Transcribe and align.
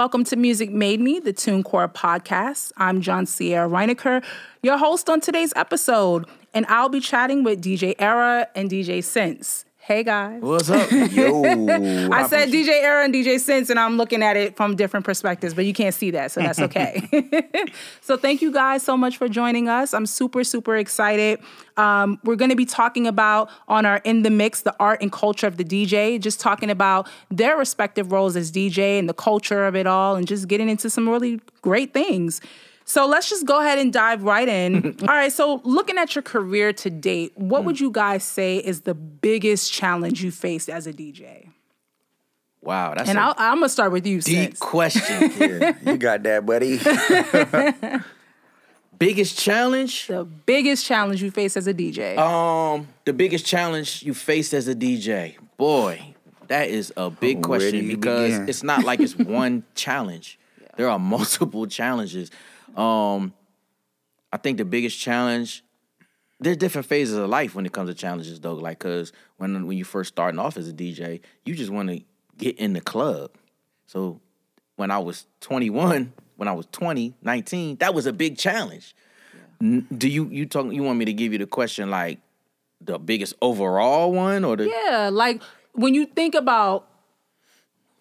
welcome 0.00 0.24
to 0.24 0.34
Music 0.34 0.70
Made 0.70 0.98
Me, 0.98 1.18
the 1.20 1.30
TuneCore 1.30 1.92
podcast. 1.92 2.72
I'm 2.78 3.02
Joncier 3.02 3.68
Rienecker, 3.68 4.24
your 4.62 4.78
host 4.78 5.10
on 5.10 5.20
today's 5.20 5.52
episode, 5.56 6.24
and 6.54 6.64
I'll 6.70 6.88
be 6.88 7.00
chatting 7.00 7.44
with 7.44 7.62
DJ 7.62 7.96
Era 7.98 8.48
and 8.54 8.70
DJ 8.70 9.04
Sense. 9.04 9.66
Hey 9.90 10.04
guys. 10.04 10.40
What's 10.40 10.70
up? 10.70 10.88
Yo. 10.92 11.42
I 12.12 12.24
said 12.28 12.50
DJ 12.50 12.68
Era 12.80 13.04
and 13.04 13.12
DJ 13.12 13.40
Sense, 13.40 13.70
and 13.70 13.80
I'm 13.80 13.96
looking 13.96 14.22
at 14.22 14.36
it 14.36 14.56
from 14.56 14.76
different 14.76 15.04
perspectives, 15.04 15.52
but 15.52 15.64
you 15.64 15.72
can't 15.72 15.92
see 15.92 16.12
that, 16.12 16.30
so 16.30 16.38
that's 16.38 16.60
okay. 16.60 17.02
so 18.00 18.16
thank 18.16 18.40
you 18.40 18.52
guys 18.52 18.84
so 18.84 18.96
much 18.96 19.16
for 19.16 19.28
joining 19.28 19.68
us. 19.68 19.92
I'm 19.92 20.06
super, 20.06 20.44
super 20.44 20.76
excited. 20.76 21.40
Um, 21.76 22.20
we're 22.22 22.36
going 22.36 22.50
to 22.50 22.56
be 22.56 22.66
talking 22.66 23.08
about 23.08 23.50
on 23.66 23.84
our 23.84 24.00
In 24.04 24.22
the 24.22 24.30
Mix, 24.30 24.62
the 24.62 24.76
art 24.78 25.02
and 25.02 25.10
culture 25.10 25.48
of 25.48 25.56
the 25.56 25.64
DJ, 25.64 26.20
just 26.20 26.38
talking 26.38 26.70
about 26.70 27.08
their 27.28 27.56
respective 27.56 28.12
roles 28.12 28.36
as 28.36 28.52
DJ 28.52 28.96
and 28.96 29.08
the 29.08 29.12
culture 29.12 29.66
of 29.66 29.74
it 29.74 29.88
all, 29.88 30.14
and 30.14 30.28
just 30.28 30.46
getting 30.46 30.68
into 30.68 30.88
some 30.88 31.08
really 31.08 31.40
great 31.62 31.92
things. 31.92 32.40
So 32.90 33.06
let's 33.06 33.30
just 33.30 33.46
go 33.46 33.60
ahead 33.60 33.78
and 33.78 33.92
dive 33.92 34.24
right 34.24 34.48
in. 34.48 34.96
All 35.02 35.06
right. 35.06 35.32
So, 35.32 35.60
looking 35.62 35.96
at 35.96 36.16
your 36.16 36.22
career 36.22 36.72
to 36.72 36.90
date, 36.90 37.30
what 37.36 37.64
would 37.64 37.78
you 37.78 37.92
guys 37.92 38.24
say 38.24 38.56
is 38.56 38.80
the 38.80 38.94
biggest 38.94 39.72
challenge 39.72 40.24
you 40.24 40.32
faced 40.32 40.68
as 40.68 40.88
a 40.88 40.92
DJ? 40.92 41.50
Wow, 42.60 42.94
that's 42.96 43.08
And 43.08 43.16
a 43.16 43.22
I'll, 43.22 43.34
I'm 43.38 43.58
gonna 43.58 43.68
start 43.68 43.92
with 43.92 44.08
you, 44.08 44.20
deep 44.20 44.56
Sense. 44.56 44.58
question. 44.58 45.30
Yeah, 45.38 45.76
you 45.92 45.98
got 45.98 46.24
that, 46.24 46.44
buddy. 46.44 46.78
biggest 48.98 49.38
challenge? 49.38 50.08
The 50.08 50.24
biggest 50.24 50.84
challenge 50.84 51.22
you 51.22 51.30
face 51.30 51.56
as 51.56 51.68
a 51.68 51.72
DJ. 51.72 52.18
Um, 52.18 52.88
the 53.04 53.12
biggest 53.12 53.46
challenge 53.46 54.02
you 54.02 54.14
faced 54.14 54.52
as 54.52 54.66
a 54.66 54.74
DJ. 54.74 55.36
Boy, 55.56 56.16
that 56.48 56.68
is 56.68 56.92
a 56.96 57.08
big 57.08 57.36
Where 57.36 57.60
question 57.60 57.86
because 57.86 58.32
begin? 58.32 58.48
it's 58.48 58.64
not 58.64 58.82
like 58.82 58.98
it's 58.98 59.16
one 59.16 59.62
challenge. 59.76 60.40
There 60.76 60.88
are 60.90 60.98
multiple 60.98 61.66
challenges. 61.68 62.32
Um, 62.76 63.32
I 64.32 64.36
think 64.36 64.58
the 64.58 64.64
biggest 64.64 64.98
challenge. 64.98 65.64
There's 66.42 66.56
different 66.56 66.86
phases 66.86 67.16
of 67.18 67.28
life 67.28 67.54
when 67.54 67.66
it 67.66 67.72
comes 67.72 67.90
to 67.90 67.94
challenges, 67.94 68.40
though. 68.40 68.54
Like, 68.54 68.78
cause 68.78 69.12
when 69.36 69.66
when 69.66 69.76
you 69.76 69.84
first 69.84 70.08
starting 70.08 70.38
off 70.38 70.56
as 70.56 70.68
a 70.68 70.72
DJ, 70.72 71.20
you 71.44 71.54
just 71.54 71.70
want 71.70 71.90
to 71.90 72.00
get 72.38 72.58
in 72.58 72.72
the 72.72 72.80
club. 72.80 73.32
So 73.86 74.20
when 74.76 74.90
I 74.90 74.98
was 74.98 75.26
21, 75.42 76.12
when 76.36 76.48
I 76.48 76.52
was 76.52 76.66
20, 76.72 77.14
19, 77.22 77.76
that 77.76 77.92
was 77.92 78.06
a 78.06 78.12
big 78.14 78.38
challenge. 78.38 78.94
N- 79.60 79.86
Do 79.94 80.08
you 80.08 80.28
you 80.30 80.46
talk 80.46 80.72
you 80.72 80.82
want 80.82 80.98
me 80.98 81.04
to 81.04 81.12
give 81.12 81.32
you 81.32 81.38
the 81.38 81.46
question 81.46 81.90
like 81.90 82.20
the 82.80 82.98
biggest 82.98 83.34
overall 83.42 84.10
one 84.10 84.42
or 84.42 84.56
the 84.56 84.68
yeah, 84.68 85.10
like 85.12 85.42
when 85.72 85.94
you 85.94 86.06
think 86.06 86.34
about 86.34 86.88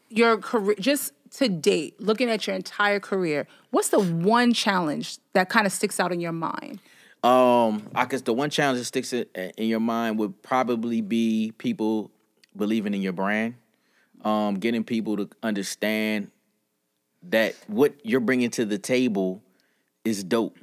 your 0.09 0.37
career, 0.37 0.75
just 0.79 1.11
to 1.31 1.49
date, 1.49 1.99
looking 2.01 2.29
at 2.29 2.47
your 2.47 2.55
entire 2.55 2.99
career, 2.99 3.47
what's 3.71 3.89
the 3.89 3.99
one 3.99 4.53
challenge 4.53 5.17
that 5.33 5.49
kind 5.49 5.65
of 5.65 5.71
sticks 5.71 5.99
out 5.99 6.11
in 6.11 6.19
your 6.19 6.31
mind? 6.31 6.79
Um, 7.23 7.89
I 7.93 8.05
guess 8.05 8.21
the 8.21 8.33
one 8.33 8.49
challenge 8.49 8.79
that 8.79 8.85
sticks 8.85 9.11
in, 9.11 9.25
in 9.35 9.67
your 9.67 9.81
mind 9.81 10.19
would 10.19 10.41
probably 10.41 11.01
be 11.01 11.53
people 11.57 12.11
believing 12.55 12.93
in 12.93 13.01
your 13.01 13.13
brand, 13.13 13.55
um, 14.23 14.55
getting 14.55 14.83
people 14.83 15.17
to 15.17 15.29
understand 15.43 16.31
that 17.23 17.55
what 17.67 17.93
you're 18.03 18.21
bringing 18.21 18.49
to 18.51 18.65
the 18.65 18.77
table 18.77 19.41
is 20.05 20.23
dope, 20.23 20.57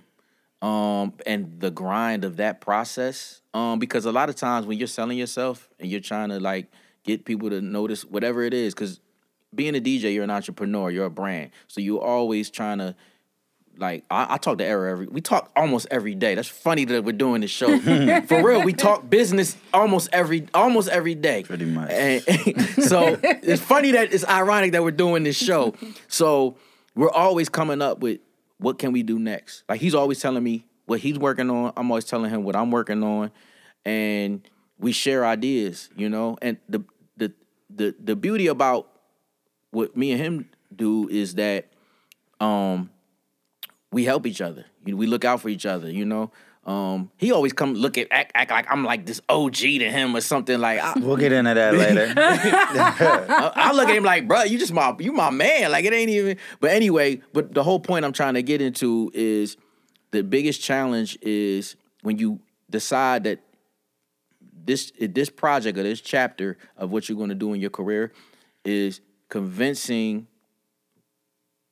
um, 0.62 1.12
and 1.26 1.60
the 1.60 1.70
grind 1.70 2.24
of 2.24 2.38
that 2.38 2.62
process. 2.62 3.42
Um, 3.52 3.78
because 3.78 4.06
a 4.06 4.12
lot 4.12 4.30
of 4.30 4.36
times 4.36 4.66
when 4.66 4.78
you're 4.78 4.88
selling 4.88 5.18
yourself 5.18 5.68
and 5.78 5.90
you're 5.90 6.00
trying 6.00 6.30
to 6.30 6.40
like 6.40 6.70
get 7.04 7.26
people 7.26 7.50
to 7.50 7.60
notice 7.60 8.04
whatever 8.04 8.42
it 8.42 8.54
is, 8.54 8.74
because 8.74 9.00
being 9.54 9.76
a 9.76 9.80
DJ, 9.80 10.14
you're 10.14 10.24
an 10.24 10.30
entrepreneur, 10.30 10.90
you're 10.90 11.06
a 11.06 11.10
brand, 11.10 11.50
so 11.68 11.80
you're 11.80 12.02
always 12.02 12.50
trying 12.50 12.78
to 12.78 12.94
like 13.78 14.04
I, 14.10 14.34
I 14.34 14.36
talk 14.38 14.58
to 14.58 14.64
Era 14.64 14.90
every 14.90 15.06
we 15.06 15.20
talk 15.20 15.50
almost 15.56 15.86
every 15.90 16.14
day. 16.14 16.34
That's 16.34 16.48
funny 16.48 16.84
that 16.86 17.04
we're 17.04 17.12
doing 17.12 17.40
this 17.40 17.50
show. 17.50 17.78
For 18.26 18.42
real, 18.42 18.62
we 18.62 18.72
talk 18.72 19.08
business 19.08 19.56
almost 19.72 20.08
every 20.12 20.46
almost 20.54 20.88
every 20.88 21.14
day. 21.14 21.42
Pretty 21.42 21.64
much. 21.64 21.90
And, 21.90 22.22
so 22.84 23.18
it's 23.22 23.62
funny 23.62 23.92
that 23.92 24.12
it's 24.12 24.26
ironic 24.26 24.72
that 24.72 24.82
we're 24.82 24.90
doing 24.90 25.22
this 25.24 25.36
show. 25.36 25.74
So 26.08 26.56
we're 26.94 27.10
always 27.10 27.48
coming 27.48 27.82
up 27.82 28.00
with 28.00 28.20
what 28.58 28.78
can 28.78 28.92
we 28.92 29.02
do 29.02 29.18
next. 29.18 29.64
Like 29.68 29.80
he's 29.80 29.94
always 29.94 30.20
telling 30.20 30.42
me 30.42 30.66
what 30.86 31.00
he's 31.00 31.18
working 31.18 31.50
on. 31.50 31.72
I'm 31.76 31.90
always 31.90 32.04
telling 32.04 32.30
him 32.30 32.44
what 32.44 32.56
I'm 32.56 32.70
working 32.70 33.02
on, 33.02 33.30
and 33.84 34.48
we 34.78 34.92
share 34.92 35.24
ideas. 35.26 35.90
You 35.96 36.08
know, 36.08 36.38
and 36.40 36.58
the 36.68 36.82
the 37.16 37.32
the 37.68 37.94
the 38.02 38.16
beauty 38.16 38.46
about 38.46 38.90
what 39.76 39.96
me 39.96 40.12
and 40.12 40.20
him 40.20 40.50
do 40.74 41.08
is 41.08 41.34
that 41.34 41.68
um 42.40 42.90
we 43.92 44.04
help 44.04 44.26
each 44.26 44.40
other. 44.40 44.64
We 44.84 45.06
look 45.06 45.24
out 45.24 45.40
for 45.40 45.48
each 45.48 45.64
other. 45.64 45.90
You 45.90 46.04
know, 46.04 46.30
um, 46.64 47.10
he 47.16 47.30
always 47.30 47.52
come 47.52 47.74
look 47.74 47.96
at 47.96 48.08
act, 48.10 48.32
act 48.34 48.50
like 48.50 48.66
I'm 48.70 48.84
like 48.84 49.06
this 49.06 49.20
OG 49.28 49.54
to 49.54 49.90
him 49.90 50.16
or 50.16 50.20
something. 50.20 50.58
Like 50.58 50.80
I, 50.80 50.94
We'll 50.98 51.16
get 51.16 51.32
into 51.32 51.54
that 51.54 51.74
later. 51.74 52.12
I, 52.16 53.52
I 53.54 53.72
look 53.72 53.88
at 53.88 53.96
him 53.96 54.04
like, 54.04 54.26
bro, 54.26 54.42
you 54.42 54.58
just 54.58 54.72
my 54.72 54.94
you 54.98 55.12
my 55.12 55.30
man. 55.30 55.70
Like 55.70 55.84
it 55.84 55.92
ain't 55.92 56.10
even. 56.10 56.38
But 56.60 56.70
anyway, 56.70 57.20
but 57.32 57.54
the 57.54 57.62
whole 57.62 57.80
point 57.80 58.04
I'm 58.04 58.12
trying 58.12 58.34
to 58.34 58.42
get 58.42 58.60
into 58.60 59.10
is 59.14 59.56
the 60.10 60.22
biggest 60.22 60.60
challenge 60.60 61.18
is 61.22 61.76
when 62.02 62.18
you 62.18 62.40
decide 62.70 63.24
that 63.24 63.40
this 64.40 64.92
this 64.98 65.30
project 65.30 65.78
or 65.78 65.84
this 65.84 66.00
chapter 66.00 66.58
of 66.76 66.90
what 66.90 67.08
you're 67.08 67.18
going 67.18 67.28
to 67.28 67.36
do 67.36 67.52
in 67.52 67.60
your 67.60 67.70
career 67.70 68.12
is 68.64 69.00
convincing 69.28 70.26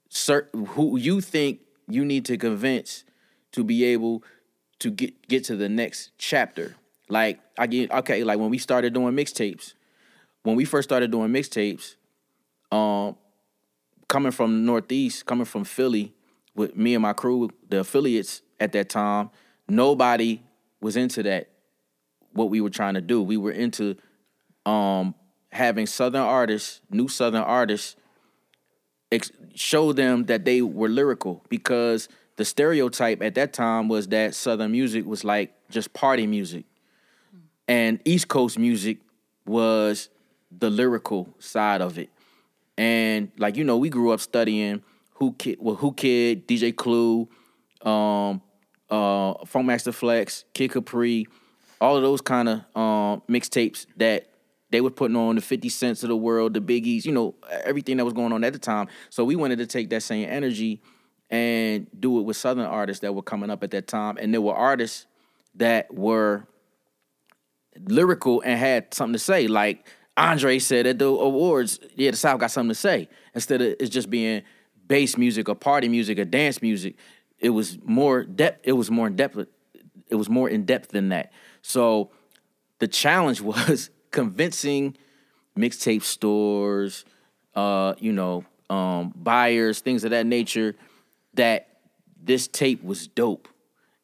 certain 0.09 0.66
who 0.66 0.97
you 0.97 1.20
think 1.20 1.60
you 1.88 2.04
need 2.04 2.25
to 2.26 2.37
convince 2.37 3.04
to 3.53 3.65
be 3.65 3.84
able 3.84 4.22
to 4.78 4.91
get 4.91 5.28
get 5.28 5.44
to 5.44 5.56
the 5.56 5.69
next 5.69 6.10
chapter. 6.19 6.76
Like 7.09 7.41
I 7.59 7.66
get 7.66 7.91
okay, 7.91 8.25
like 8.25 8.38
when 8.38 8.50
we 8.50 8.59
started 8.59 8.94
doing 8.94 9.14
mixtapes, 9.14 9.75
when 10.43 10.56
we 10.56 10.64
first 10.64 10.88
started 10.88 11.10
doing 11.10 11.31
mixtapes, 11.31 11.97
um, 12.72 13.16
coming 14.09 14.32
from 14.32 14.64
Northeast, 14.64 15.26
coming 15.26 15.44
from 15.44 15.64
Philly, 15.64 16.14
with 16.54 16.76
me 16.76 16.94
and 16.94 17.03
my 17.03 17.12
crew, 17.12 17.50
the 17.69 17.81
affiliates 17.81 18.43
at 18.60 18.72
that 18.72 18.88
time, 18.88 19.31
nobody 19.69 20.43
was 20.81 20.97
into 20.97 21.22
that. 21.25 21.50
What 22.32 22.50
we 22.50 22.60
were 22.60 22.70
trying 22.70 22.94
to 22.94 23.00
do, 23.00 23.22
we 23.22 23.37
were 23.37 23.53
into 23.53 23.97
um, 24.66 25.14
having 25.54 25.87
Southern 25.87 26.22
artists, 26.22 26.81
new 26.91 27.06
Southern 27.06 27.42
artists, 27.42 27.94
ex- 29.12 29.31
show 29.54 29.92
them 29.92 30.25
that 30.26 30.44
they 30.44 30.60
were 30.60 30.88
lyrical 30.88 31.44
because 31.48 32.09
the 32.37 32.44
stereotype 32.44 33.22
at 33.22 33.37
that 33.37 33.53
time 33.53 33.88
was 33.88 34.09
that 34.09 34.34
Southern 34.34 34.72
music 34.72 35.06
was 35.06 35.22
like 35.22 35.54
just 35.70 35.93
party 35.93 36.26
music, 36.26 36.64
and 37.69 38.00
East 38.04 38.26
Coast 38.26 38.59
music 38.59 38.98
was 39.47 40.09
the 40.50 40.69
lyrical 40.70 41.32
side 41.38 41.81
of 41.81 41.98
it. 41.98 42.10
And 42.76 43.31
like 43.38 43.56
you 43.56 43.62
know, 43.62 43.78
we 43.78 43.88
grew 43.88 44.10
up 44.10 44.19
studying 44.19 44.82
Whoo 45.20 45.32
Kid, 45.38 45.59
well, 45.60 45.76
Whoo 45.76 45.93
Kid, 45.93 46.48
DJ 46.48 46.75
Clue, 46.75 47.28
um, 47.82 48.43
uh, 48.91 49.34
Funkmaster 49.44 49.94
Flex, 49.94 50.44
Kid 50.53 50.72
Capri, 50.72 51.28
all 51.81 51.97
of 51.97 52.03
those 52.03 52.20
kind 52.20 52.48
of 52.48 52.59
um, 52.75 53.22
mixtapes 53.28 53.87
that 53.97 54.34
they 54.70 54.80
were 54.80 54.91
putting 54.91 55.16
on 55.16 55.36
the 55.36 55.41
50 55.41 55.69
cents 55.69 56.02
of 56.02 56.08
the 56.08 56.16
world, 56.16 56.54
the 56.54 56.60
biggies, 56.60 57.04
you 57.04 57.12
know, 57.12 57.34
everything 57.64 57.97
that 57.98 58.04
was 58.04 58.14
going 58.14 58.32
on 58.32 58.44
at 58.44 58.52
the 58.52 58.58
time. 58.58 58.88
So 59.10 59.25
we 59.25 59.36
wanted 59.36 59.58
to 59.58 59.66
take 59.66 59.91
that 59.91 60.02
same 60.02 60.28
energy 60.28 60.82
and 61.30 61.86
do 61.98 62.19
it 62.19 62.22
with 62.22 62.36
Southern 62.36 62.66
artists 62.66 63.00
that 63.02 63.14
were 63.14 63.22
coming 63.22 63.50
up 63.50 63.62
at 63.62 63.70
that 63.72 63.86
time. 63.86 64.16
And 64.19 64.32
there 64.32 64.41
were 64.41 64.54
artists 64.54 65.06
that 65.56 65.92
were 65.92 66.47
lyrical 67.88 68.40
and 68.43 68.58
had 68.58 68.93
something 68.94 69.14
to 69.14 69.19
say. 69.19 69.46
Like 69.46 69.87
Andre 70.16 70.58
said 70.58 70.87
at 70.87 70.99
the 70.99 71.06
awards, 71.06 71.81
yeah, 71.96 72.10
the 72.10 72.17
South 72.17 72.40
got 72.40 72.50
something 72.50 72.70
to 72.70 72.75
say. 72.75 73.08
Instead 73.34 73.62
of 73.62 73.75
it's 73.81 73.90
just 73.90 74.10
being 74.10 74.43
bass 74.87 75.17
music 75.17 75.49
or 75.49 75.55
party 75.55 75.88
music 75.88 76.19
or 76.19 76.25
dance 76.25 76.62
music, 76.62 76.96
it 77.38 77.50
was 77.50 77.78
more 77.84 78.25
depth. 78.25 78.60
It 78.64 78.72
was 78.72 78.90
more 78.90 79.06
in 79.06 79.17
depth. 79.17 79.38
It 80.08 80.14
was 80.14 80.28
more 80.28 80.49
in 80.49 80.64
depth 80.64 80.88
than 80.90 81.08
that. 81.08 81.32
So 81.62 82.10
the 82.78 82.88
challenge 82.88 83.40
was 83.43 83.90
convincing 84.14 84.96
mixtape 85.58 86.05
stores, 86.05 87.05
uh, 87.56 87.94
you 87.99 88.12
know, 88.12 88.44
um, 88.70 89.12
buyers, 89.16 89.81
things 89.81 90.05
of 90.05 90.11
that 90.12 90.25
nature, 90.25 90.76
that 91.34 91.69
this 92.22 92.46
tape 92.46 92.82
was 92.82 93.08
dope. 93.08 93.49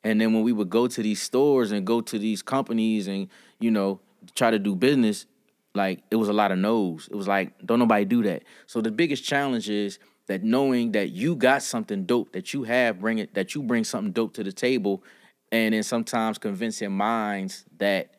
And 0.02 0.20
then 0.20 0.34
when 0.34 0.42
we 0.42 0.52
would 0.52 0.68
go 0.68 0.88
to 0.88 1.02
these 1.02 1.22
stores 1.22 1.70
and 1.70 1.86
go 1.86 2.00
to 2.00 2.18
these 2.18 2.42
companies 2.42 3.06
and, 3.06 3.28
you 3.60 3.70
know, 3.70 4.00
try 4.34 4.50
to 4.50 4.58
do 4.58 4.74
business, 4.74 5.26
like 5.74 6.02
it 6.10 6.16
was 6.16 6.28
a 6.28 6.32
lot 6.32 6.50
of 6.50 6.58
no's. 6.58 7.08
It 7.08 7.14
was 7.14 7.28
like, 7.28 7.52
don't 7.64 7.78
nobody 7.78 8.04
do 8.04 8.24
that. 8.24 8.42
So 8.66 8.80
the 8.80 8.90
biggest 8.90 9.22
challenge 9.22 9.70
is 9.70 10.00
that 10.26 10.42
knowing 10.42 10.92
that 10.92 11.10
you 11.10 11.36
got 11.36 11.62
something 11.62 12.04
dope 12.04 12.32
that 12.32 12.52
you 12.52 12.64
have, 12.64 13.00
bring 13.00 13.18
it, 13.18 13.34
that 13.34 13.54
you 13.54 13.62
bring 13.62 13.84
something 13.84 14.12
dope 14.12 14.34
to 14.34 14.42
the 14.42 14.52
table, 14.52 15.04
and 15.52 15.72
then 15.72 15.84
sometimes 15.84 16.36
convincing 16.36 16.90
minds 16.90 17.64
that 17.78 18.14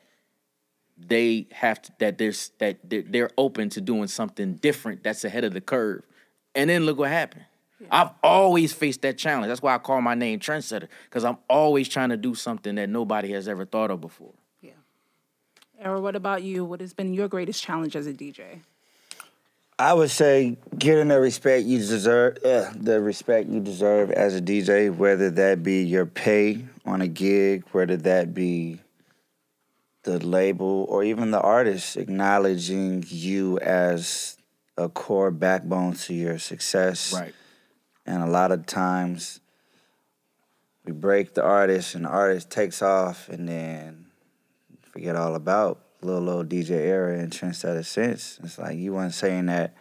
they 1.07 1.47
have 1.51 1.81
to, 1.81 1.91
that 1.99 2.17
there's 2.17 2.51
that 2.59 2.77
they're, 2.83 3.03
they're 3.03 3.29
open 3.37 3.69
to 3.69 3.81
doing 3.81 4.07
something 4.07 4.55
different 4.55 5.03
that's 5.03 5.23
ahead 5.23 5.43
of 5.43 5.53
the 5.53 5.61
curve 5.61 6.03
And 6.55 6.69
then 6.69 6.85
look 6.85 6.97
what 6.97 7.09
happened. 7.09 7.45
I've 7.89 8.11
always 8.23 8.73
faced 8.73 9.01
that 9.01 9.17
challenge. 9.17 9.47
That's 9.47 9.61
why 9.61 9.73
I 9.73 9.79
call 9.79 10.01
my 10.01 10.13
name 10.13 10.39
trendsetter 10.39 10.87
because 11.05 11.25
I'm 11.25 11.37
always 11.49 11.89
trying 11.89 12.09
to 12.09 12.17
do 12.17 12.35
something 12.35 12.75
that 12.75 12.89
nobody 12.89 13.31
has 13.31 13.47
ever 13.47 13.65
thought 13.65 13.89
of 13.89 14.01
before. 14.01 14.33
Yeah. 14.61 14.73
Era, 15.79 15.99
what 15.99 16.15
about 16.15 16.43
you? 16.43 16.63
What 16.63 16.81
has 16.81 16.93
been 16.93 17.13
your 17.13 17.27
greatest 17.27 17.63
challenge 17.63 17.95
as 17.95 18.05
a 18.05 18.13
DJ? 18.13 18.59
I 19.79 19.93
would 19.93 20.11
say 20.11 20.57
getting 20.77 21.07
the 21.07 21.19
respect 21.19 21.65
you 21.65 21.79
deserve, 21.79 22.37
uh, 22.45 22.71
the 22.75 23.01
respect 23.01 23.49
you 23.49 23.59
deserve 23.59 24.11
as 24.11 24.35
a 24.35 24.41
DJ, 24.41 24.95
whether 24.95 25.31
that 25.31 25.63
be 25.63 25.83
your 25.83 26.05
pay 26.05 26.63
on 26.85 27.01
a 27.01 27.07
gig, 27.07 27.63
whether 27.71 27.97
that 27.97 28.35
be 28.35 28.79
the 30.03 30.25
label 30.25 30.85
or 30.89 31.03
even 31.03 31.31
the 31.31 31.41
artist 31.41 31.97
acknowledging 31.97 33.03
you 33.07 33.59
as 33.59 34.37
a 34.77 34.89
core 34.89 35.31
backbone 35.31 35.93
to 35.93 36.13
your 36.13 36.39
success. 36.39 37.13
Right. 37.13 37.33
And 38.05 38.23
a 38.23 38.27
lot 38.27 38.51
of 38.51 38.65
times 38.65 39.39
we 40.85 40.91
break 40.91 41.33
the 41.33 41.43
artist 41.43 41.95
and 41.95 42.05
the 42.05 42.09
artist 42.09 42.49
takes 42.49 42.81
off 42.81 43.29
and 43.29 43.47
then 43.47 44.07
forget 44.81 45.15
all 45.15 45.35
about 45.35 45.79
little 46.01 46.21
little 46.21 46.43
DJ 46.43 46.71
era 46.71 47.19
and 47.19 47.31
trendsetter 47.31 47.85
sense. 47.85 48.39
It's 48.43 48.57
like 48.57 48.77
you 48.77 48.93
weren't 48.93 49.13
saying 49.13 49.45
that 49.47 49.75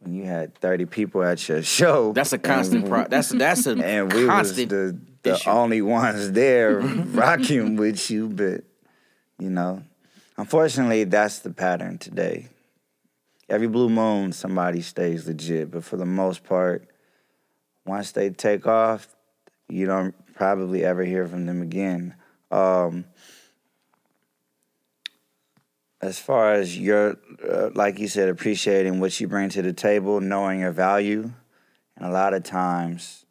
when 0.00 0.14
you 0.14 0.24
had 0.24 0.54
30 0.56 0.86
people 0.86 1.22
at 1.22 1.48
your 1.48 1.62
show. 1.62 2.12
That's 2.12 2.32
a 2.32 2.38
constant 2.38 2.88
pro. 2.88 3.06
That's 3.06 3.28
that's 3.28 3.66
a 3.66 3.72
and 3.72 4.12
we 4.12 4.26
was 4.26 4.56
the 4.56 4.98
the 5.22 5.34
issue. 5.34 5.50
only 5.50 5.82
ones 5.82 6.32
there 6.32 6.78
rocking 6.80 7.76
with 7.76 8.10
you, 8.10 8.28
but 8.28 8.64
you 9.40 9.50
know, 9.50 9.82
unfortunately, 10.36 11.04
that's 11.04 11.40
the 11.40 11.50
pattern 11.50 11.98
today. 11.98 12.48
Every 13.48 13.66
blue 13.66 13.88
moon, 13.88 14.32
somebody 14.32 14.82
stays 14.82 15.26
legit, 15.26 15.70
but 15.70 15.82
for 15.82 15.96
the 15.96 16.06
most 16.06 16.44
part, 16.44 16.86
once 17.84 18.12
they 18.12 18.30
take 18.30 18.66
off, 18.66 19.08
you 19.68 19.86
don't 19.86 20.14
probably 20.34 20.84
ever 20.84 21.04
hear 21.04 21.26
from 21.26 21.46
them 21.46 21.62
again. 21.62 22.14
Um, 22.50 23.06
as 26.00 26.18
far 26.18 26.52
as 26.52 26.78
your, 26.78 27.16
uh, 27.48 27.70
like 27.74 27.98
you 27.98 28.08
said, 28.08 28.28
appreciating 28.28 29.00
what 29.00 29.18
you 29.20 29.26
bring 29.26 29.48
to 29.50 29.62
the 29.62 29.72
table, 29.72 30.20
knowing 30.20 30.60
your 30.60 30.70
value, 30.70 31.32
and 31.96 32.06
a 32.06 32.10
lot 32.10 32.34
of 32.34 32.42
times 32.42 33.24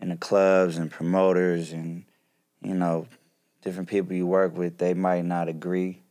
in 0.00 0.08
the 0.08 0.16
clubs 0.16 0.78
and 0.78 0.90
promoters 0.90 1.72
and 1.72 2.04
you 2.60 2.74
know 2.74 3.06
different 3.62 3.88
people 3.88 4.14
you 4.14 4.26
work 4.26 4.56
with, 4.56 4.78
they 4.78 4.94
might 4.94 5.24
not 5.24 5.48
agree 5.48 6.02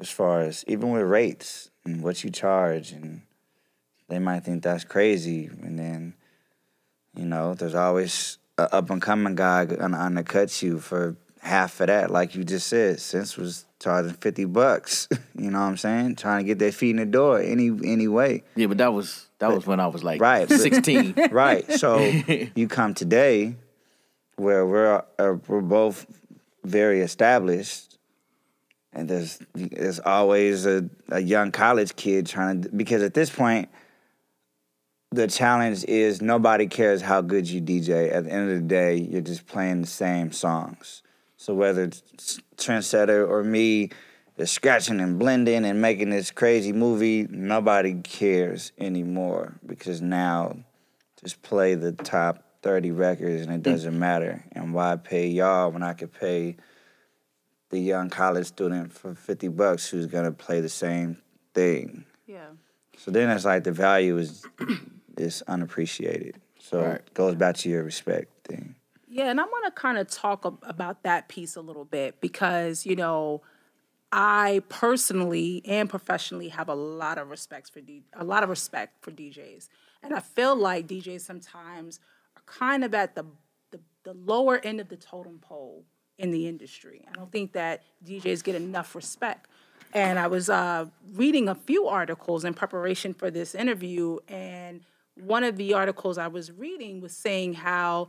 as 0.00 0.10
far 0.10 0.40
as 0.40 0.64
even 0.66 0.90
with 0.90 1.02
rates 1.02 1.70
and 1.84 2.02
what 2.02 2.22
you 2.24 2.30
charge, 2.30 2.92
and 2.92 3.22
they 4.08 4.18
might 4.18 4.40
think 4.44 4.62
that's 4.62 4.84
crazy, 4.84 5.46
and 5.62 5.78
then 5.78 6.14
you 7.16 7.24
know 7.24 7.54
there's 7.54 7.74
always 7.74 8.38
a 8.58 8.72
up 8.74 8.90
and 8.90 9.00
coming 9.02 9.34
guy 9.34 9.64
gonna 9.64 9.98
undercut 9.98 10.62
you 10.62 10.78
for 10.80 11.16
half 11.40 11.80
of 11.80 11.88
that, 11.88 12.10
like 12.10 12.34
you 12.34 12.42
just 12.44 12.66
said. 12.68 12.98
Sense 13.00 13.36
was 13.36 13.66
charging 13.80 14.12
fifty 14.14 14.44
bucks, 14.44 15.08
you 15.38 15.50
know 15.50 15.60
what 15.60 15.66
I'm 15.66 15.76
saying? 15.76 16.16
Trying 16.16 16.40
to 16.44 16.46
get 16.46 16.58
their 16.58 16.72
feet 16.72 16.90
in 16.90 16.96
the 16.96 17.06
door 17.06 17.40
any 17.40 17.68
any 17.84 18.08
way. 18.08 18.42
yeah, 18.56 18.66
but 18.66 18.78
that 18.78 18.92
was 18.92 19.26
that 19.38 19.52
was 19.52 19.66
when 19.66 19.78
I 19.80 19.86
was 19.88 20.02
like 20.02 20.20
Right, 20.20 20.48
but- 20.48 20.58
16. 20.58 21.14
right. 21.30 21.70
So 21.72 21.98
you 22.54 22.66
come 22.68 22.94
today, 22.94 23.56
where 24.36 24.66
we're 24.66 25.02
uh, 25.18 25.34
we're 25.46 25.60
both 25.60 26.06
very 26.64 27.00
established, 27.00 27.98
and 28.92 29.08
there's 29.08 29.38
there's 29.54 30.00
always 30.00 30.66
a, 30.66 30.88
a 31.08 31.20
young 31.20 31.52
college 31.52 31.94
kid 31.96 32.26
trying 32.26 32.62
to 32.62 32.68
because 32.70 33.02
at 33.02 33.14
this 33.14 33.30
point, 33.30 33.68
the 35.10 35.26
challenge 35.26 35.84
is 35.84 36.20
nobody 36.20 36.66
cares 36.66 37.02
how 37.02 37.20
good 37.20 37.48
you 37.48 37.60
DJ. 37.60 38.12
At 38.12 38.24
the 38.24 38.32
end 38.32 38.50
of 38.50 38.56
the 38.56 38.68
day, 38.68 38.96
you're 38.96 39.20
just 39.20 39.46
playing 39.46 39.82
the 39.82 39.86
same 39.86 40.32
songs. 40.32 41.02
So 41.36 41.54
whether 41.54 41.84
it's 41.84 42.40
trendsetter 42.56 43.28
or 43.28 43.42
me. 43.42 43.90
They're 44.36 44.46
scratching 44.46 45.00
and 45.00 45.18
blending 45.18 45.64
and 45.64 45.80
making 45.80 46.10
this 46.10 46.32
crazy 46.32 46.72
movie. 46.72 47.26
Nobody 47.30 47.94
cares 47.94 48.72
anymore 48.78 49.54
because 49.64 50.02
now 50.02 50.56
just 51.20 51.40
play 51.42 51.76
the 51.76 51.92
top 51.92 52.43
30 52.64 52.92
records 52.92 53.42
and 53.42 53.52
it 53.52 53.60
mm. 53.60 53.62
doesn't 53.62 53.96
matter. 53.96 54.42
And 54.52 54.72
why 54.72 54.96
pay 54.96 55.28
y'all 55.28 55.70
when 55.70 55.82
I 55.82 55.92
could 55.92 56.12
pay 56.12 56.56
the 57.68 57.78
young 57.78 58.08
college 58.08 58.46
student 58.46 58.90
for 58.90 59.14
50 59.14 59.48
bucks 59.48 59.86
who's 59.86 60.06
gonna 60.06 60.32
play 60.32 60.62
the 60.62 60.70
same 60.70 61.18
thing? 61.52 62.06
Yeah. 62.26 62.46
So 62.96 63.10
then 63.10 63.28
it's 63.28 63.44
like 63.44 63.64
the 63.64 63.72
value 63.72 64.16
is 64.16 64.46
is 65.18 65.42
unappreciated. 65.46 66.40
So 66.58 66.80
Right. 66.80 66.94
it 66.94 67.12
goes 67.12 67.34
back 67.34 67.56
to 67.56 67.68
your 67.68 67.84
respect 67.84 68.32
thing. 68.48 68.76
Yeah, 69.06 69.30
and 69.30 69.38
I 69.38 69.44
want 69.44 69.66
to 69.66 69.80
kind 69.80 69.98
of 69.98 70.08
talk 70.08 70.46
ab- 70.46 70.58
about 70.62 71.02
that 71.02 71.28
piece 71.28 71.56
a 71.56 71.60
little 71.60 71.84
bit 71.84 72.20
because, 72.22 72.86
you 72.86 72.96
know, 72.96 73.42
I 74.10 74.62
personally 74.70 75.60
and 75.66 75.90
professionally 75.90 76.48
have 76.48 76.68
a 76.70 76.74
lot 76.74 77.18
of 77.18 77.28
respect 77.28 77.70
for 77.70 77.82
D- 77.82 78.04
a 78.14 78.24
lot 78.24 78.42
of 78.42 78.48
respect 78.48 79.04
for 79.04 79.10
DJs. 79.10 79.68
And 80.02 80.14
I 80.14 80.20
feel 80.20 80.56
like 80.56 80.86
DJs 80.86 81.20
sometimes 81.20 81.98
are 81.98 82.13
kind 82.46 82.84
of 82.84 82.94
at 82.94 83.14
the, 83.14 83.24
the 83.70 83.80
the 84.04 84.14
lower 84.14 84.58
end 84.58 84.80
of 84.80 84.88
the 84.88 84.96
totem 84.96 85.38
pole 85.38 85.84
in 86.18 86.30
the 86.30 86.46
industry. 86.46 87.04
I 87.08 87.12
don't 87.12 87.32
think 87.32 87.52
that 87.52 87.82
DJs 88.04 88.44
get 88.44 88.54
enough 88.54 88.94
respect. 88.94 89.48
And 89.92 90.18
I 90.18 90.26
was 90.26 90.48
uh, 90.48 90.86
reading 91.12 91.48
a 91.48 91.54
few 91.54 91.86
articles 91.86 92.44
in 92.44 92.54
preparation 92.54 93.14
for 93.14 93.30
this 93.30 93.54
interview, 93.54 94.18
and 94.28 94.80
one 95.14 95.44
of 95.44 95.56
the 95.56 95.74
articles 95.74 96.18
I 96.18 96.26
was 96.26 96.50
reading 96.50 97.00
was 97.00 97.16
saying 97.16 97.54
how 97.54 98.08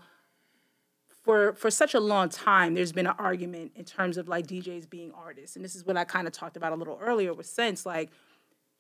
for 1.24 1.54
for 1.54 1.70
such 1.70 1.94
a 1.94 2.00
long 2.00 2.30
time 2.30 2.74
there's 2.74 2.92
been 2.92 3.08
an 3.08 3.16
argument 3.18 3.72
in 3.76 3.86
terms 3.86 4.18
of 4.18 4.28
like 4.28 4.48
DJs 4.48 4.90
being 4.90 5.12
artists. 5.12 5.56
And 5.56 5.64
this 5.64 5.76
is 5.76 5.86
what 5.86 5.98
I 5.98 6.04
kind 6.04 6.28
of 6.28 6.34
talked 6.34 6.58
about 6.58 6.72
a 6.72 6.76
little 6.76 6.98
earlier 7.02 7.34
with 7.34 7.46
sense 7.46 7.86
like 7.86 8.10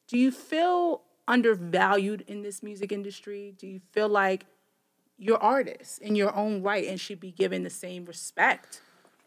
do 0.07 0.17
you 0.17 0.31
feel 0.31 1.01
undervalued 1.27 2.23
in 2.27 2.43
this 2.43 2.61
music 2.61 2.91
industry? 2.91 3.55
Do 3.57 3.65
you 3.65 3.81
feel 3.91 4.07
like 4.07 4.45
you're 5.17 5.41
artists 5.41 5.97
in 5.97 6.15
your 6.15 6.35
own 6.35 6.61
right 6.61 6.87
and 6.87 6.99
should 6.99 7.19
be 7.19 7.31
given 7.31 7.63
the 7.63 7.69
same 7.69 8.05
respect 8.05 8.81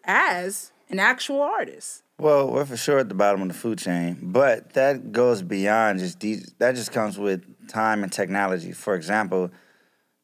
as 0.04 0.72
an 0.90 0.98
actual 0.98 1.42
artist? 1.42 2.02
Well, 2.18 2.50
we're 2.50 2.64
for 2.64 2.76
sure 2.76 2.98
at 2.98 3.08
the 3.08 3.14
bottom 3.14 3.42
of 3.42 3.48
the 3.48 3.54
food 3.54 3.78
chain, 3.78 4.18
but 4.20 4.72
that 4.72 5.12
goes 5.12 5.42
beyond 5.42 6.00
just 6.00 6.18
D- 6.18 6.42
that. 6.58 6.74
Just 6.74 6.90
comes 6.90 7.16
with 7.16 7.68
time 7.68 8.02
and 8.02 8.12
technology. 8.12 8.72
For 8.72 8.96
example, 8.96 9.52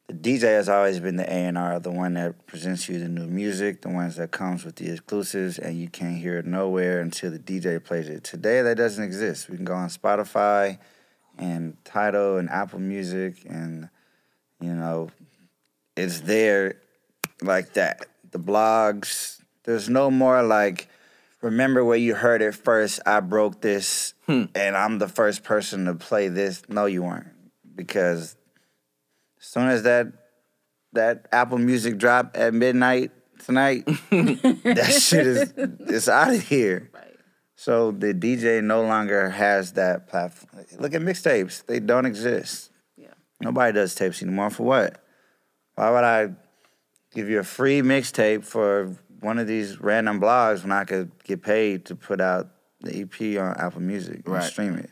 the 0.09 0.15
DJ 0.15 0.43
has 0.43 0.69
always 0.69 0.99
been 0.99 1.17
the 1.17 1.31
A 1.31 1.47
and 1.47 1.57
R, 1.57 1.79
the 1.79 1.93
one 1.93 2.15
that 2.15 2.47
presents 2.47 2.89
you 2.89 2.99
the 2.99 3.09
new 3.09 3.29
music, 3.29 3.83
the 3.83 3.91
ones 3.91 4.17
that 4.17 4.33
comes 4.33 4.65
with 4.65 4.75
the 4.77 4.91
exclusives, 4.91 5.57
and 5.59 5.79
you 5.79 5.89
can't 5.89 6.19
hear 6.19 6.39
it 6.39 6.47
nowhere 6.47 7.01
until 7.01 7.31
the 7.31 7.39
DJ 7.39 7.83
plays 7.83 8.09
it. 8.09 8.25
Today, 8.25 8.61
that 8.61 8.77
doesn't 8.77 9.05
exist. 9.05 9.49
We 9.49 9.55
can 9.57 9.65
go 9.65 9.75
on 9.75 9.89
Spotify, 9.89 10.79
and 11.39 11.77
Tidal, 11.85 12.39
and 12.39 12.51
Apple 12.51 12.81
Music, 12.81 13.45
and 13.49 13.89
you 14.61 14.75
know, 14.75 15.11
it's 15.97 16.21
there 16.21 16.77
like 17.43 17.75
that. 17.75 18.07
The 18.31 18.39
blogs. 18.39 19.41
There's 19.65 19.89
no 19.89 20.11
more 20.11 20.43
like 20.43 20.89
remember 21.45 21.85
where 21.85 21.97
you 21.97 22.15
heard 22.15 22.43
it 22.43 22.55
first. 22.55 23.01
I 23.07 23.21
broke 23.21 23.61
this, 23.61 24.15
hmm. 24.27 24.45
and 24.55 24.77
I'm 24.77 24.99
the 24.99 25.09
first 25.09 25.45
person 25.45 25.85
to 25.85 25.95
play 25.95 26.29
this. 26.29 26.63
No, 26.69 26.87
you 26.87 27.03
weren't, 27.03 27.29
because 27.77 28.37
as 29.39 29.47
soon 29.47 29.69
as 29.69 29.85
that 29.85 30.09
that 30.93 31.27
Apple 31.33 31.59
Music 31.59 31.99
drop 31.99 32.33
at 32.35 32.55
midnight 32.55 33.13
tonight, 33.45 33.87
that 34.11 34.99
shit 35.01 35.27
is 35.27 35.55
it's 35.57 36.09
out 36.09 36.35
of 36.35 36.43
here. 36.43 36.91
Right. 36.93 37.17
So 37.57 37.93
the 37.93 38.13
DJ 38.15 38.63
no 38.63 38.83
longer 38.83 39.31
has 39.31 39.73
that 39.75 40.09
platform. 40.09 40.65
Look 40.79 40.95
at 40.95 41.03
mixtapes; 41.03 41.65
they 41.67 41.79
don't 41.79 42.07
exist. 42.07 42.71
Yeah. 42.97 43.15
Nobody 43.41 43.73
does 43.73 43.95
tapes 43.95 44.23
anymore. 44.23 44.51
For 44.51 44.65
what? 44.65 45.04
Why 45.75 45.91
would 45.91 46.05
I 46.05 46.31
give 47.15 47.29
you 47.29 47.39
a 47.41 47.45
free 47.45 47.83
mixtape 47.83 48.45
for 48.45 48.97
one 49.21 49.39
of 49.39 49.47
these 49.47 49.81
random 49.81 50.21
blogs 50.21 50.63
when 50.63 50.73
I 50.73 50.85
could 50.85 51.11
get 51.25 51.43
paid 51.43 51.87
to 51.87 51.97
put 51.97 52.21
out 52.21 52.49
the 52.81 53.01
EP 53.01 53.39
on 53.41 53.57
Apple 53.59 53.81
Music 53.81 54.23
and 54.25 54.35
Right. 54.35 54.43
stream 54.43 54.77
it? 54.77 54.91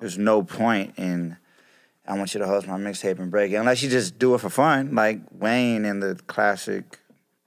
There's 0.00 0.18
no 0.18 0.42
point 0.42 0.94
in 0.98 1.36
I 2.06 2.18
want 2.18 2.34
you 2.34 2.40
to 2.40 2.46
host 2.46 2.66
my 2.66 2.76
mixtape 2.76 3.18
and 3.18 3.30
break 3.30 3.52
it 3.52 3.56
unless 3.56 3.82
you 3.82 3.88
just 3.88 4.18
do 4.18 4.34
it 4.34 4.40
for 4.42 4.50
fun, 4.50 4.94
like 4.94 5.20
Wayne 5.32 5.86
and 5.86 6.02
the 6.02 6.16
classic, 6.26 6.98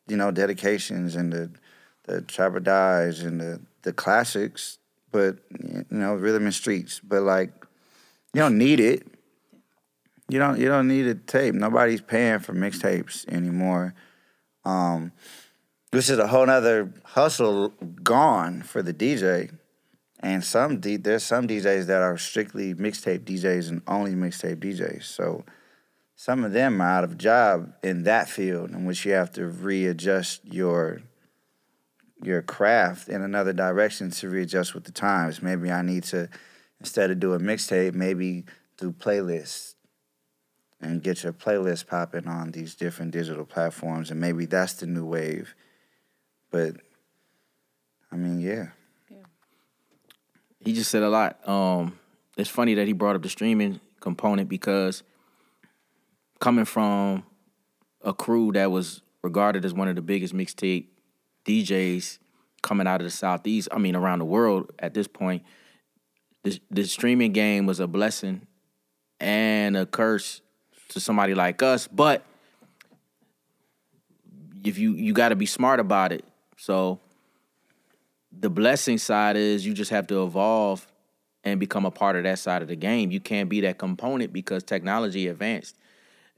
you 0.07 0.17
know, 0.17 0.31
dedications 0.31 1.15
and 1.15 1.31
the 1.31 1.51
the 2.05 2.21
Trapper 2.21 2.59
Dies 2.59 3.21
and 3.21 3.39
the 3.39 3.61
the 3.83 3.93
classics. 3.93 4.79
But 5.11 5.37
you 5.63 5.85
know, 5.91 6.15
rhythm 6.15 6.45
and 6.45 6.53
streets. 6.53 6.99
But 6.99 7.21
like, 7.21 7.51
you 8.33 8.41
don't 8.41 8.57
need 8.57 8.79
it. 8.79 9.07
You 10.29 10.39
don't 10.39 10.59
you 10.59 10.67
don't 10.67 10.87
need 10.87 11.07
a 11.07 11.15
tape. 11.15 11.53
Nobody's 11.53 12.01
paying 12.01 12.39
for 12.39 12.53
mixtapes 12.53 13.27
anymore. 13.29 13.93
Um, 14.65 15.13
this 15.91 16.09
is 16.09 16.19
a 16.19 16.27
whole 16.27 16.45
nother 16.45 16.91
hustle 17.05 17.69
gone 18.03 18.61
for 18.61 18.81
the 18.81 18.93
DJ. 18.93 19.57
And 20.19 20.43
some 20.43 20.79
D, 20.79 20.97
there's 20.97 21.23
some 21.23 21.47
DJs 21.47 21.85
that 21.85 22.01
are 22.01 22.17
strictly 22.17 22.73
mixtape 22.73 23.19
DJs 23.19 23.69
and 23.69 23.81
only 23.87 24.13
mixtape 24.13 24.57
DJs. 24.57 25.03
So 25.03 25.45
some 26.15 26.43
of 26.43 26.51
them 26.51 26.81
are 26.81 26.89
out 26.89 27.03
of 27.03 27.17
job 27.17 27.73
in 27.83 28.03
that 28.03 28.27
field 28.27 28.71
in 28.71 28.85
which 28.85 29.05
you 29.05 29.13
have 29.13 29.31
to 29.33 29.45
readjust 29.47 30.41
your 30.43 31.01
your 32.21 32.41
craft 32.41 33.07
in 33.07 33.21
another 33.21 33.53
direction 33.53 34.09
to 34.09 34.27
readjust 34.27 34.73
with 34.73 34.83
the 34.83 34.91
times. 34.91 35.41
Maybe 35.41 35.71
I 35.71 35.83
need 35.83 36.03
to 36.05 36.27
instead 36.81 37.11
of 37.11 37.19
doing 37.19 37.41
mixtape, 37.41 37.93
maybe 37.93 38.43
do 38.77 38.91
playlists 38.91 39.75
and 40.79 41.01
get 41.01 41.23
your 41.23 41.33
playlist 41.33 41.87
popping 41.87 42.27
on 42.27 42.51
these 42.51 42.75
different 42.75 43.11
digital 43.11 43.45
platforms 43.45 44.11
and 44.11 44.19
maybe 44.19 44.45
that's 44.45 44.73
the 44.73 44.85
new 44.85 45.05
wave. 45.05 45.55
But 46.51 46.75
I 48.11 48.15
mean, 48.15 48.39
yeah. 48.39 48.67
he 50.59 50.73
just 50.73 50.91
said 50.91 51.03
a 51.03 51.09
lot. 51.09 51.47
Um, 51.47 51.97
it's 52.37 52.49
funny 52.49 52.75
that 52.75 52.87
he 52.87 52.93
brought 52.93 53.15
up 53.15 53.23
the 53.23 53.29
streaming 53.29 53.79
component 53.99 54.47
because 54.47 55.03
coming 56.39 56.65
from 56.65 57.23
a 58.01 58.13
crew 58.13 58.51
that 58.53 58.71
was 58.71 59.01
regarded 59.23 59.65
as 59.65 59.73
one 59.73 59.87
of 59.87 59.95
the 59.95 60.01
biggest 60.01 60.33
mixtape 60.33 60.85
DJs 61.45 62.19
coming 62.61 62.87
out 62.87 63.01
of 63.01 63.05
the 63.05 63.11
southeast, 63.11 63.67
I 63.71 63.79
mean 63.79 63.95
around 63.95 64.19
the 64.19 64.25
world 64.25 64.71
at 64.79 64.93
this 64.93 65.07
point, 65.07 65.43
the 66.43 66.59
the 66.69 66.85
streaming 66.85 67.33
game 67.33 67.65
was 67.65 67.79
a 67.79 67.87
blessing 67.87 68.45
and 69.19 69.75
a 69.75 69.85
curse 69.85 70.41
to 70.89 70.99
somebody 70.99 71.35
like 71.35 71.61
us. 71.61 71.87
But 71.87 72.23
if 74.63 74.77
you 74.77 74.93
you 74.93 75.13
got 75.13 75.29
to 75.29 75.35
be 75.35 75.45
smart 75.45 75.79
about 75.79 76.11
it. 76.11 76.25
So 76.57 76.99
the 78.31 78.49
blessing 78.49 78.97
side 78.97 79.37
is 79.37 79.65
you 79.65 79.73
just 79.73 79.91
have 79.91 80.07
to 80.07 80.23
evolve 80.23 80.87
and 81.43 81.59
become 81.59 81.85
a 81.85 81.91
part 81.91 82.15
of 82.15 82.23
that 82.23 82.39
side 82.39 82.61
of 82.61 82.67
the 82.67 82.75
game. 82.75 83.11
You 83.11 83.19
can't 83.19 83.49
be 83.49 83.61
that 83.61 83.77
component 83.77 84.33
because 84.33 84.63
technology 84.63 85.27
advanced, 85.27 85.75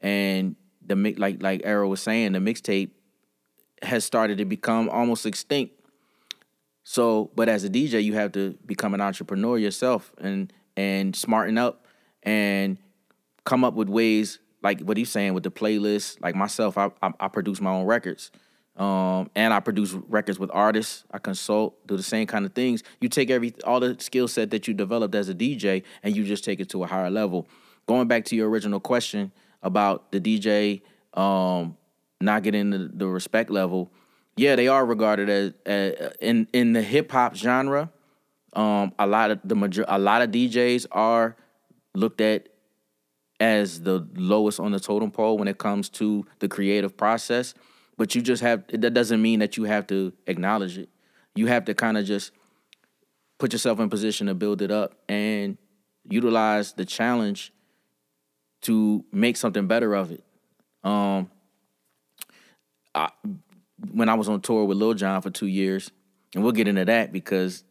and 0.01 0.55
the 0.85 0.95
like 1.17 1.41
like 1.41 1.61
Era 1.63 1.87
was 1.87 2.01
saying, 2.01 2.33
the 2.33 2.39
mixtape 2.39 2.91
has 3.81 4.03
started 4.03 4.37
to 4.39 4.45
become 4.45 4.89
almost 4.89 5.25
extinct. 5.25 5.75
So, 6.83 7.31
but 7.35 7.49
as 7.49 7.63
a 7.63 7.69
DJ, 7.69 8.03
you 8.03 8.13
have 8.15 8.31
to 8.33 8.57
become 8.65 8.93
an 8.93 9.01
entrepreneur 9.01 9.57
yourself 9.57 10.11
and 10.19 10.51
and 10.75 11.15
smarten 11.15 11.57
up 11.57 11.85
and 12.23 12.77
come 13.43 13.63
up 13.63 13.73
with 13.73 13.89
ways 13.89 14.39
like 14.61 14.81
what 14.81 14.97
he's 14.97 15.09
saying 15.09 15.33
with 15.33 15.43
the 15.43 15.51
playlist. 15.51 16.21
Like 16.21 16.35
myself, 16.35 16.77
I 16.77 16.91
I, 17.01 17.11
I 17.19 17.27
produce 17.27 17.61
my 17.61 17.71
own 17.71 17.85
records. 17.85 18.31
Um, 18.79 19.29
and 19.35 19.53
I 19.53 19.59
produce 19.59 19.91
records 19.91 20.39
with 20.39 20.49
artists. 20.53 21.03
I 21.11 21.17
consult, 21.19 21.85
do 21.85 21.97
the 21.97 22.03
same 22.03 22.25
kind 22.27 22.45
of 22.45 22.53
things. 22.53 22.81
You 23.01 23.09
take 23.09 23.29
every 23.29 23.53
all 23.65 23.81
the 23.81 23.97
skill 23.99 24.29
set 24.29 24.51
that 24.51 24.69
you 24.69 24.73
developed 24.73 25.13
as 25.15 25.27
a 25.27 25.35
DJ, 25.35 25.83
and 26.01 26.15
you 26.15 26.23
just 26.23 26.45
take 26.45 26.61
it 26.61 26.69
to 26.69 26.83
a 26.83 26.87
higher 26.87 27.11
level. 27.11 27.47
Going 27.87 28.07
back 28.07 28.23
to 28.25 28.37
your 28.37 28.49
original 28.49 28.79
question 28.79 29.33
about 29.61 30.13
the 30.13 30.21
DJ 30.21 30.81
um, 31.13 31.75
not 32.21 32.43
getting 32.43 32.69
the, 32.69 32.89
the 32.93 33.07
respect 33.07 33.49
level, 33.49 33.91
yeah, 34.37 34.55
they 34.55 34.69
are 34.69 34.85
regarded 34.85 35.29
as, 35.29 35.53
as 35.65 36.13
in 36.21 36.47
in 36.53 36.71
the 36.71 36.81
hip 36.81 37.11
hop 37.11 37.35
genre. 37.35 37.91
Um, 38.53 38.93
a 38.97 39.05
lot 39.05 39.29
of 39.31 39.39
the 39.43 39.55
major, 39.55 39.83
a 39.89 39.99
lot 39.99 40.21
of 40.21 40.31
DJs 40.31 40.87
are 40.91 41.35
looked 41.93 42.21
at 42.21 42.47
as 43.39 43.81
the 43.81 44.07
lowest 44.15 44.59
on 44.59 44.71
the 44.71 44.79
totem 44.79 45.11
pole 45.11 45.37
when 45.37 45.47
it 45.47 45.57
comes 45.57 45.89
to 45.89 46.25
the 46.39 46.47
creative 46.47 46.97
process. 46.97 47.53
But 47.97 48.15
you 48.15 48.21
just 48.21 48.41
have 48.41 48.65
that 48.67 48.93
doesn't 48.93 49.21
mean 49.21 49.39
that 49.39 49.57
you 49.57 49.65
have 49.65 49.87
to 49.87 50.13
acknowledge 50.27 50.77
it. 50.77 50.89
You 51.35 51.47
have 51.47 51.65
to 51.65 51.73
kind 51.73 51.97
of 51.97 52.05
just 52.05 52.31
put 53.37 53.53
yourself 53.53 53.79
in 53.79 53.89
position 53.89 54.27
to 54.27 54.33
build 54.33 54.61
it 54.61 54.71
up 54.71 54.95
and 55.07 55.57
utilize 56.09 56.73
the 56.73 56.85
challenge 56.85 57.53
to 58.61 59.05
make 59.11 59.37
something 59.37 59.67
better 59.67 59.93
of 59.93 60.11
it. 60.11 60.23
Um, 60.83 61.29
I, 62.93 63.09
when 63.91 64.09
I 64.09 64.15
was 64.15 64.27
on 64.27 64.41
tour 64.41 64.65
with 64.65 64.77
Lil 64.77 64.93
Jon 64.93 65.21
for 65.21 65.29
two 65.29 65.47
years, 65.47 65.91
and 66.35 66.43
we'll 66.43 66.51
get 66.51 66.67
into 66.67 66.85
that 66.85 67.11
because 67.11 67.63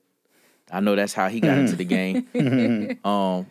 I 0.70 0.80
know 0.80 0.96
that's 0.96 1.14
how 1.14 1.28
he 1.28 1.40
got 1.40 1.58
into 1.58 1.76
the 1.76 1.84
game. 1.84 2.98
um, 3.04 3.46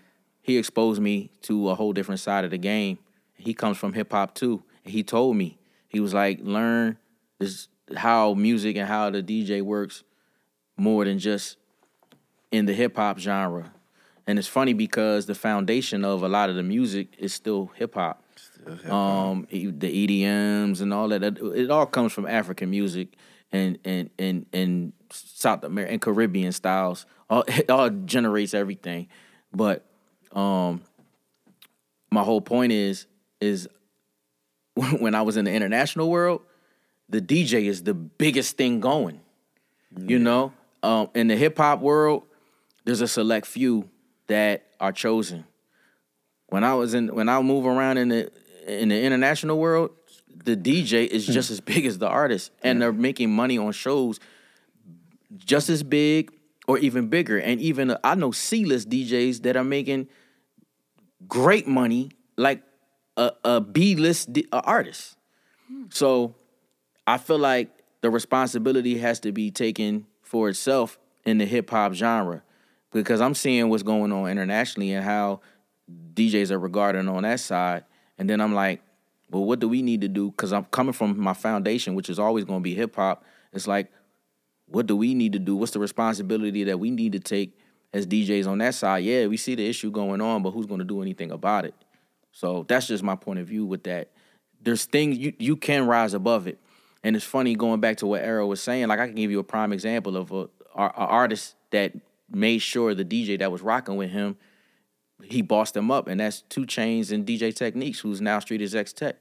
he 0.47 0.57
exposed 0.57 1.01
me 1.01 1.29
to 1.41 1.69
a 1.69 1.75
whole 1.75 1.91
different 1.91 2.21
side 2.21 2.45
of 2.45 2.51
the 2.51 2.57
game. 2.57 2.97
He 3.35 3.53
comes 3.53 3.77
from 3.77 3.91
hip 3.91 4.13
hop 4.13 4.33
too. 4.33 4.63
And 4.85 4.93
he 4.93 5.03
told 5.03 5.35
me, 5.35 5.59
he 5.89 5.99
was 5.99 6.13
like, 6.13 6.39
learn 6.41 6.97
this 7.37 7.67
how 7.97 8.33
music 8.33 8.77
and 8.77 8.87
how 8.87 9.09
the 9.09 9.21
DJ 9.21 9.61
works 9.61 10.05
more 10.77 11.03
than 11.03 11.19
just 11.19 11.57
in 12.49 12.65
the 12.65 12.73
hip 12.73 12.95
hop 12.95 13.19
genre. 13.19 13.73
And 14.25 14.39
it's 14.39 14.47
funny 14.47 14.71
because 14.71 15.25
the 15.25 15.35
foundation 15.35 16.05
of 16.05 16.23
a 16.23 16.29
lot 16.29 16.49
of 16.49 16.55
the 16.55 16.63
music 16.63 17.09
is 17.17 17.33
still 17.33 17.71
hip 17.75 17.95
hop. 17.95 18.23
Um, 18.89 19.47
the 19.51 20.23
EDMs 20.23 20.79
and 20.79 20.93
all 20.93 21.09
that, 21.09 21.23
it 21.23 21.39
it 21.39 21.69
all 21.69 21.85
comes 21.85 22.13
from 22.13 22.25
African 22.25 22.69
music 22.69 23.17
and 23.51 23.79
and 23.83 24.09
and 24.17 24.45
and 24.53 24.93
South 25.11 25.65
American 25.65 25.93
and 25.95 26.01
Caribbean 26.01 26.53
styles. 26.53 27.05
All 27.29 27.43
it 27.47 27.69
all 27.69 27.89
generates 27.89 28.53
everything. 28.53 29.07
But 29.53 29.86
um, 30.33 30.81
my 32.11 32.23
whole 32.23 32.41
point 32.41 32.71
is 32.71 33.05
is 33.39 33.67
when 34.99 35.15
I 35.15 35.21
was 35.21 35.37
in 35.37 35.45
the 35.45 35.51
international 35.51 36.09
world, 36.09 36.41
the 37.09 37.21
DJ 37.21 37.65
is 37.65 37.83
the 37.83 37.93
biggest 37.93 38.57
thing 38.57 38.79
going. 38.79 39.21
You 39.97 40.19
know, 40.19 40.53
um, 40.83 41.09
in 41.15 41.27
the 41.27 41.35
hip 41.35 41.57
hop 41.57 41.79
world, 41.79 42.23
there's 42.83 43.01
a 43.01 43.07
select 43.07 43.47
few 43.47 43.89
that 44.27 44.67
are 44.79 44.91
chosen. 44.91 45.45
When 46.47 46.63
I 46.63 46.75
was 46.75 46.93
in, 46.93 47.13
when 47.15 47.29
I 47.29 47.41
move 47.41 47.65
around 47.65 47.97
in 47.97 48.09
the 48.09 48.31
in 48.67 48.89
the 48.89 49.01
international 49.01 49.57
world, 49.57 49.91
the 50.43 50.55
DJ 50.55 51.07
is 51.07 51.25
just 51.25 51.49
as 51.49 51.61
big 51.61 51.85
as 51.85 51.97
the 51.97 52.07
artist, 52.07 52.51
and 52.61 52.81
they're 52.81 52.93
making 52.93 53.33
money 53.33 53.57
on 53.57 53.71
shows 53.71 54.19
just 55.35 55.69
as 55.69 55.83
big 55.83 56.31
or 56.67 56.77
even 56.77 57.07
bigger. 57.07 57.37
And 57.37 57.59
even 57.61 57.95
I 58.03 58.15
know 58.15 58.31
C-list 58.31 58.89
DJs 58.89 59.43
that 59.43 59.55
are 59.55 59.63
making 59.63 60.07
great 61.27 61.67
money, 61.67 62.11
like 62.37 62.61
a, 63.15 63.31
a 63.43 63.61
B-list 63.61 64.33
di- 64.33 64.47
uh, 64.51 64.61
artist. 64.63 65.15
So 65.89 66.35
I 67.05 67.17
feel 67.17 67.39
like 67.39 67.69
the 68.01 68.09
responsibility 68.09 68.97
has 68.99 69.19
to 69.21 69.31
be 69.31 69.49
taken 69.51 70.05
for 70.21 70.49
itself 70.49 70.99
in 71.25 71.37
the 71.37 71.45
hip 71.45 71.69
hop 71.69 71.93
genre 71.93 72.43
because 72.91 73.21
I'm 73.21 73.33
seeing 73.33 73.69
what's 73.69 73.83
going 73.83 74.11
on 74.11 74.29
internationally 74.29 74.93
and 74.93 75.03
how 75.03 75.41
DJs 76.13 76.51
are 76.51 76.59
regarded 76.59 77.07
on 77.07 77.23
that 77.23 77.39
side. 77.39 77.85
And 78.17 78.29
then 78.29 78.41
I'm 78.41 78.53
like, 78.53 78.81
well, 79.29 79.45
what 79.45 79.59
do 79.59 79.67
we 79.67 79.81
need 79.81 80.01
to 80.01 80.07
do? 80.07 80.31
Because 80.31 80.53
I'm 80.53 80.65
coming 80.65 80.93
from 80.93 81.19
my 81.19 81.33
foundation, 81.33 81.95
which 81.95 82.09
is 82.09 82.19
always 82.19 82.45
going 82.45 82.59
to 82.59 82.63
be 82.63 82.75
hip 82.75 82.95
hop. 82.95 83.23
It's 83.53 83.67
like, 83.67 83.91
what 84.67 84.87
do 84.87 84.95
we 84.95 85.13
need 85.13 85.33
to 85.33 85.39
do? 85.39 85.55
What's 85.55 85.71
the 85.71 85.79
responsibility 85.79 86.65
that 86.65 86.79
we 86.79 86.91
need 86.91 87.13
to 87.13 87.19
take 87.19 87.57
as 87.93 88.05
DJs 88.05 88.47
on 88.47 88.57
that 88.59 88.75
side? 88.75 89.03
Yeah, 89.03 89.27
we 89.27 89.37
see 89.37 89.55
the 89.55 89.67
issue 89.67 89.91
going 89.91 90.21
on, 90.21 90.43
but 90.43 90.51
who's 90.51 90.65
going 90.65 90.79
to 90.79 90.85
do 90.85 91.01
anything 91.01 91.31
about 91.31 91.65
it? 91.65 91.73
So 92.31 92.65
that's 92.67 92.87
just 92.87 93.03
my 93.03 93.15
point 93.15 93.39
of 93.39 93.47
view 93.47 93.65
with 93.65 93.83
that. 93.83 94.09
There's 94.61 94.85
things 94.85 95.17
you 95.17 95.33
you 95.39 95.55
can 95.55 95.87
rise 95.87 96.13
above 96.13 96.47
it, 96.47 96.59
and 97.03 97.15
it's 97.15 97.25
funny 97.25 97.55
going 97.55 97.79
back 97.79 97.97
to 97.97 98.07
what 98.07 98.21
Era 98.21 98.45
was 98.45 98.61
saying. 98.61 98.87
Like 98.87 98.99
I 98.99 99.07
can 99.07 99.15
give 99.15 99.31
you 99.31 99.39
a 99.39 99.43
prime 99.43 99.71
example 99.71 100.17
of 100.17 100.31
a, 100.31 100.49
a, 100.75 100.83
a 100.83 101.05
artist 101.07 101.55
that 101.71 101.93
made 102.29 102.59
sure 102.59 102.93
the 102.93 103.05
DJ 103.05 103.39
that 103.39 103.51
was 103.51 103.61
rocking 103.61 103.95
with 103.95 104.09
him, 104.09 104.37
he 105.23 105.41
bossed 105.41 105.75
him 105.75 105.91
up, 105.91 106.07
and 106.07 106.19
that's 106.19 106.41
2 106.49 106.65
Chainz 106.65 107.11
and 107.11 107.25
DJ 107.25 107.55
Techniques, 107.55 107.99
who's 107.99 108.21
now 108.21 108.39
Street 108.39 108.61
Execs 108.61 108.93
Tech. 108.93 109.17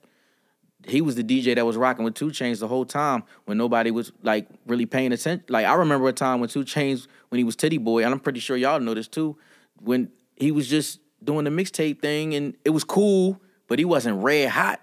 He 0.89 1.01
was 1.01 1.17
the 1.17 1.25
DJ 1.25 1.55
that 1.57 1.67
was 1.67 1.77
rocking 1.77 2.05
with 2.05 2.15
2 2.15 2.29
Chainz 2.29 2.61
the 2.61 2.69
whole 2.69 2.85
time 2.85 3.25
when 3.45 3.59
nobody 3.59 3.91
was 3.91 4.13
like 4.23 4.47
really 4.67 4.87
paying 4.87 5.13
attention. 5.13 5.45
Like 5.49 5.67
I 5.67 5.75
remember 5.75 6.09
a 6.09 6.13
time 6.13 6.41
when 6.41 6.49
2 6.49 6.65
Chainz 6.65 7.09
when 7.29 7.39
he 7.39 7.45
was 7.45 7.57
Tity 7.57 7.83
Boi, 7.83 8.05
and 8.05 8.13
I'm 8.13 8.21
pretty 8.21 8.41
sure 8.41 8.57
y'all 8.57 8.81
know 8.81 8.95
this 8.95 9.09
too, 9.09 9.37
when 9.81 10.11
he 10.37 10.53
was 10.53 10.69
just 10.69 11.01
doing 11.23 11.45
the 11.45 11.51
mixtape 11.51 12.01
thing 12.01 12.35
and 12.35 12.55
it 12.65 12.71
was 12.71 12.85
cool, 12.85 13.41
but 13.67 13.79
he 13.79 13.85
wasn't 13.85 14.23
red 14.23 14.51
hot. 14.51 14.81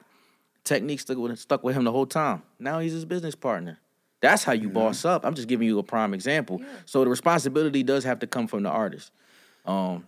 Teknique 0.66 1.00
stuck 1.00 1.18
with 1.18 1.38
stuck 1.40 1.64
with 1.64 1.76
him 1.76 1.84
the 1.84 1.92
whole 1.92 2.06
time. 2.06 2.42
Now 2.60 2.80
he's 2.80 2.94
his 2.94 3.06
business 3.06 3.36
partner. 3.36 3.80
That's 4.22 4.46
how 4.46 4.54
you 4.54 4.70
boss 4.70 5.04
up. 5.04 5.26
I'm 5.26 5.34
just 5.34 5.50
giving 5.50 5.68
you 5.68 5.80
a 5.80 5.84
prime 5.84 6.14
example. 6.14 6.62
So 6.86 7.04
the 7.04 7.10
responsibility 7.10 7.84
does 7.84 8.06
have 8.06 8.20
to 8.20 8.28
come 8.28 8.48
from 8.48 8.64
the 8.64 8.70
artist. 8.70 9.12
Um 9.66 10.08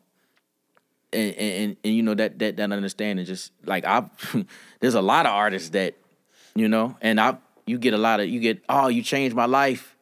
and 1.15 1.35
and, 1.35 1.77
and 1.83 1.95
you 1.95 2.03
know 2.03 2.13
that 2.13 2.39
that 2.39 2.57
that 2.57 2.71
understanding 2.71 3.25
just 3.25 3.51
like 3.65 3.85
I 3.85 4.09
there's 4.79 4.95
a 4.95 5.01
lot 5.01 5.25
of 5.25 5.31
artists 5.31 5.69
that 5.69 5.95
you 6.55 6.67
know 6.67 6.97
and 7.01 7.19
I 7.19 7.37
you 7.65 7.77
get 7.77 7.93
a 7.93 7.97
lot 7.97 8.19
of 8.19 8.27
you 8.27 8.39
get 8.39 8.61
oh 8.69 8.87
you 8.87 9.01
changed 9.01 9.35
my 9.35 9.45
life 9.45 9.95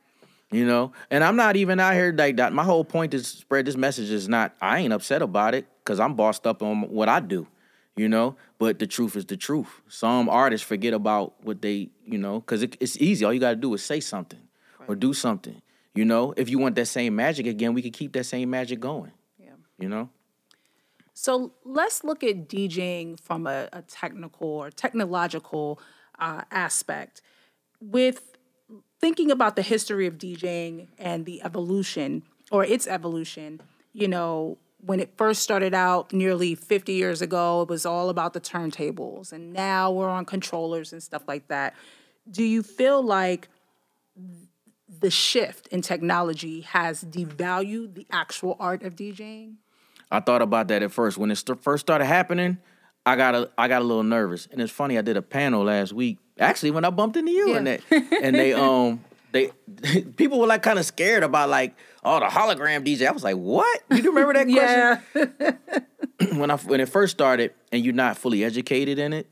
you 0.51 0.65
know 0.65 0.91
and 1.09 1.23
I'm 1.23 1.35
not 1.35 1.55
even 1.55 1.79
out 1.79 1.93
here 1.93 2.13
like 2.17 2.37
that 2.37 2.53
my 2.53 2.63
whole 2.63 2.83
point 2.83 3.13
is 3.13 3.27
spread 3.27 3.65
this 3.65 3.77
message 3.77 4.09
is 4.09 4.27
not 4.27 4.55
I 4.61 4.79
ain't 4.79 4.93
upset 4.93 5.21
about 5.21 5.55
it 5.55 5.67
cuz 5.85 5.99
I'm 5.99 6.15
bossed 6.15 6.45
up 6.47 6.61
on 6.61 6.81
what 6.89 7.09
I 7.09 7.19
do 7.19 7.47
you 7.95 8.09
know 8.09 8.35
but 8.57 8.79
the 8.79 8.87
truth 8.87 9.15
is 9.15 9.25
the 9.25 9.37
truth 9.37 9.81
some 9.87 10.27
artists 10.29 10.67
forget 10.67 10.93
about 10.93 11.33
what 11.43 11.61
they 11.61 11.89
you 12.05 12.17
know 12.17 12.41
cuz 12.41 12.63
it, 12.63 12.75
it's 12.79 12.97
easy 12.97 13.23
all 13.23 13.33
you 13.33 13.39
got 13.39 13.51
to 13.51 13.55
do 13.67 13.73
is 13.73 13.83
say 13.83 13.99
something 13.99 14.41
or 14.87 14.95
do 14.95 15.13
something 15.13 15.61
You 15.95 16.05
know, 16.05 16.33
if 16.35 16.49
you 16.49 16.57
want 16.57 16.75
that 16.75 16.87
same 16.87 17.15
magic 17.15 17.45
again, 17.45 17.73
we 17.73 17.81
could 17.81 17.93
keep 17.93 18.13
that 18.13 18.25
same 18.25 18.49
magic 18.49 18.79
going. 18.79 19.11
Yeah. 19.37 19.51
You 19.77 19.89
know? 19.89 20.09
So 21.13 21.53
let's 21.63 22.03
look 22.03 22.23
at 22.23 22.47
DJing 22.47 23.19
from 23.19 23.45
a, 23.47 23.69
a 23.71 23.81
technical 23.83 24.47
or 24.47 24.71
technological 24.71 25.79
uh, 26.19 26.41
aspect. 26.51 27.21
With 27.79 28.37
thinking 28.99 29.29
about 29.29 29.55
the 29.55 29.61
history 29.61 30.07
of 30.07 30.17
DJing 30.17 30.87
and 30.97 31.25
the 31.25 31.41
evolution 31.43 32.23
or 32.51 32.63
its 32.63 32.87
evolution, 32.87 33.61
you 33.93 34.07
know, 34.07 34.57
when 34.85 34.99
it 34.99 35.13
first 35.17 35.43
started 35.43 35.73
out 35.73 36.11
nearly 36.11 36.55
50 36.55 36.93
years 36.93 37.21
ago, 37.21 37.61
it 37.61 37.69
was 37.69 37.85
all 37.85 38.09
about 38.09 38.33
the 38.33 38.41
turntables, 38.41 39.31
and 39.31 39.53
now 39.53 39.89
we're 39.91 40.09
on 40.09 40.25
controllers 40.25 40.91
and 40.91 41.01
stuff 41.01 41.23
like 41.27 41.47
that. 41.47 41.73
Do 42.29 42.43
you 42.43 42.63
feel 42.63 43.01
like 43.01 43.47
the 44.99 45.09
shift 45.09 45.67
in 45.67 45.81
technology 45.81 46.61
has 46.61 47.03
devalued 47.03 47.93
the 47.93 48.05
actual 48.11 48.57
art 48.59 48.83
of 48.83 48.95
DJing? 48.95 49.55
I 50.13 50.19
thought 50.19 50.43
about 50.43 50.67
that 50.67 50.83
at 50.83 50.91
first. 50.91 51.17
When 51.17 51.31
it 51.31 51.37
st- 51.37 51.63
first 51.63 51.81
started 51.81 52.05
happening, 52.05 52.59
I 53.03 53.15
got 53.15 53.33
a 53.33 53.49
I 53.57 53.67
got 53.67 53.81
a 53.81 53.85
little 53.85 54.03
nervous. 54.03 54.47
And 54.51 54.61
it's 54.61 54.71
funny, 54.71 54.97
I 54.97 55.01
did 55.01 55.17
a 55.17 55.23
panel 55.23 55.63
last 55.63 55.91
week. 55.91 56.19
Actually, 56.39 56.69
when 56.69 56.85
I 56.85 56.91
bumped 56.91 57.17
into 57.17 57.31
you 57.31 57.55
and 57.55 57.65
that, 57.65 57.81
and 57.91 58.35
they 58.35 58.53
um 58.53 59.03
they 59.31 59.49
people 60.15 60.39
were 60.39 60.45
like 60.45 60.61
kind 60.61 60.77
of 60.77 60.85
scared 60.85 61.23
about 61.23 61.49
like 61.49 61.75
oh 62.03 62.19
the 62.19 62.27
hologram 62.27 62.85
DJ. 62.85 63.07
I 63.07 63.11
was 63.11 63.23
like, 63.23 63.37
what? 63.37 63.81
You 63.89 64.03
do 64.03 64.09
remember 64.09 64.33
that 64.33 65.01
question? 65.15 65.57
Yeah. 66.19 66.37
when 66.37 66.51
I 66.51 66.57
when 66.57 66.79
it 66.79 66.89
first 66.89 67.11
started 67.11 67.53
and 67.71 67.83
you're 67.83 67.95
not 67.95 68.15
fully 68.15 68.43
educated 68.43 68.99
in 68.99 69.13
it, 69.13 69.27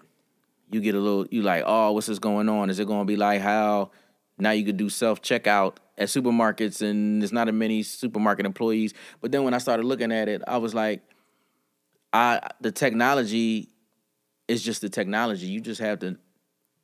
you 0.71 0.81
get 0.81 0.95
a 0.95 0.99
little 0.99 1.27
you 1.29 1.43
like, 1.43 1.63
oh, 1.67 1.91
what's 1.91 2.07
this 2.07 2.17
going 2.17 2.49
on? 2.49 2.71
Is 2.71 2.79
it 2.79 2.87
going 2.87 3.01
to 3.01 3.05
be 3.05 3.17
like 3.17 3.41
how 3.41 3.91
now 4.39 4.49
you 4.49 4.65
could 4.65 4.77
do 4.77 4.89
self 4.89 5.21
checkout 5.21 5.75
at 6.01 6.09
supermarkets 6.09 6.81
and 6.81 7.21
there's 7.21 7.31
not 7.31 7.47
as 7.47 7.53
many 7.53 7.83
supermarket 7.83 8.45
employees? 8.45 8.93
But 9.21 9.31
then 9.31 9.43
when 9.43 9.53
I 9.53 9.59
started 9.59 9.85
looking 9.85 10.11
at 10.11 10.27
it, 10.27 10.41
I 10.47 10.57
was 10.57 10.73
like, 10.73 11.01
I 12.13 12.41
the 12.59 12.71
technology 12.71 13.69
is 14.47 14.63
just 14.63 14.81
the 14.81 14.89
technology. 14.89 15.47
You 15.47 15.61
just 15.61 15.79
have 15.79 15.99
to 15.99 16.17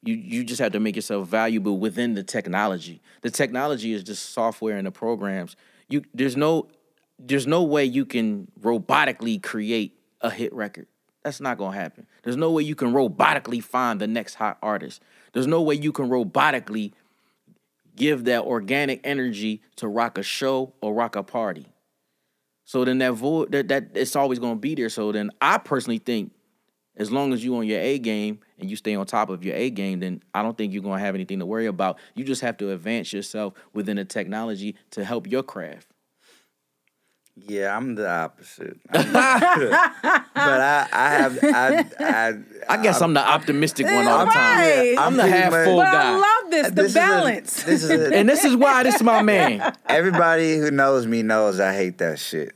you 0.04 0.16
you 0.16 0.44
just 0.44 0.62
have 0.62 0.72
to 0.74 0.80
make 0.80 0.96
yourself 0.96 1.28
valuable 1.28 1.78
within 1.78 2.14
the 2.14 2.24
technology. 2.24 3.02
The 3.22 3.32
technology 3.32 3.94
is 3.94 4.04
just 4.04 4.32
software 4.32 4.78
and 4.78 4.88
the 4.88 4.92
programs. 4.92 5.56
You 5.90 6.04
there's 6.14 6.38
no 6.38 6.70
there's 7.20 7.48
no 7.48 7.64
way 7.64 7.84
you 7.84 8.06
can 8.06 8.48
robotically 8.62 9.42
create 9.42 10.00
a 10.22 10.30
hit 10.30 10.54
record. 10.54 10.88
That's 11.24 11.42
not 11.42 11.58
gonna 11.58 11.76
happen. 11.76 12.08
There's 12.24 12.38
no 12.38 12.52
way 12.52 12.64
you 12.64 12.76
can 12.76 12.94
robotically 12.94 13.62
find 13.62 14.00
the 14.00 14.08
next 14.08 14.36
hot 14.36 14.58
artist. 14.62 15.02
There's 15.34 15.48
no 15.48 15.62
way 15.62 15.76
you 15.76 15.92
can 15.92 16.10
robotically 16.10 16.94
give 17.98 18.24
that 18.26 18.44
organic 18.44 19.02
energy 19.04 19.62
to 19.76 19.88
rock 19.88 20.18
a 20.18 20.24
show 20.24 20.74
or 20.82 20.94
rock 20.94 21.18
a 21.18 21.24
party. 21.24 21.66
So 22.64 22.86
then 22.86 22.98
that 23.00 23.14
void 23.14 23.52
that, 23.52 23.68
that 23.68 23.90
it's 23.96 24.16
always 24.16 24.40
gonna 24.40 24.56
be 24.56 24.76
there. 24.76 24.90
So 24.90 25.12
then 25.12 25.32
I 25.42 25.58
personally 25.58 26.00
think 26.00 26.32
as 26.96 27.12
long 27.12 27.34
as 27.34 27.44
you 27.44 27.56
on 27.58 27.66
your 27.68 27.80
A 27.80 28.00
game 28.00 28.40
and 28.60 28.70
you 28.70 28.76
stay 28.76 28.96
on 28.96 29.06
top 29.06 29.30
of 29.30 29.44
your 29.44 29.56
A 29.56 29.70
game, 29.70 30.00
then 30.00 30.22
I 30.34 30.42
don't 30.42 30.58
think 30.58 30.74
you're 30.74 30.84
gonna 30.84 31.00
have 31.00 31.16
anything 31.16 31.40
to 31.40 31.46
worry 31.46 31.66
about. 31.66 31.98
You 32.16 32.24
just 32.24 32.42
have 32.42 32.58
to 32.58 32.72
advance 32.72 33.14
yourself 33.14 33.54
within 33.74 33.98
the 33.98 34.06
technology 34.06 34.76
to 34.92 35.04
help 35.04 35.28
your 35.28 35.44
craft. 35.44 35.88
Yeah, 37.46 37.76
I'm 37.78 37.96
the 37.96 38.10
opposite. 38.10 38.78
I'm- 38.92 39.12
but 39.14 40.62
I, 40.62 40.88
I 40.92 41.10
have, 41.10 41.40
I, 41.44 41.86
I, 42.00 42.34
I 42.70 42.84
guess 42.84 43.02
I'm 43.02 43.14
the 43.14 43.26
optimistic 43.26 43.86
one 43.86 44.08
all 44.08 44.26
the 44.26 44.32
time. 44.32 44.60
Right. 44.60 44.96
I'm 44.98 45.16
the 45.18 45.24
pretty 45.24 45.38
half 45.38 45.52
much- 45.52 45.66
full 45.66 45.78
But 45.78 45.92
guy. 45.92 46.12
I 46.12 46.16
love 46.16 46.52
this, 46.52 46.68
the 46.70 46.74
this 46.76 46.86
is 46.92 46.96
a- 46.96 47.00
balance. 47.00 47.64
this 47.64 47.84
is 47.84 47.90
a, 47.90 48.16
and 48.18 48.28
this 48.30 48.44
is 48.44 48.56
why 48.56 48.84
this 48.84 48.96
is 48.96 49.04
my 49.04 49.22
man. 49.22 49.74
everybody 49.88 50.58
who 50.58 50.72
knows 50.72 51.06
me 51.08 51.22
knows 51.24 51.60
I 51.60 51.74
hate 51.74 52.00
that 52.00 52.20
shit. 52.20 52.54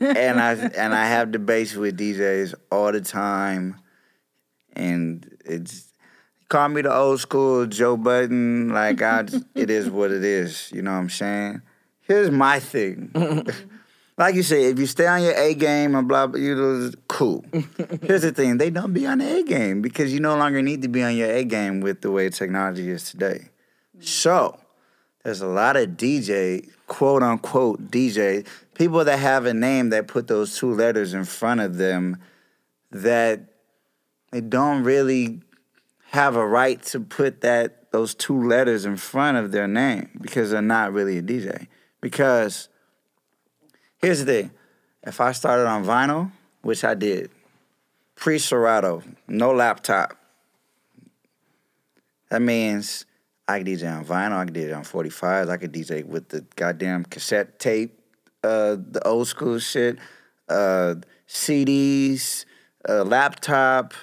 and 0.00 0.40
I 0.40 0.52
and 0.52 0.94
I 0.94 1.06
have 1.06 1.30
debates 1.32 1.74
with 1.74 1.98
DJs 1.98 2.54
all 2.70 2.92
the 2.92 3.00
time, 3.00 3.76
and 4.74 5.26
it's 5.44 5.92
call 6.48 6.68
me 6.68 6.82
the 6.82 6.94
old 6.94 7.20
school 7.20 7.66
Joe 7.66 7.96
Budden. 7.96 8.68
Like 8.70 9.00
I, 9.02 9.24
it 9.54 9.70
is 9.70 9.88
what 9.88 10.10
it 10.10 10.24
is. 10.24 10.70
You 10.72 10.82
know 10.82 10.92
what 10.92 10.98
I'm 10.98 11.10
saying? 11.10 11.62
Here's 12.02 12.30
my 12.30 12.58
thing. 12.60 13.12
Like 14.20 14.34
you 14.34 14.42
say, 14.42 14.64
if 14.64 14.78
you 14.78 14.84
stay 14.84 15.06
on 15.06 15.22
your 15.22 15.32
A 15.32 15.54
game 15.54 15.94
and 15.94 16.06
blah, 16.06 16.26
blah, 16.26 16.38
you 16.38 16.54
know, 16.54 16.90
cool. 17.08 17.42
Here's 18.02 18.20
the 18.20 18.32
thing: 18.32 18.58
they 18.58 18.68
don't 18.68 18.92
be 18.92 19.06
on 19.06 19.16
the 19.16 19.38
A 19.38 19.42
game 19.42 19.80
because 19.80 20.12
you 20.12 20.20
no 20.20 20.36
longer 20.36 20.60
need 20.60 20.82
to 20.82 20.88
be 20.88 21.02
on 21.02 21.16
your 21.16 21.30
A 21.30 21.42
game 21.42 21.80
with 21.80 22.02
the 22.02 22.10
way 22.10 22.28
technology 22.28 22.90
is 22.90 23.10
today. 23.10 23.48
So, 23.98 24.60
there's 25.24 25.40
a 25.40 25.46
lot 25.46 25.76
of 25.76 25.92
DJ, 25.92 26.68
quote 26.86 27.22
unquote 27.22 27.90
DJ, 27.90 28.46
people 28.74 29.06
that 29.06 29.18
have 29.18 29.46
a 29.46 29.54
name 29.54 29.88
that 29.88 30.06
put 30.06 30.28
those 30.28 30.54
two 30.54 30.74
letters 30.74 31.14
in 31.14 31.24
front 31.24 31.62
of 31.62 31.78
them 31.78 32.18
that 32.90 33.40
they 34.32 34.42
don't 34.42 34.84
really 34.84 35.40
have 36.08 36.36
a 36.36 36.46
right 36.46 36.82
to 36.82 37.00
put 37.00 37.40
that 37.40 37.90
those 37.90 38.14
two 38.14 38.46
letters 38.46 38.84
in 38.84 38.98
front 38.98 39.38
of 39.38 39.50
their 39.50 39.66
name 39.66 40.10
because 40.20 40.50
they're 40.50 40.60
not 40.60 40.92
really 40.92 41.16
a 41.16 41.22
DJ. 41.22 41.68
Because 42.02 42.68
here's 44.00 44.24
the 44.24 44.24
thing. 44.24 44.50
If 45.02 45.20
I 45.20 45.32
started 45.32 45.66
on 45.66 45.84
vinyl, 45.84 46.30
which 46.62 46.84
I 46.84 46.94
did, 46.94 47.30
pre 48.16 48.38
Serato, 48.38 49.02
no 49.28 49.52
laptop, 49.52 50.16
that 52.30 52.42
means 52.42 53.06
I 53.48 53.58
could 53.58 53.66
DJ 53.66 53.96
on 53.96 54.04
vinyl, 54.04 54.36
I 54.36 54.44
could 54.44 54.54
DJ 54.54 54.76
on 54.76 54.84
45s, 54.84 55.48
I 55.48 55.56
could 55.56 55.72
DJ 55.72 56.04
with 56.04 56.28
the 56.28 56.44
goddamn 56.56 57.04
cassette 57.04 57.58
tape, 57.58 57.98
uh, 58.44 58.76
the 58.78 59.00
old 59.04 59.26
school 59.26 59.58
shit, 59.58 59.98
uh, 60.48 60.96
CDs, 61.28 62.44
a 62.84 63.04
laptop, 63.04 63.94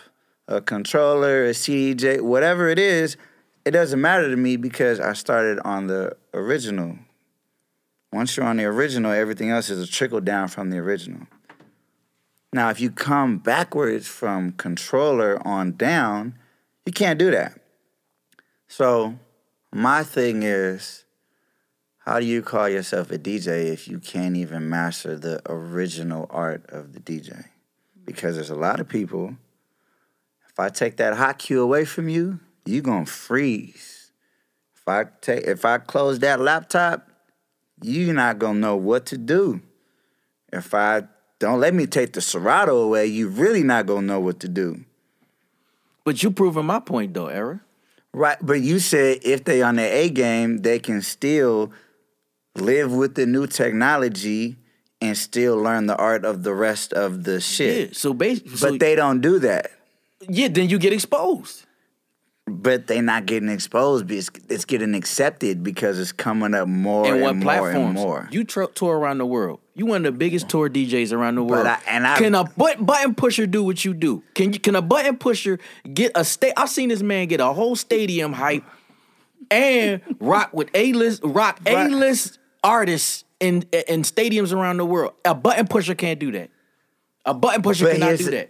a 0.47 0.61
controller, 0.61 1.45
a 1.45 1.51
CDJ, 1.51 2.21
whatever 2.21 2.69
it 2.69 2.79
is, 2.79 3.17
it 3.65 3.71
doesn't 3.71 3.99
matter 3.99 4.29
to 4.29 4.37
me 4.37 4.55
because 4.55 4.99
I 4.99 5.13
started 5.13 5.59
on 5.65 5.87
the 5.87 6.15
original. 6.33 6.97
Once 8.11 8.37
you're 8.37 8.45
on 8.45 8.57
the 8.57 8.65
original, 8.65 9.11
everything 9.11 9.49
else 9.49 9.69
is 9.69 9.81
a 9.81 9.91
trickle 9.91 10.21
down 10.21 10.47
from 10.47 10.69
the 10.69 10.77
original. 10.77 11.27
Now, 12.53 12.69
if 12.69 12.79
you 12.79 12.89
come 12.89 13.37
backwards 13.37 14.07
from 14.07 14.53
controller 14.53 15.45
on 15.45 15.73
down, 15.73 16.37
you 16.85 16.93
can't 16.93 17.19
do 17.19 17.29
that. 17.31 17.59
So, 18.67 19.19
my 19.73 20.03
thing 20.03 20.43
is, 20.43 21.03
how 21.99 22.21
do 22.21 22.25
you 22.25 22.41
call 22.41 22.69
yourself 22.69 23.11
a 23.11 23.17
DJ 23.19 23.65
if 23.65 23.87
you 23.87 23.99
can't 23.99 24.37
even 24.37 24.69
master 24.69 25.17
the 25.17 25.41
original 25.45 26.27
art 26.29 26.65
of 26.69 26.93
the 26.93 27.01
DJ? 27.01 27.45
Because 28.05 28.35
there's 28.35 28.49
a 28.49 28.55
lot 28.55 28.79
of 28.79 28.87
people, 28.87 29.35
if 30.49 30.57
I 30.57 30.69
take 30.69 30.95
that 30.97 31.17
hot 31.17 31.39
cue 31.39 31.61
away 31.61 31.83
from 31.83 32.07
you, 32.07 32.39
you're 32.65 32.81
gonna 32.81 33.05
freeze. 33.05 34.11
If 34.75 34.87
I 34.87 35.05
take 35.21 35.43
if 35.43 35.65
I 35.65 35.77
close 35.79 36.19
that 36.19 36.39
laptop, 36.39 37.09
you're 37.81 38.13
not 38.13 38.39
gonna 38.39 38.59
know 38.59 38.75
what 38.75 39.05
to 39.07 39.17
do. 39.17 39.61
If 40.51 40.73
I 40.73 41.03
don't 41.39 41.59
let 41.59 41.73
me 41.73 41.85
take 41.85 42.13
the 42.13 42.21
Serato 42.21 42.77
away, 42.77 43.05
you're 43.07 43.29
really 43.29 43.63
not 43.63 43.85
gonna 43.85 44.07
know 44.07 44.19
what 44.19 44.39
to 44.41 44.47
do. 44.47 44.83
But 46.03 46.23
you 46.23 46.31
proving 46.31 46.65
my 46.65 46.79
point 46.79 47.13
though, 47.13 47.27
Era. 47.27 47.61
Right, 48.13 48.37
but 48.41 48.61
you 48.61 48.79
said 48.79 49.19
if 49.23 49.43
they 49.43 49.61
on 49.61 49.75
their 49.75 49.93
A 49.93 50.09
game, 50.09 50.57
they 50.59 50.79
can 50.79 51.01
still 51.01 51.71
live 52.55 52.91
with 52.91 53.13
the 53.15 53.25
new 53.27 53.45
technology 53.45 54.57
and 54.99 55.15
still 55.15 55.57
learn 55.57 55.85
the 55.85 55.95
art 55.95 56.25
of 56.25 56.41
the 56.41 56.53
rest 56.55 56.91
of 56.93 57.23
the 57.23 57.39
shit. 57.39 57.89
Yeah. 57.89 57.93
So 57.93 58.13
basically, 58.13 58.51
But 58.51 58.57
so, 58.59 58.77
they 58.77 58.95
don't 58.95 59.21
do 59.21 59.37
that. 59.39 59.69
yeah, 60.27 60.47
then 60.47 60.69
you 60.69 60.79
get 60.79 60.93
exposed. 60.93 61.65
But 62.49 62.87
they're 62.87 63.01
not 63.01 63.25
getting 63.25 63.49
exposed. 63.49 64.09
It's, 64.09 64.29
it's 64.47 64.63
getting 64.63 64.95
accepted 64.95 65.63
because 65.63 65.99
it's 65.99 66.13
coming 66.13 66.53
up 66.53 66.67
more 66.67 67.05
and 67.05 67.15
and, 67.15 67.21
what 67.21 67.35
more 67.35 67.43
platforms? 67.43 67.75
and 67.75 67.93
more. 67.93 68.29
You 68.31 68.45
tr- 68.45 68.63
tour 68.73 68.97
around 68.97 69.17
the 69.17 69.25
world. 69.25 69.59
You 69.75 69.85
one 69.85 70.05
of 70.05 70.13
the 70.13 70.17
biggest 70.17 70.47
tour 70.47 70.69
DJs 70.69 71.11
around 71.11 71.35
the 71.35 71.43
world. 71.43 71.67
I- 71.67 71.79
and 71.87 72.07
I- 72.07 72.17
can 72.17 72.33
a 72.35 72.45
but- 72.55 72.83
button 72.83 73.15
pusher 73.15 73.45
do 73.47 73.63
what 73.63 73.83
you 73.83 73.93
do? 73.93 74.23
Can 74.33 74.53
you? 74.53 74.59
Can 74.59 74.75
a 74.75 74.81
button 74.81 75.17
pusher 75.17 75.59
get 75.93 76.13
a 76.15 76.23
state? 76.23 76.53
I've 76.55 76.69
seen 76.69 76.87
this 76.89 77.01
man 77.01 77.27
get 77.27 77.41
a 77.41 77.47
whole 77.47 77.75
stadium 77.75 78.31
hype 78.33 78.63
and 79.51 80.01
rock 80.19 80.53
with 80.53 80.69
a 80.73 80.93
list, 80.93 81.21
rock 81.23 81.59
a 81.65 81.89
list 81.89 82.39
artists 82.63 83.25
in 83.39 83.63
in 83.89 84.03
stadiums 84.03 84.53
around 84.53 84.77
the 84.77 84.85
world. 84.85 85.13
A 85.25 85.35
button 85.35 85.67
pusher 85.67 85.95
can't 85.95 86.19
do 86.19 86.31
that. 86.31 86.49
A 87.27 87.33
button 87.33 87.61
pusher 87.61 87.83
But 87.85 87.93
cannot 87.97 88.17
do 88.17 88.31
that. 88.31 88.49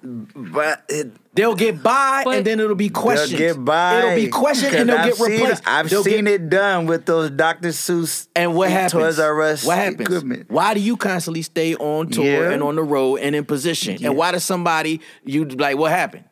But 0.54 0.84
it, 0.88 1.12
They'll 1.34 1.56
get 1.56 1.82
by, 1.84 2.22
But- 2.24 2.38
and 2.38 2.46
then 2.48 2.60
it'll 2.60 2.76
be 2.76 2.90
questions. 2.90 3.32
they'll 3.32 3.56
get 3.56 3.66
by. 3.66 3.98
It'll 4.00 4.16
be 4.16 4.28
questioned, 4.28 4.74
and 4.76 4.90
they'll 4.90 4.98
get 4.98 5.06
I've 5.08 5.16
seen- 5.18 5.32
replaced. 5.32 5.64
I've 5.68 5.90
They'll 5.90 6.04
seen 6.04 6.26
get- 6.26 6.34
it 6.36 6.50
done 6.50 6.86
with 6.86 7.06
those 7.06 7.30
Dr. 7.32 7.70
Seuss 7.70 8.28
And 8.36 8.54
what 8.56 8.70
happens? 8.72 8.92
Toys 8.94 9.20
R 9.20 9.42
Us 9.42 9.64
what 9.66 9.78
happens? 9.78 10.02
equipment. 10.02 10.46
Why 10.50 10.74
do 10.76 10.80
you 10.80 10.96
constantly 10.96 11.42
stay 11.42 11.76
on 11.76 12.10
tour 12.10 12.24
Yeah. 12.26 12.52
and 12.52 12.62
on 12.64 12.76
the 12.76 12.84
road 12.84 13.18
and 13.18 13.36
in 13.36 13.46
position? 13.46 13.98
And 14.04 14.16
why 14.16 14.32
does 14.32 14.44
somebody 14.44 15.02
you 15.26 15.46
like? 15.46 15.76
What 15.78 15.92
happened? 15.92 16.24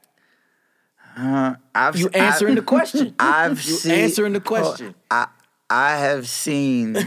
Uh, 1.17 1.55
I've, 1.73 1.95
You 1.97 2.09
answering 2.13 2.53
I, 2.53 2.55
the 2.55 2.61
question. 2.61 3.15
I've 3.19 3.51
you 3.63 3.73
seen, 3.73 3.91
answering 3.91 4.33
the 4.33 4.39
oh, 4.39 4.41
question. 4.41 4.95
I, 5.09 5.27
I 5.69 5.97
have 5.97 6.27
seen 6.27 6.95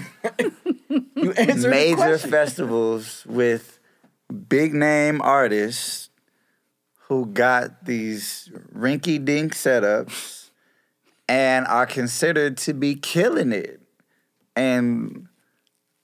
You 1.15 1.33
answered 1.33 1.63
the 1.63 1.69
major 1.69 1.97
question. 1.97 2.31
festivals 2.31 3.25
with 3.27 3.78
big 4.33 4.75
name 4.75 5.21
artists 5.23 6.11
who 7.09 7.27
got 7.27 7.85
these 7.87 8.51
rinky 8.75 9.23
dink 9.25 9.55
setups 9.55 10.51
and 11.29 11.67
are 11.67 11.87
considered 11.87 12.57
to 12.59 12.75
be 12.75 12.95
killing 12.95 13.53
it. 13.53 13.81
And 14.55 15.27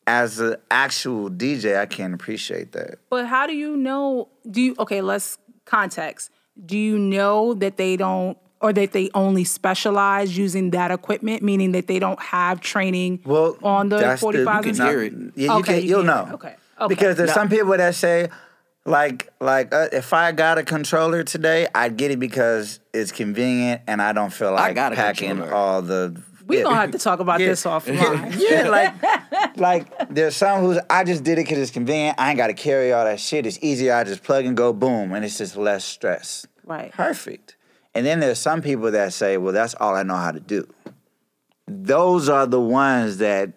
as 0.07 0.39
an 0.41 0.57
actual 0.71 1.31
DJ, 1.31 1.79
I 1.79 1.87
can't 1.87 2.15
appreciate 2.15 2.73
that. 2.73 2.99
But 3.11 3.27
how 3.27 3.47
do 3.47 3.55
you 3.55 3.77
know? 3.77 4.29
Do 4.51 4.61
you 4.61 4.75
okay? 4.79 5.01
Let's 5.01 5.39
context. 5.65 6.31
Do 6.65 6.77
you 6.79 6.99
know 6.99 7.55
that 7.55 7.77
they 7.79 7.97
don't, 7.97 8.39
or 8.61 8.73
that 8.73 8.93
they 8.93 9.11
only 9.15 9.45
specialize 9.45 10.37
using 10.39 10.71
that 10.71 10.91
equipment, 10.91 11.43
meaning 11.43 11.73
that 11.73 11.87
they 11.89 11.99
don't 11.99 12.21
have 12.21 12.61
training 12.61 13.21
Well, 13.25 13.57
on 13.63 13.89
the 13.89 13.99
that's 13.99 14.21
forty 14.21 14.45
five? 14.45 14.65
you 14.65 14.73
can 14.73 14.87
hear 14.87 15.03
it. 15.03 15.13
Yeah, 15.35 15.53
you 15.55 15.59
Okay, 15.61 15.73
can, 15.75 15.83
you 15.83 15.89
you'll 15.89 15.99
can 16.01 16.07
know. 16.07 16.35
Okay, 16.35 16.55
okay. 16.85 16.95
Because 16.95 17.17
there's 17.17 17.29
Now- 17.29 17.35
some 17.35 17.49
people 17.49 17.77
that 17.77 17.95
say, 17.95 18.29
like, 18.87 19.31
like 19.41 19.73
uh, 19.73 19.89
if 19.93 20.13
I 20.13 20.33
got 20.33 20.59
a 20.59 20.63
controller 20.63 21.23
today, 21.25 21.67
I'd 21.75 21.97
get 21.97 22.11
it 22.11 22.19
because 22.19 22.81
it's 22.93 23.13
convenient 23.13 23.83
and 23.87 24.03
I 24.03 24.13
don't 24.13 24.33
feel 24.33 24.53
like 24.53 24.75
got 24.75 24.93
a 24.93 24.97
packing 24.97 25.29
controller. 25.31 25.55
all 25.55 25.83
the. 25.83 26.21
We 26.47 26.59
yeah. 26.59 26.65
gonna 26.65 26.77
have 26.77 26.91
to 26.91 26.99
talk 26.99 27.21
about 27.21 27.41
Yeah. 27.41 27.47
this 27.49 27.65
offline. 27.65 28.35
yeah, 28.51 28.69
like, 28.69 29.57
like 29.57 30.15
there's 30.15 30.37
some 30.37 30.61
who's 30.61 30.79
I 30.91 31.03
just 31.05 31.25
did 31.25 31.39
it 31.39 31.47
because 31.47 31.57
it's 31.59 31.71
convenient. 31.71 32.17
I 32.21 32.29
ain't 32.29 32.37
got 32.37 32.49
to 32.49 32.53
carry 32.55 32.93
all 32.93 33.05
that 33.07 33.19
shit. 33.19 33.47
It's 33.47 33.59
easier. 33.63 33.95
I 33.95 34.05
just 34.05 34.23
plug 34.23 34.45
and 34.45 34.55
go, 34.55 34.75
boom, 34.75 35.15
and 35.15 35.25
it's 35.25 35.39
just 35.39 35.57
less 35.57 35.87
stress. 35.87 36.47
Right. 36.67 36.93
Perfect. 36.93 37.57
And 37.95 38.05
then 38.05 38.21
there's 38.21 38.39
some 38.39 38.61
people 38.61 38.91
that 38.91 39.15
say, 39.15 39.39
well, 39.39 39.55
that's 39.55 39.75
all 39.77 39.95
I 39.95 40.03
know 40.03 40.17
how 40.17 40.33
to 40.33 40.41
do. 40.41 40.69
Those 41.67 42.29
are 42.29 42.47
the 42.47 42.61
ones 42.61 43.19
that. 43.19 43.53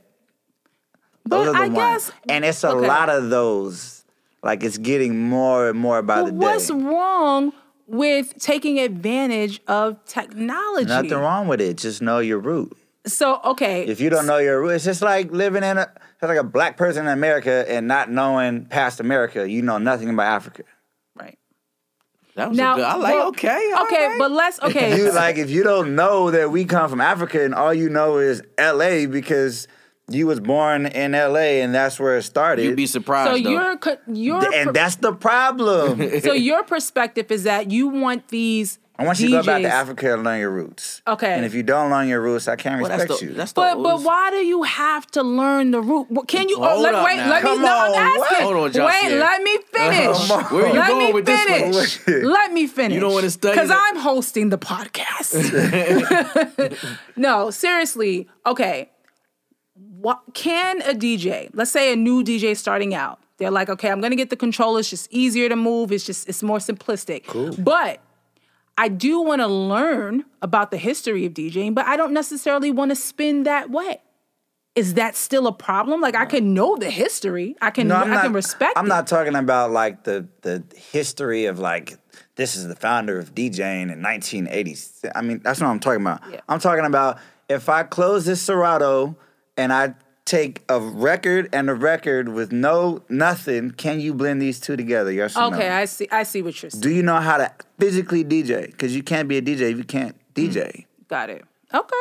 Those 1.27 1.47
But 1.47 1.49
are 1.49 1.53
the 1.53 1.57
I 1.59 1.67
ones. 1.67 1.75
guess- 2.05 2.11
and 2.29 2.45
it's 2.45 2.63
a 2.63 2.69
okay. 2.71 2.87
lot 2.87 3.09
of 3.09 3.29
those. 3.29 4.03
Like 4.43 4.63
it's 4.63 4.77
getting 4.77 5.17
more 5.29 5.69
and 5.69 5.79
more 5.79 6.01
by 6.01 6.17
But 6.21 6.25
the 6.25 6.31
day. 6.31 6.37
what's 6.37 6.69
wrong 6.71 7.53
with 7.87 8.33
taking 8.39 8.79
advantage 8.79 9.61
of 9.67 10.03
technology? 10.05 10.85
Nothing 10.87 11.11
wrong 11.17 11.47
with 11.47 11.59
it. 11.61 11.77
Just 11.77 12.01
know 12.01 12.19
your 12.19 12.39
root. 12.39 12.75
So 13.05 13.39
okay, 13.43 13.85
If 13.87 13.99
you 14.01 14.09
don't 14.09 14.25
know 14.25 14.37
your 14.37 14.61
route, 14.61 14.71
it's 14.75 14.83
just 14.85 15.01
like 15.01 15.31
living 15.31 15.63
in 15.63 15.77
a 15.77 15.83
it's 16.21 16.27
like 16.27 16.37
a 16.37 16.43
black 16.43 16.77
person 16.77 17.05
in 17.07 17.11
America 17.11 17.65
and 17.67 17.87
not 17.87 18.09
knowing 18.11 18.65
past 18.65 18.99
America. 18.99 19.49
You 19.49 19.61
know 19.61 19.77
nothing 19.77 20.09
about 20.09 20.27
Africa. 20.27 20.63
right 21.17 21.37
That 22.35 22.49
was 22.49 22.57
now, 22.57 22.73
a 22.73 22.75
good. 22.77 22.85
I 22.85 22.95
like. 22.97 23.13
well, 23.13 23.27
okay. 23.29 23.73
okay, 23.83 24.07
right. 24.07 24.15
but 24.19 24.31
let's 24.31 24.59
okay. 24.61 24.97
You 24.97 25.11
like 25.13 25.37
if 25.37 25.49
you 25.49 25.63
don't 25.63 25.95
know 25.95 26.31
that 26.31 26.51
we 26.51 26.65
come 26.65 26.89
from 26.89 26.99
Africa 27.01 27.43
and 27.43 27.55
all 27.55 27.73
you 27.73 27.89
know 27.89 28.17
is 28.17 28.41
L.A. 28.57 29.05
because 29.05 29.67
you 30.09 30.25
was 30.27 30.39
born 30.39 30.85
in 30.85 31.13
L.A. 31.13 31.61
and 31.61 31.75
that's 31.75 31.99
where 31.99 32.17
it 32.17 32.23
started. 32.23 32.63
you'd 32.65 32.75
be 32.77 32.87
surprised. 32.87 33.31
so 33.35 33.43
though. 33.43 33.49
your 33.49 33.77
co- 33.77 33.97
your 34.07 34.39
Th- 34.41 34.53
and 34.55 34.67
per- 34.67 34.73
that's 34.73 34.95
the 34.95 35.13
problem. 35.13 36.19
so 36.21 36.33
your 36.33 36.63
perspective 36.63 37.29
is 37.31 37.43
that 37.43 37.71
you 37.71 37.87
want 37.89 38.27
these. 38.29 38.79
I 38.99 39.03
want 39.05 39.19
you 39.19 39.27
to 39.27 39.31
go 39.33 39.43
back 39.43 39.61
to 39.61 39.67
Africa 39.69 40.11
and 40.15 40.23
learn 40.23 40.39
your 40.39 40.49
roots. 40.49 41.03
Okay. 41.05 41.31
And 41.31 41.45
if 41.45 41.53
you 41.53 41.61
don't 41.61 41.91
learn 41.91 42.07
your 42.07 42.19
roots, 42.19 42.47
I 42.47 42.55
can't 42.55 42.81
Well, 42.81 42.89
respect 42.89 43.09
that's 43.09 43.19
the, 43.19 43.25
you. 43.27 43.33
That's 43.33 43.51
the 43.51 43.61
But 43.61 43.83
but 43.83 44.01
why 44.01 44.31
do 44.31 44.37
you 44.37 44.63
have 44.63 45.05
to 45.11 45.21
learn 45.21 45.69
the 45.69 45.81
root? 45.81 46.07
Can 46.27 46.49
you? 46.49 46.57
oh, 46.59 46.67
Hold 46.69 46.81
let, 46.81 46.95
up 46.95 47.05
wait, 47.05 47.17
now. 47.17 47.29
let 47.29 47.43
me. 47.43 47.49
Come 47.49 47.61
No, 47.61 47.67
I'm 47.67 47.91
on, 47.91 47.91
what? 48.17 48.31
asking. 48.31 48.43
Hold 48.45 48.55
on, 48.57 48.63
wait, 48.63 48.73
Jocelyn. 48.73 49.19
let 49.19 49.43
me 49.43 49.57
finish. 49.71 50.17
Come 50.27 50.31
on. 50.31 50.43
Where 50.45 50.65
are 50.65 50.67
you 50.69 50.79
let 50.79 50.87
going 50.87 51.05
me 51.07 51.13
with 51.13 51.25
this 51.27 51.49
one? 51.61 51.73
finish. 51.73 52.07
let 52.25 52.53
me 52.53 52.65
finish. 52.65 52.95
You 52.95 53.01
don't 53.01 53.13
wanna 53.13 53.29
study 53.29 53.53
because 53.53 53.69
I'm 53.71 53.97
hosting 53.97 54.49
the 54.49 54.57
podcast. 54.57 55.35
no, 57.15 57.51
seriously. 57.51 58.27
Okay, 58.47 58.89
what 59.99 60.21
can 60.33 60.81
a 60.81 60.93
DJ? 60.93 61.49
Let's 61.53 61.71
say 61.71 61.91
a 61.91 61.95
new 61.95 62.23
DJ 62.23 62.55
starting 62.55 62.93
out. 62.93 63.19
They're 63.37 63.51
like, 63.51 63.69
okay, 63.69 63.89
I'm 63.89 64.01
gonna 64.01 64.15
get 64.15 64.29
the 64.29 64.35
controller. 64.35 64.79
It's 64.79 64.89
just 64.89 65.11
easier 65.11 65.49
to 65.49 65.55
move. 65.55 65.91
It's 65.91 66.05
just 66.05 66.27
it's 66.27 66.43
more 66.43 66.57
simplistic. 66.57 67.25
Cool. 67.25 67.55
But 67.57 67.99
I 68.77 68.89
do 68.89 69.21
want 69.21 69.41
to 69.41 69.47
learn 69.47 70.25
about 70.41 70.71
the 70.71 70.77
history 70.77 71.25
of 71.25 71.33
DJing, 71.33 71.73
but 71.73 71.85
I 71.85 71.97
don't 71.97 72.13
necessarily 72.13 72.71
want 72.71 72.91
to 72.91 72.95
spin 72.95 73.43
that 73.43 73.69
way. 73.71 74.01
Is 74.75 74.93
that 74.93 75.15
still 75.15 75.47
a 75.47 75.51
problem? 75.51 76.01
Like 76.01 76.15
I 76.15 76.25
can 76.25 76.53
know 76.53 76.77
the 76.77 76.91
history. 76.91 77.55
I 77.61 77.71
can 77.71 77.87
no, 77.87 77.95
I 77.95 78.21
can 78.21 78.33
respect 78.33 78.73
I'm 78.75 78.85
it. 78.85 78.89
not 78.89 79.07
talking 79.07 79.35
about 79.35 79.71
like 79.71 80.03
the 80.03 80.27
the 80.41 80.63
history 80.75 81.45
of 81.45 81.57
like 81.57 81.97
this 82.35 82.55
is 82.55 82.67
the 82.67 82.75
founder 82.75 83.17
of 83.17 83.33
DJing 83.33 83.91
in 83.91 84.01
1980s. 84.01 85.11
I 85.15 85.21
mean, 85.21 85.41
that's 85.43 85.59
what 85.59 85.67
I'm 85.67 85.79
talking 85.79 86.01
about. 86.01 86.21
Yeah. 86.31 86.41
I'm 86.47 86.59
talking 86.59 86.85
about 86.85 87.17
if 87.49 87.69
I 87.69 87.81
close 87.81 88.25
this 88.25 88.41
Serato 88.41 89.15
and 89.57 89.73
I 89.73 89.95
take 90.25 90.61
a 90.69 90.79
record 90.79 91.49
and 91.53 91.69
a 91.69 91.73
record 91.73 92.29
with 92.29 92.51
no 92.51 93.01
nothing, 93.09 93.71
can 93.71 93.99
you 93.99 94.13
blend 94.13 94.41
these 94.41 94.59
two 94.59 94.75
together? 94.75 95.11
Yes 95.11 95.35
or 95.35 95.49
no? 95.49 95.57
Okay, 95.57 95.69
I 95.69 95.85
see 95.85 96.07
I 96.11 96.23
see 96.23 96.41
what 96.41 96.61
you're 96.61 96.69
saying. 96.69 96.81
Do 96.81 96.89
you 96.89 97.01
know 97.01 97.19
how 97.19 97.37
to 97.37 97.51
physically 97.79 98.23
DJ? 98.23 98.67
Because 98.67 98.95
you 98.95 99.03
can't 99.03 99.27
be 99.27 99.37
a 99.37 99.41
DJ 99.41 99.71
if 99.71 99.77
you 99.77 99.83
can't 99.83 100.15
hmm, 100.35 100.41
DJ. 100.41 100.85
Got 101.07 101.29
it. 101.29 101.43
Okay. 101.73 101.95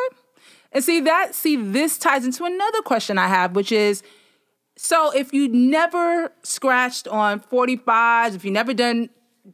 And 0.73 0.85
see 0.85 1.01
that 1.01 1.35
see 1.35 1.57
this 1.57 1.97
ties 1.99 2.25
into 2.27 2.45
another 2.45 2.83
question 2.83 3.17
I 3.17 3.29
have, 3.29 3.57
which 3.57 3.73
is 3.73 4.03
so 4.77 5.11
if 5.13 5.33
you 5.33 5.49
never 5.49 6.33
scratched 6.43 7.09
on 7.09 7.41
45s, 7.41 8.35
if 8.35 8.45
you 8.45 8.51
never 8.51 8.75
done, 8.75 9.09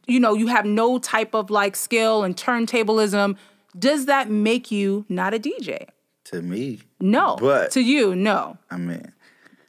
you 0.05 0.19
know, 0.19 0.33
you 0.33 0.47
have 0.47 0.65
no 0.65 0.99
type 0.99 1.33
of 1.33 1.49
like 1.49 1.75
skill 1.75 2.23
and 2.23 2.35
turntablism, 2.35 3.37
does 3.77 4.05
that 4.07 4.29
make 4.29 4.69
you 4.69 5.05
not 5.07 5.33
a 5.33 5.39
DJ? 5.39 5.87
To 6.33 6.41
me, 6.41 6.81
No. 6.99 7.37
But- 7.39 7.71
to 7.71 7.81
you, 7.81 8.15
no. 8.15 8.57
I 8.69 8.77
mean, 8.77 9.11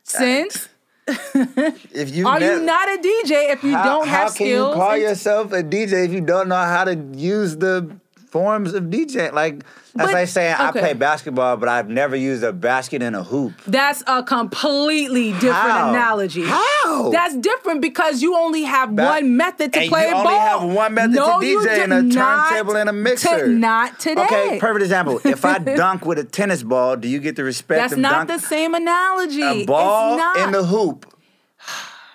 Sense 0.02 0.68
if 1.06 2.14
you 2.16 2.26
are 2.26 2.40
never- 2.40 2.60
you 2.60 2.64
not 2.64 2.88
a 2.88 2.98
DJ 2.98 3.52
if 3.52 3.62
you 3.62 3.72
how, 3.76 3.84
don't 3.84 4.06
how 4.08 4.14
have 4.24 4.34
can 4.34 4.46
skills? 4.46 4.74
you 4.74 4.80
call 4.80 4.96
yourself 4.96 5.52
a 5.52 5.62
DJ 5.62 6.04
if 6.06 6.12
you 6.12 6.20
don't 6.22 6.48
know 6.48 6.56
how 6.56 6.84
to 6.84 6.94
use 7.14 7.56
the 7.58 7.90
forms 8.30 8.74
of 8.74 8.84
DJ? 8.84 9.32
Like 9.32 9.64
that's 9.94 10.08
But- 10.08 10.14
like 10.14 10.28
saying 10.28 10.54
I 10.58 10.70
play 10.72 10.92
basketball, 10.94 11.56
but 11.56 11.68
I've 11.68 11.88
never 11.88 12.16
used 12.16 12.42
a 12.42 12.52
basket 12.52 13.02
and 13.02 13.14
a 13.14 13.22
hoop. 13.22 13.52
That's 13.66 14.02
a 14.06 14.22
completely 14.22 15.32
different 15.32 15.52
How? 15.54 15.90
analogy. 15.90 16.44
How? 16.44 17.10
That's 17.10 17.36
different 17.36 17.80
because 17.80 18.20
you 18.22 18.36
only 18.36 18.62
have 18.64 18.94
Ba- 18.96 19.04
one 19.04 19.36
method 19.36 19.72
to 19.72 19.80
and 19.80 19.88
play 19.88 20.08
you 20.08 20.14
a 20.14 20.18
only 20.18 20.24
ball. 20.30 20.40
have 20.40 20.62
one 20.76 20.94
method 20.94 21.12
no, 21.16 21.40
to 21.40 21.46
you 21.46 21.60
DJ 21.60 21.84
and 21.84 21.92
a 21.92 22.14
turntable 22.14 22.76
and 22.76 22.88
a 22.88 22.92
to- 22.92 22.98
mixer. 22.98 23.46
not 23.48 23.98
today. 24.00 24.24
Okay, 24.24 24.58
perfect 24.60 24.82
example. 24.82 25.20
If 25.24 25.44
I 25.44 25.58
dunk 25.76 26.04
with 26.04 26.18
a 26.18 26.24
tennis 26.24 26.62
ball, 26.62 26.96
do 26.96 27.06
you 27.08 27.20
get 27.20 27.36
the 27.36 27.44
respect 27.44 27.80
That's 27.90 27.96
not 28.00 28.26
dunk 28.26 28.40
the 28.40 28.46
same 28.46 28.74
analogy. 28.74 29.42
a 29.42 29.64
ball 29.64 30.18
in 30.38 30.50
the 30.52 30.64
hoop? 30.64 31.06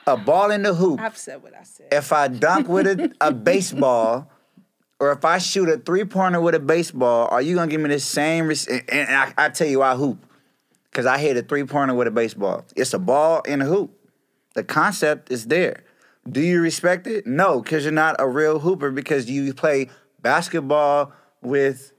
A 0.07 0.17
ball 0.17 0.49
in 0.51 0.63
the 0.63 0.73
hoop. 0.73 0.99
I've 0.99 1.17
said 1.17 1.41
what 1.43 1.53
I 1.53 1.63
said. 1.63 1.87
if 1.91 2.11
I 2.11 2.27
dunk 2.27 2.67
with 2.67 2.87
a, 2.87 3.11
a 3.21 3.31
baseball, 3.31 4.27
or 4.99 5.11
if 5.11 5.23
I 5.23 5.37
shoot 5.37 5.69
a 5.69 5.77
three 5.77 6.05
pointer 6.05 6.41
with 6.41 6.55
a 6.55 6.59
baseball, 6.59 7.27
are 7.31 7.41
you 7.41 7.55
gonna 7.55 7.71
give 7.71 7.81
me 7.81 7.89
the 7.89 7.99
same? 7.99 8.47
Res- 8.47 8.67
and 8.67 8.83
and 8.89 9.09
I, 9.15 9.33
I 9.37 9.49
tell 9.49 9.67
you, 9.67 9.81
I 9.81 9.95
hoop 9.95 10.25
because 10.91 11.05
I 11.05 11.17
hit 11.17 11.37
a 11.37 11.41
three 11.41 11.63
pointer 11.63 11.93
with 11.93 12.07
a 12.07 12.11
baseball. 12.11 12.65
It's 12.75 12.93
a 12.93 12.99
ball 12.99 13.41
in 13.41 13.61
a 13.61 13.65
hoop. 13.65 13.91
The 14.55 14.63
concept 14.63 15.31
is 15.31 15.47
there. 15.47 15.83
Do 16.29 16.41
you 16.41 16.61
respect 16.61 17.07
it? 17.07 17.25
No, 17.25 17.61
because 17.61 17.83
you're 17.85 17.93
not 17.93 18.15
a 18.19 18.27
real 18.27 18.59
hooper 18.59 18.91
because 18.91 19.29
you 19.29 19.53
play 19.53 19.89
basketball 20.21 21.11
with 21.41 21.93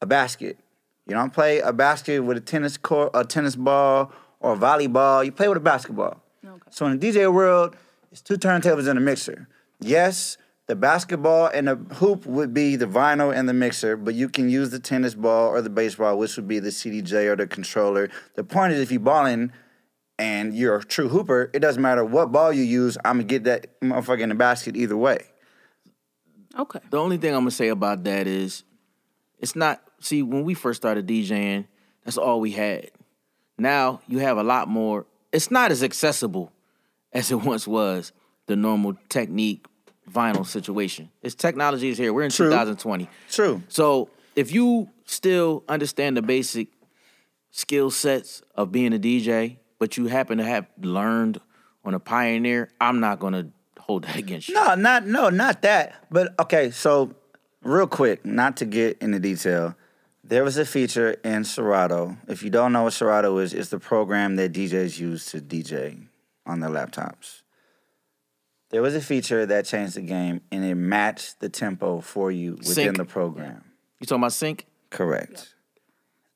a 0.00 0.06
basket. 0.06 0.58
You 1.06 1.14
don't 1.14 1.32
play 1.32 1.58
a 1.60 1.72
basket 1.72 2.20
with 2.20 2.36
a 2.36 2.40
tennis 2.40 2.76
court, 2.76 3.10
a 3.14 3.24
tennis 3.24 3.56
ball, 3.56 4.12
or 4.40 4.54
a 4.54 4.56
volleyball. 4.56 5.24
You 5.24 5.32
play 5.32 5.48
with 5.48 5.58
a 5.58 5.60
basketball. 5.60 6.22
Okay. 6.44 6.58
So 6.70 6.86
in 6.86 6.98
the 6.98 7.12
DJ 7.12 7.32
world, 7.32 7.76
it's 8.10 8.22
two 8.22 8.36
turntables 8.36 8.88
and 8.88 8.98
a 8.98 9.02
mixer. 9.02 9.48
Yes, 9.80 10.36
the 10.70 10.76
basketball 10.76 11.48
and 11.48 11.66
the 11.66 11.74
hoop 11.96 12.24
would 12.26 12.54
be 12.54 12.76
the 12.76 12.86
vinyl 12.86 13.34
and 13.36 13.48
the 13.48 13.52
mixer, 13.52 13.96
but 13.96 14.14
you 14.14 14.28
can 14.28 14.48
use 14.48 14.70
the 14.70 14.78
tennis 14.78 15.16
ball 15.16 15.48
or 15.48 15.60
the 15.60 15.68
baseball, 15.68 16.16
which 16.16 16.36
would 16.36 16.46
be 16.46 16.60
the 16.60 16.68
CDJ 16.68 17.26
or 17.26 17.34
the 17.34 17.48
controller. 17.48 18.08
The 18.36 18.44
point 18.44 18.72
is, 18.72 18.78
if 18.78 18.92
you 18.92 19.00
balling 19.00 19.50
and 20.16 20.54
you're 20.54 20.76
a 20.76 20.84
true 20.84 21.08
hooper, 21.08 21.50
it 21.52 21.58
doesn't 21.58 21.82
matter 21.82 22.04
what 22.04 22.30
ball 22.30 22.52
you 22.52 22.62
use. 22.62 22.96
I'm 23.04 23.16
gonna 23.16 23.24
get 23.24 23.42
that 23.44 23.80
motherfucker 23.80 24.20
in 24.20 24.28
the 24.28 24.36
basket 24.36 24.76
either 24.76 24.96
way. 24.96 25.24
okay. 26.56 26.78
The 26.90 26.98
only 26.98 27.16
thing 27.16 27.34
I'm 27.34 27.40
gonna 27.40 27.50
say 27.50 27.66
about 27.66 28.04
that 28.04 28.28
is, 28.28 28.62
it's 29.40 29.56
not. 29.56 29.82
See, 29.98 30.22
when 30.22 30.44
we 30.44 30.54
first 30.54 30.80
started 30.80 31.04
DJing, 31.08 31.66
that's 32.04 32.16
all 32.16 32.38
we 32.40 32.52
had. 32.52 32.92
Now 33.58 34.02
you 34.06 34.18
have 34.18 34.38
a 34.38 34.44
lot 34.44 34.68
more. 34.68 35.06
It's 35.32 35.50
not 35.50 35.72
as 35.72 35.82
accessible 35.82 36.52
as 37.12 37.32
it 37.32 37.42
once 37.42 37.66
was. 37.66 38.12
The 38.46 38.54
normal 38.54 38.94
technique 39.08 39.66
vinyl 40.10 40.46
situation. 40.46 41.10
It's 41.22 41.34
technology 41.34 41.88
is 41.88 41.98
here. 41.98 42.12
We're 42.12 42.24
in 42.24 42.30
True. 42.30 42.48
2020. 42.48 43.08
True. 43.30 43.62
So 43.68 44.10
if 44.36 44.52
you 44.52 44.88
still 45.04 45.64
understand 45.68 46.16
the 46.16 46.22
basic 46.22 46.68
skill 47.50 47.90
sets 47.90 48.42
of 48.54 48.70
being 48.72 48.92
a 48.94 48.98
DJ, 48.98 49.58
but 49.78 49.96
you 49.96 50.06
happen 50.06 50.38
to 50.38 50.44
have 50.44 50.66
learned 50.80 51.40
on 51.84 51.94
a 51.94 52.00
pioneer, 52.00 52.68
I'm 52.80 53.00
not 53.00 53.18
gonna 53.20 53.48
hold 53.78 54.04
that 54.04 54.16
against 54.16 54.48
you. 54.48 54.54
No, 54.54 54.74
not 54.74 55.06
no, 55.06 55.30
not 55.30 55.62
that. 55.62 56.04
But 56.10 56.38
okay, 56.38 56.70
so 56.70 57.14
real 57.62 57.86
quick, 57.86 58.24
not 58.24 58.56
to 58.58 58.66
get 58.66 58.98
into 59.00 59.18
detail, 59.18 59.74
There 60.22 60.44
was 60.44 60.58
a 60.58 60.64
feature 60.64 61.12
in 61.24 61.44
Serato. 61.44 62.16
If 62.28 62.42
you 62.42 62.50
don't 62.50 62.72
know 62.72 62.84
what 62.84 62.92
Serato 62.92 63.38
is, 63.38 63.52
it's 63.52 63.70
the 63.70 63.80
program 63.80 64.36
that 64.36 64.52
DJs 64.52 64.98
use 65.00 65.26
to 65.32 65.40
DJ 65.40 66.06
on 66.46 66.60
their 66.60 66.70
laptops. 66.70 67.42
There 68.70 68.82
was 68.82 68.94
a 68.94 69.00
feature 69.00 69.44
that 69.46 69.64
changed 69.66 69.94
the 69.96 70.00
game 70.02 70.40
and 70.52 70.64
it 70.64 70.74
matched 70.76 71.40
the 71.40 71.48
tempo 71.48 72.00
for 72.00 72.30
you 72.30 72.52
within 72.52 72.74
Sync. 72.74 72.96
the 72.96 73.04
program. 73.04 73.64
You 73.98 74.06
talking 74.06 74.22
about 74.22 74.32
sync? 74.32 74.66
Correct. 74.90 75.54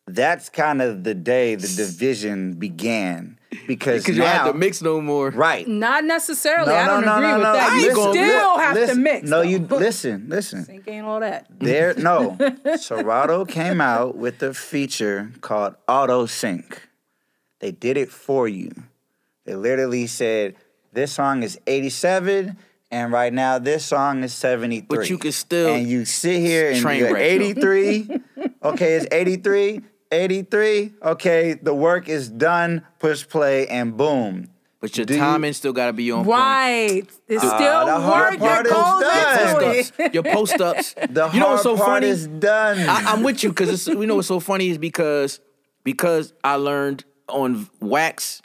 That's 0.06 0.50
kind 0.50 0.82
of 0.82 1.02
the 1.04 1.14
day 1.14 1.54
the 1.54 1.66
division 1.66 2.54
began 2.54 3.38
because 3.66 4.02
Because 4.02 4.16
you 4.16 4.22
don't 4.22 4.30
have 4.30 4.52
to 4.52 4.58
mix 4.58 4.82
no 4.82 5.00
more. 5.00 5.30
right. 5.30 5.66
Not 5.66 6.04
necessarily. 6.04 6.68
No, 6.68 6.74
I 6.74 6.86
don't 6.86 7.06
no, 7.06 7.14
agree 7.14 7.28
no, 7.28 7.34
with 7.36 7.42
that. 7.44 7.70
I 7.72 7.78
You 7.78 7.86
ain't 7.86 7.94
gonna- 7.94 8.12
still 8.12 8.58
have 8.58 8.88
to 8.88 8.94
mix. 8.96 9.28
No, 9.30 9.36
though. 9.38 9.42
you 9.48 9.58
listen, 9.60 10.26
listen. 10.28 10.64
Sync 10.64 10.86
ain't 10.88 11.06
all 11.06 11.20
that. 11.20 11.46
There, 11.58 11.94
no. 11.96 12.36
Serato 12.76 13.46
came 13.46 13.80
out 13.80 14.16
with 14.16 14.42
a 14.42 14.52
feature 14.52 15.30
called 15.40 15.76
Auto 15.88 16.26
Sync. 16.26 16.82
They 17.60 17.70
did 17.70 17.96
it 17.96 18.10
for 18.10 18.46
you. 18.46 18.72
They 19.46 19.54
literally 19.54 20.06
said, 20.06 20.56
"This 20.94 21.12
song 21.12 21.42
is 21.42 21.58
87, 21.66 22.56
and 22.90 23.12
right 23.12 23.32
now 23.32 23.58
this 23.58 23.84
song 23.84 24.22
is 24.24 24.32
73." 24.32 24.86
But 24.88 25.10
you 25.10 25.18
can 25.18 25.32
still 25.32 25.74
and 25.74 25.88
you 25.88 26.04
sit 26.04 26.40
here 26.40 26.70
and 26.70 26.80
train 26.80 27.00
you're 27.00 27.16
83. 27.16 28.08
okay, 28.62 28.94
it's 28.94 29.06
83. 29.12 29.80
83. 30.12 30.92
Okay, 31.02 31.54
the 31.54 31.74
work 31.74 32.08
is 32.08 32.28
done. 32.30 32.82
Push 33.00 33.28
play, 33.28 33.66
and 33.66 33.96
boom. 33.96 34.48
But 34.80 34.96
your 34.98 35.06
Do 35.06 35.14
you- 35.14 35.18
timing 35.20 35.54
still 35.54 35.72
got 35.72 35.86
to 35.86 35.92
be 35.94 36.10
on 36.12 36.24
Right. 36.26 37.02
There's 37.26 37.42
uh, 37.42 37.56
still 37.56 37.86
the 37.86 38.00
hard 38.00 38.38
work 38.38 38.40
part 38.40 38.66
that 38.66 38.66
is 38.66 38.72
goes 38.72 39.62
done. 39.72 39.72
into 39.72 39.78
it. 39.78 39.92
Post 39.96 40.00
ups. 40.00 40.14
Your 40.14 40.22
post 40.22 40.60
ups. 40.60 40.94
The 41.14 41.30
you 41.32 41.40
know 41.40 41.46
hard 41.46 41.50
what's 41.52 41.62
so 41.62 41.76
part 41.76 41.88
funny? 41.88 42.08
is 42.08 42.26
done. 42.28 42.78
I, 42.80 43.12
I'm 43.12 43.22
with 43.22 43.42
you 43.42 43.48
because 43.48 43.88
we 43.88 44.04
know 44.06 44.16
what's 44.16 44.28
so 44.28 44.40
funny 44.40 44.68
is 44.68 44.76
because 44.78 45.40
because 45.84 46.34
I 46.44 46.56
learned 46.56 47.04
on 47.28 47.68
wax, 47.80 48.42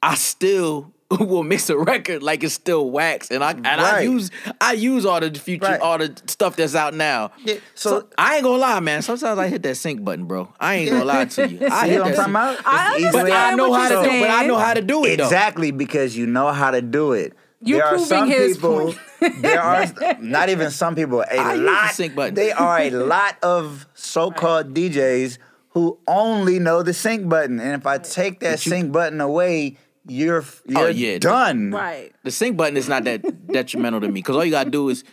I 0.00 0.14
still 0.14 0.92
will 1.20 1.42
mix 1.42 1.68
a 1.70 1.76
record 1.76 2.22
like 2.22 2.44
it's 2.44 2.54
still 2.54 2.90
wax, 2.90 3.30
and 3.30 3.42
I 3.42 3.50
and 3.50 3.66
I 3.66 4.00
use 4.02 4.30
I 4.60 4.72
use 4.74 5.04
all 5.04 5.18
the 5.20 5.32
future 5.38 5.64
Right. 5.66 5.80
all 5.80 5.98
the 5.98 6.14
stuff 6.26 6.54
that's 6.56 6.74
out 6.76 6.94
now. 6.94 7.32
Yeah, 7.44 7.56
so, 7.74 8.00
so- 8.00 8.08
I 8.16 8.36
ain't 8.36 8.44
gonna 8.44 8.58
lie, 8.58 8.78
man. 8.80 9.02
Sometimes 9.02 9.38
I 9.38 9.48
hit 9.48 9.62
that 9.64 9.76
sync 9.76 10.04
button, 10.04 10.26
bro. 10.26 10.52
I 10.60 10.74
ain't 10.76 10.90
gonna 10.90 11.04
lie 11.04 11.24
to 11.24 11.48
you. 11.48 11.66
I 11.70 11.84
See 11.86 11.90
hit 11.90 11.98
what 12.00 12.06
I'm 12.06 12.12
that 12.12 12.16
talking 12.16 12.16
sync- 12.16 12.28
about? 12.28 12.58
I 12.64 12.96
It's 13.00 13.12
But 13.12 13.30
I 13.30 13.50
out. 13.52 13.56
know 13.56 13.72
how 13.72 13.88
to 13.88 14.08
do. 14.08 14.20
But 14.20 14.30
I 14.30 14.46
know 14.46 14.58
how 14.58 14.74
to 14.74 14.82
do 14.82 15.04
it 15.04 15.16
though. 15.16 15.24
Exactly 15.24 15.70
because 15.72 16.16
you 16.16 16.26
know 16.26 16.52
how 16.52 16.70
to 16.70 16.80
do 16.82 17.12
it. 17.12 17.32
You're 17.62 17.78
there 17.78 17.86
are 17.86 17.90
proving 17.90 18.06
some 18.06 18.28
his 18.28 18.56
people. 18.56 18.94
there 19.40 19.60
are 19.60 19.86
not 20.20 20.48
even 20.48 20.70
some 20.70 20.94
people. 20.94 21.20
A 21.22 21.36
I 21.36 21.52
use 21.54 21.60
the 21.60 21.66
lot. 21.66 21.90
sync 21.90 22.14
button. 22.14 22.34
They 22.34 22.52
are 22.52 22.78
a 22.80 22.90
lot 22.90 23.36
of 23.42 23.86
so-called 23.94 24.72
DJs 24.74 25.38
who 25.70 25.98
only 26.08 26.58
know 26.58 26.82
the 26.82 26.94
sync 26.94 27.28
button. 27.28 27.60
And 27.60 27.74
if 27.78 27.86
I 27.86 27.98
take 27.98 28.40
that 28.40 28.60
sync 28.60 28.92
button 28.92 29.20
away, 29.20 29.76
you're 30.10 30.44
you're 30.66 30.78
Oh, 30.80 30.86
yeah. 30.88 31.18
done. 31.18 31.70
Right. 31.70 32.12
The 32.24 32.30
sync 32.30 32.56
button 32.56 32.76
is 32.76 32.88
not 32.88 33.04
that 33.04 33.46
detrimental 33.52 34.00
to 34.00 34.08
me 34.08 34.14
because 34.14 34.36
all 34.36 34.44
you 34.44 34.50
gotta 34.50 34.70
do 34.70 34.88
is 34.88 35.04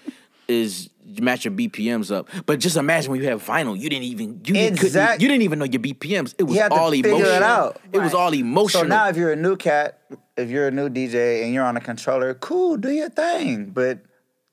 is 0.48 0.90
match 1.22 1.46
your 1.46 1.54
BPMs 1.54 2.12
up. 2.14 2.30
But 2.46 2.60
just 2.60 2.78
imagine 2.78 3.12
when 3.12 3.22
you 3.22 3.28
have 3.30 3.44
vinyl, 3.46 3.78
you 3.78 3.90
didn't 3.90 4.04
even 4.06 4.30
you 4.46 4.54
didn't, 4.54 4.80
couldn't- 4.80 5.22
you 5.22 5.28
didn't 5.28 5.42
even 5.44 5.60
know 5.60 5.66
your 5.66 5.82
BPMs. 5.82 6.36
It 6.38 6.44
was 6.44 6.56
You 6.56 6.62
have 6.62 6.72
to 6.72 6.78
all 6.78 6.92
figure 6.92 7.12
it 7.12 7.16
emotional. 7.16 7.44
out. 7.44 7.82
It 7.94 8.00
was 8.00 8.14
Right. 8.14 8.20
all 8.20 8.34
emotional. 8.34 8.84
So 8.84 8.88
now, 8.88 9.08
if 9.10 9.18
you're 9.18 9.32
a 9.32 9.36
new 9.38 9.56
cat, 9.56 10.00
if 10.36 10.50
you're 10.50 10.68
a 10.68 10.72
new 10.72 10.90
DJ 10.90 11.44
and 11.44 11.54
you're 11.54 11.64
on 11.66 11.78
a 11.78 11.82
controller, 11.82 12.34
cool, 12.34 12.78
do 12.78 12.92
your 12.92 13.10
thing. 13.10 13.72
But 13.72 14.00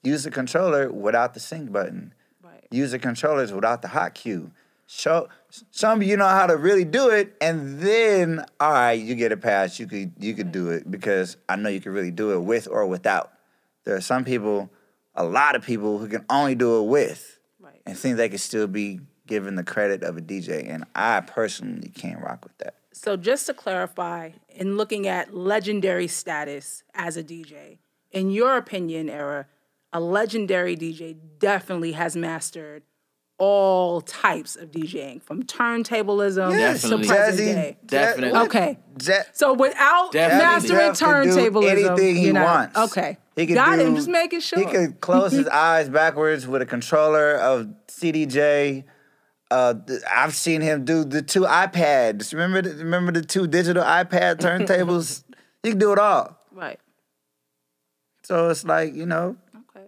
use 0.03 0.25
the 0.25 0.31
controller 0.31 0.91
without 0.93 1.35
the 1.35 1.41
sync 1.41 1.73
button. 1.73 2.13
Right. 2.43 2.67
Use 2.71 2.91
the 2.93 2.99
controllers 2.99 3.53
without 3.53 3.83
the 3.83 3.89
hot 3.89 4.15
cue. 4.15 4.51
Show 4.87 5.29
some 5.71 6.01
of 6.01 6.07
you 6.07 6.17
know 6.17 6.27
how 6.27 6.47
to 6.47 6.57
really 6.57 6.85
do 6.85 7.11
it, 7.11 7.37
and 7.41 7.79
then 7.81 8.45
all 8.61 8.73
right, 8.73 8.93
you 8.93 9.15
get 9.15 9.33
a 9.33 9.37
pass. 9.37 9.79
You 9.79 9.87
could 9.87 10.13
you 10.19 10.35
could 10.35 10.53
do 10.53 10.71
it 10.71 10.91
because 10.91 11.37
I 11.49 11.57
know 11.57 11.69
you 11.69 11.81
can 11.81 11.93
really 11.93 12.11
do 12.11 12.33
it 12.33 12.41
with 12.41 12.69
or 12.69 12.87
without. 12.87 13.33
There 13.85 13.95
are 13.95 14.01
some 14.01 14.25
people, 14.25 14.71
a 15.15 15.25
lot 15.25 15.55
of 15.57 15.63
people 15.63 15.99
who 15.99 16.09
can 16.09 16.25
only 16.31 16.55
do 16.55 16.81
it 16.81 16.87
with, 16.89 17.39
Right. 17.61 17.81
and 17.87 17.97
think 17.97 18.17
they 18.17 18.29
can 18.31 18.39
still 18.39 18.67
be 18.67 19.01
given 19.27 19.55
the 19.57 19.65
credit 19.65 20.03
of 20.03 20.17
a 20.17 20.21
DJ. 20.21 20.69
And 20.69 20.85
I 20.95 21.21
personally 21.21 21.89
can't 21.89 22.21
rock 22.23 22.45
with 22.45 22.57
that. 22.59 22.75
So 22.93 23.17
just 23.17 23.47
to 23.47 23.55
clarify, 23.55 24.31
in 24.49 24.77
looking 24.77 25.07
at 25.07 25.35
legendary 25.35 26.07
status 26.09 26.83
as 26.95 27.17
a 27.17 27.25
DJ, 27.25 27.79
in 28.11 28.31
your 28.31 28.57
opinion, 28.57 29.09
Era, 29.11 29.47
a 29.93 30.01
legendary 30.01 30.77
DJ 30.77 31.17
definitely 31.39 31.93
has 31.93 32.17
mastered 32.17 32.83
all 33.39 34.01
types 34.01 34.55
of 34.57 34.71
DJing, 34.71 35.21
from 35.23 35.43
turntablism 35.43 36.53
Yes, 36.53 36.83
to 36.83 36.89
Definitely. 36.91 37.07
present 37.09 37.39
Jazzy, 37.41 37.55
day. 37.55 37.77
Definitely. 37.85 38.41
Okay. 38.43 38.79
Jeff- 38.99 39.31
So 39.35 39.55
without 39.55 40.13
Definitely. 40.13 40.45
mastering 40.45 40.79
Jeff 40.95 40.99
can 40.99 41.23
do 41.25 41.31
turntablism, 41.51 41.71
anything 41.71 42.17
he 42.17 42.27
you 42.27 42.33
know, 42.33 42.45
wants. 42.45 42.79
Okay, 42.79 43.19
He 43.35 43.47
could 43.47 43.55
got 43.55 43.77
do, 43.77 43.83
it. 43.83 43.87
I'm 43.89 43.97
just 43.97 44.09
making 44.09 44.41
sure. 44.41 44.59
He 44.61 44.65
could 44.67 45.01
close 45.01 45.33
his 45.33 45.49
eyes 45.49 45.89
backwards 45.89 46.47
with 46.47 46.63
a 46.63 46.67
controller 46.67 47.35
of 47.35 47.69
CDJ. 47.89 48.85
Uh, 49.51 49.75
I've 50.11 50.35
seen 50.35 50.61
him 50.61 50.85
do 50.85 51.05
the 51.05 51.21
two 51.23 51.43
iPads. 51.43 52.33
Remember, 52.33 52.63
the, 52.63 52.77
remember 52.85 53.13
the 53.13 53.23
two 53.23 53.47
digital 53.47 53.83
iPad 53.85 54.37
turntables. 54.37 55.25
he 55.63 55.71
can 55.71 55.79
do 55.79 55.93
it 55.93 55.99
all. 55.99 56.39
right. 56.53 56.79
So 58.23 58.49
it's 58.49 58.65
like 58.65 58.95
you 58.95 59.07
know, 59.07 59.37
Okay. 59.77 59.87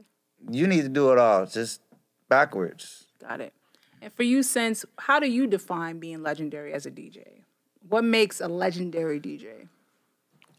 you 0.51 0.67
need 0.67 0.83
to 0.83 0.89
do 0.89 1.11
it 1.13 1.19
all, 1.19 1.47
just 1.47 1.81
backwards. 2.29 3.06
Got 3.27 3.41
it. 3.41 3.53
And 4.03 4.13
for 4.13 4.23
you, 4.23 4.43
Sense 4.43 4.85
how 4.99 5.19
do 5.19 5.29
you 5.29 5.47
define 5.47 5.99
being 5.99 6.23
legendary 6.23 6.73
as 6.73 6.87
a 6.87 6.91
DJ? 6.91 7.25
What 7.89 8.05
makes 8.05 8.41
a 8.41 8.49
legendary 8.49 9.21
DJ? 9.21 9.69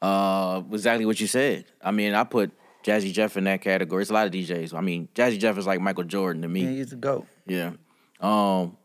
Uh, 0.02 0.62
exactly 0.72 1.06
what 1.06 1.20
you 1.20 1.28
said. 1.28 1.66
I 1.82 1.92
mean, 1.92 2.14
I 2.14 2.24
put 2.24 2.52
Jazzy 2.84 3.12
Jeff 3.12 3.38
in 3.38 3.46
that 3.46 3.62
category. 3.62 4.02
It's 4.02 4.12
a 4.12 4.14
lot 4.14 4.28
of 4.28 4.34
DJs. 4.34 4.74
I 4.74 4.82
mean, 4.82 5.10
Jazzy 5.16 5.40
Jeff 5.40 5.58
is 5.58 5.68
like 5.68 5.82
Michael 5.82 6.04
Jordan 6.04 6.42
to 6.44 6.48
me. 6.48 6.62
Yeah, 6.62 6.70
he's 6.70 6.90
the 6.92 6.96
goat. 6.96 7.28
Yeah. 7.46 7.74
Um 8.20 8.78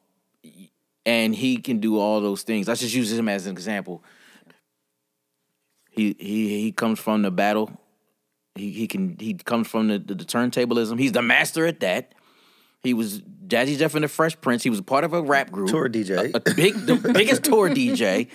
and 1.05 1.35
he 1.35 1.57
can 1.57 1.79
do 1.79 1.99
all 1.99 2.21
those 2.21 2.42
things. 2.42 2.68
Let's 2.68 2.81
just 2.81 2.95
use 2.95 3.12
him 3.12 3.29
as 3.29 3.47
an 3.47 3.53
example. 3.53 4.05
He 5.90 6.16
he 6.18 6.61
he 6.61 6.73
comes 6.73 6.99
from 6.99 7.23
the 7.23 7.31
battle. 7.31 7.71
He 8.55 8.71
he 8.71 8.87
can 8.87 9.16
he 9.18 9.35
comes 9.35 9.68
from 9.68 9.88
the, 9.88 9.99
the, 9.99 10.14
the 10.14 10.25
turntablism. 10.25 10.99
He's 10.99 11.12
the 11.12 11.23
master 11.23 11.66
at 11.66 11.81
that. 11.81 12.14
He 12.83 12.95
was 12.95 13.21
Jazzy 13.47 13.79
Jeff 13.79 13.95
and 13.95 14.05
the 14.05 14.09
Fresh 14.09 14.40
Prince. 14.40 14.62
He 14.62 14.71
was 14.71 14.79
a 14.79 14.83
part 14.83 15.05
of 15.05 15.12
a 15.12 15.23
rap 15.23 15.51
group. 15.51 15.71
Tour 15.71 15.88
DJ. 15.88 16.33
A, 16.35 16.37
a 16.37 16.55
big 16.55 16.75
the 16.75 16.97
biggest 17.14 17.45
tour 17.45 17.68
DJ. 17.71 18.29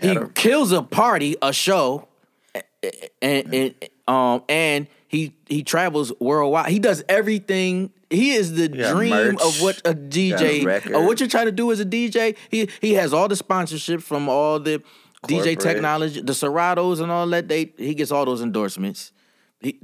He 0.00 0.16
kills 0.34 0.72
a 0.72 0.82
party, 0.82 1.36
a 1.40 1.52
show, 1.52 2.08
and, 3.22 3.54
and 3.54 3.74
um 4.06 4.42
and 4.48 4.86
he 5.08 5.34
he 5.46 5.62
travels 5.62 6.12
worldwide. 6.20 6.70
He 6.70 6.78
does 6.78 7.02
everything. 7.08 7.92
He 8.10 8.32
is 8.32 8.52
the 8.52 8.68
dream 8.68 9.10
merch, 9.10 9.42
of 9.42 9.60
what 9.60 9.78
a 9.84 9.94
DJ 9.94 10.92
or 10.92 11.06
what 11.06 11.18
you're 11.18 11.28
trying 11.28 11.46
to 11.46 11.52
do 11.52 11.72
as 11.72 11.80
a 11.80 11.84
DJ. 11.84 12.36
He 12.50 12.68
he 12.80 12.94
has 12.94 13.12
all 13.12 13.28
the 13.28 13.36
sponsorship 13.36 14.02
from 14.02 14.28
all 14.28 14.60
the 14.60 14.82
DJ 15.26 15.58
technology, 15.58 16.20
the 16.20 16.32
Seratos 16.32 17.00
and 17.00 17.10
all 17.10 17.26
that. 17.28 17.48
They 17.48 17.72
he 17.78 17.94
gets 17.94 18.10
all 18.10 18.24
those 18.24 18.42
endorsements. 18.42 19.12
He, 19.60 19.80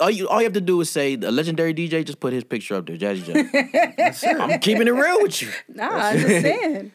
all 0.00 0.10
you 0.10 0.28
all 0.28 0.40
you 0.40 0.44
have 0.44 0.52
to 0.54 0.60
do 0.60 0.80
is 0.80 0.90
say 0.90 1.16
the 1.16 1.30
legendary 1.30 1.74
DJ. 1.74 2.04
Just 2.04 2.20
put 2.20 2.32
his 2.32 2.44
picture 2.44 2.76
up 2.76 2.86
there, 2.86 2.96
Jazzy. 2.96 4.40
I'm 4.40 4.58
keeping 4.60 4.88
it 4.88 4.92
real 4.92 5.22
with 5.22 5.42
you. 5.42 5.48
Nah, 5.68 5.88
I 5.90 6.10
understand. 6.12 6.92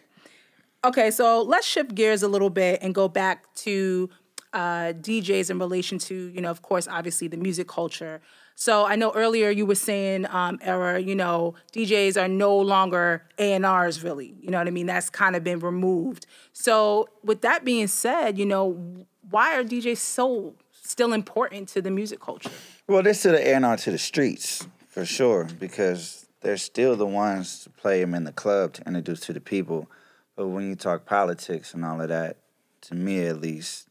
okay, 0.85 1.11
so 1.11 1.41
let's 1.41 1.65
shift 1.65 1.95
gears 1.95 2.23
a 2.23 2.27
little 2.27 2.49
bit 2.49 2.79
and 2.81 2.93
go 2.93 3.07
back 3.07 3.53
to 3.55 4.09
uh, 4.53 4.93
DJs 4.93 5.49
in 5.49 5.59
relation 5.59 5.97
to, 5.99 6.29
you 6.29 6.41
know, 6.41 6.49
of 6.49 6.61
course, 6.61 6.87
obviously 6.87 7.27
the 7.27 7.37
music 7.37 7.67
culture. 7.67 8.21
So 8.55 8.85
I 8.85 8.95
know 8.95 9.11
earlier 9.13 9.49
you 9.49 9.65
were 9.65 9.75
saying, 9.75 10.27
um, 10.29 10.59
Era, 10.61 10.99
you 10.99 11.15
know, 11.15 11.55
DJs 11.73 12.21
are 12.21 12.27
no 12.27 12.55
longer 12.55 13.23
A&Rs 13.39 14.03
really. 14.03 14.35
You 14.39 14.51
know 14.51 14.59
what 14.59 14.67
I 14.67 14.71
mean? 14.71 14.85
That's 14.85 15.09
kind 15.09 15.35
of 15.35 15.43
been 15.43 15.59
removed. 15.59 16.27
So 16.53 17.09
with 17.23 17.41
that 17.41 17.65
being 17.65 17.87
said, 17.87 18.37
you 18.37 18.45
know, 18.45 19.05
why 19.29 19.57
are 19.57 19.63
DJs 19.63 19.97
so 19.97 20.53
still 20.83 21.13
important 21.13 21.69
to 21.69 21.81
the 21.81 21.91
music 21.91 22.19
culture? 22.19 22.51
Well, 22.87 23.01
they're 23.01 23.13
still 23.13 23.33
the 23.33 23.47
A&R 23.47 23.77
to 23.77 23.91
the 23.91 23.97
streets, 23.97 24.67
for 24.87 25.05
sure, 25.05 25.45
because 25.59 26.27
they're 26.41 26.57
still 26.57 26.95
the 26.95 27.05
ones 27.05 27.63
to 27.63 27.69
play 27.69 28.01
them 28.01 28.13
in 28.13 28.25
the 28.25 28.31
club 28.31 28.73
to 28.73 28.87
introduce 28.87 29.21
to 29.21 29.33
the 29.33 29.41
people. 29.41 29.89
But 30.35 30.47
when 30.47 30.67
you 30.67 30.75
talk 30.75 31.05
politics 31.05 31.73
and 31.73 31.85
all 31.85 32.01
of 32.01 32.09
that, 32.09 32.37
to 32.81 32.95
me 32.95 33.25
at 33.25 33.39
least, 33.39 33.87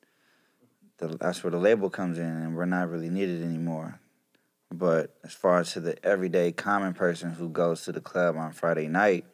the, 0.99 1.09
that's 1.09 1.43
where 1.43 1.51
the 1.51 1.59
label 1.59 1.91
comes 1.91 2.19
in, 2.19 2.25
and 2.25 2.55
we're 2.55 2.67
not 2.67 2.91
really 2.91 3.11
needed 3.11 3.43
anymore. 3.43 3.99
But 4.71 5.15
as 5.25 5.33
far 5.33 5.59
as 5.59 5.73
to 5.73 5.81
the 5.81 6.03
everyday 6.05 6.53
common 6.53 6.95
person 6.95 7.33
who 7.33 7.49
goes 7.49 7.85
to 7.85 7.93
the 7.93 8.01
club 8.01 8.37
on 8.37 8.53
Friday 8.53 8.89
night, 8.89 9.25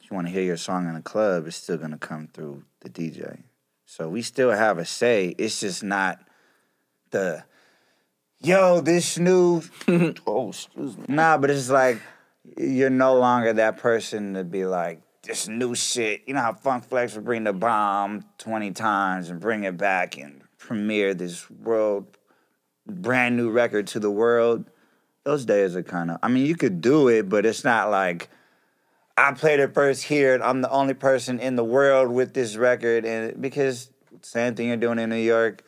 if 0.00 0.10
you 0.10 0.14
want 0.14 0.26
to 0.26 0.32
hear 0.32 0.42
your 0.42 0.56
song 0.56 0.86
in 0.86 0.94
the 0.94 1.02
club, 1.02 1.46
it's 1.46 1.56
still 1.56 1.78
going 1.78 1.90
to 1.90 1.96
come 1.96 2.28
through 2.28 2.64
the 2.80 2.90
DJ. 2.90 3.42
So 3.84 4.08
we 4.08 4.22
still 4.22 4.50
have 4.50 4.78
a 4.78 4.84
say. 4.84 5.34
It's 5.38 5.60
just 5.60 5.82
not 5.82 6.18
the 7.10 7.44
yo, 8.40 8.80
this 8.80 9.18
new 9.18 9.62
oh, 10.26 10.48
excuse 10.48 10.96
me. 10.96 11.04
Nah, 11.08 11.38
but 11.38 11.50
it's 11.50 11.70
like, 11.70 12.00
you're 12.56 12.90
no 12.90 13.16
longer 13.18 13.52
that 13.54 13.78
person 13.78 14.34
to 14.34 14.44
be 14.44 14.66
like 14.66 15.00
this 15.22 15.48
new 15.48 15.74
shit. 15.74 16.22
You 16.26 16.34
know 16.34 16.40
how 16.40 16.52
Funk 16.52 16.84
Flex 16.84 17.14
would 17.14 17.24
bring 17.24 17.44
the 17.44 17.52
bomb 17.52 18.24
twenty 18.38 18.72
times 18.72 19.30
and 19.30 19.40
bring 19.40 19.64
it 19.64 19.76
back 19.76 20.18
and 20.18 20.42
premiere 20.58 21.14
this 21.14 21.50
world 21.50 22.18
brand 22.86 23.36
new 23.36 23.50
record 23.50 23.86
to 23.88 24.00
the 24.00 24.10
world. 24.10 24.70
Those 25.24 25.44
days 25.44 25.74
are 25.74 25.82
kind 25.82 26.10
of. 26.10 26.18
I 26.22 26.28
mean, 26.28 26.46
you 26.46 26.54
could 26.54 26.80
do 26.80 27.08
it, 27.08 27.28
but 27.28 27.46
it's 27.46 27.64
not 27.64 27.90
like 27.90 28.28
I 29.16 29.32
played 29.32 29.60
it 29.60 29.74
first 29.74 30.04
here. 30.04 30.34
and 30.34 30.42
I'm 30.42 30.60
the 30.60 30.70
only 30.70 30.94
person 30.94 31.38
in 31.38 31.56
the 31.56 31.64
world 31.64 32.10
with 32.10 32.34
this 32.34 32.56
record, 32.56 33.04
and 33.04 33.40
because 33.40 33.90
same 34.22 34.54
thing 34.54 34.68
you're 34.68 34.76
doing 34.76 34.98
in 34.98 35.10
New 35.10 35.16
York. 35.16 35.62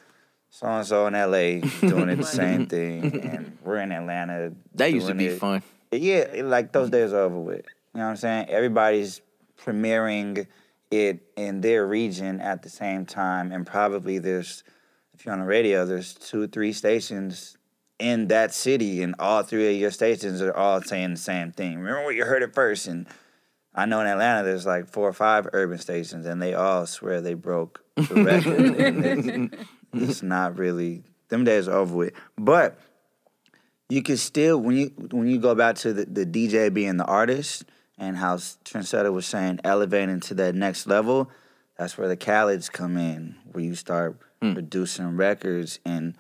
So 0.51 0.67
and 0.67 0.87
so 0.87 1.07
in 1.07 1.13
LA 1.13 1.61
doing 1.81 2.09
it 2.09 2.17
the 2.17 2.25
same 2.25 2.67
thing, 2.67 3.21
and 3.27 3.59
we're 3.63 3.77
in 3.79 3.93
Atlanta. 3.93 4.53
That 4.75 4.93
used 4.93 5.09
to 5.09 5.15
be 5.15 5.27
it. 5.27 5.39
fun. 5.39 5.63
Yeah, 5.93 6.43
like 6.45 6.73
those 6.73 6.91
days 6.91 7.13
are 7.13 7.21
over 7.21 7.39
with. 7.39 7.67
You 7.95 8.01
know 8.01 8.05
what 8.05 8.11
I'm 8.11 8.17
saying? 8.17 8.47
Everybody's 8.49 9.21
premiering 9.59 10.47
it 10.91 11.21
in 11.37 11.61
their 11.61 11.87
region 11.87 12.41
at 12.41 12.63
the 12.63 12.71
same 12.71 13.07
time, 13.07 13.53
and 13.53 13.67
probably 13.67 14.19
there's, 14.19 14.65
if 15.15 15.25
you're 15.25 15.35
on 15.35 15.41
the 15.41 15.47
radio, 15.47 15.85
there's 15.85 16.15
two, 16.15 16.47
three 16.47 16.73
stations 16.73 17.57
in 17.99 18.29
that 18.29 18.55
city, 18.55 19.03
and 19.03 19.15
all 19.19 19.43
three 19.43 19.75
of 19.75 19.81
your 19.81 19.91
stations 19.91 20.41
are 20.43 20.55
all 20.55 20.81
saying 20.83 21.11
the 21.13 21.21
same 21.21 21.53
thing. 21.53 21.79
Remember 21.79 22.05
where 22.05 22.13
you 22.13 22.25
heard 22.25 22.43
it 22.43 22.55
first? 22.55 22.87
And 22.87 23.07
I 23.77 23.85
know 23.85 24.01
in 24.01 24.07
Atlanta 24.07 24.43
there's 24.43 24.65
like 24.65 24.89
four 24.89 25.07
or 25.07 25.13
five 25.13 25.49
urban 25.53 25.79
stations, 25.79 26.25
and 26.27 26.41
they 26.41 26.55
all 26.55 26.87
swear 26.87 27.21
they 27.21 27.35
broke 27.35 27.85
the 27.97 28.25
record. 28.25 28.81
and 28.81 29.05
it's, 29.05 29.65
it's 29.93 30.23
not 30.23 30.59
really 30.59 31.05
them 31.29 31.45
days 31.45 31.69
are 31.69 31.77
over 31.77 31.95
with, 31.95 32.13
but 32.39 32.79
you 33.89 34.03
can 34.03 34.17
still 34.17 34.59
when 34.59 34.77
you 34.77 34.87
when 35.11 35.29
you 35.29 35.39
go 35.39 35.55
back 35.55 35.77
to 35.77 35.93
the, 35.93 36.07
the 36.07 36.27
DJ 36.27 36.73
being 36.73 36.97
the 36.97 37.05
artist 37.05 37.65
and 37.99 38.17
how 38.17 38.37
Trendsetter 38.37 39.13
was 39.13 39.27
saying 39.27 39.61
elevating 39.63 40.21
to 40.21 40.35
that 40.35 40.55
next 40.55 40.87
level, 40.87 41.31
that's 41.79 41.97
where 41.97 42.09
the 42.09 42.17
Khaled's 42.17 42.69
come 42.69 42.97
in, 42.97 43.37
where 43.53 43.63
you 43.63 43.75
start 43.75 44.19
hmm. 44.41 44.55
producing 44.55 45.17
records 45.17 45.81
and 45.85 46.17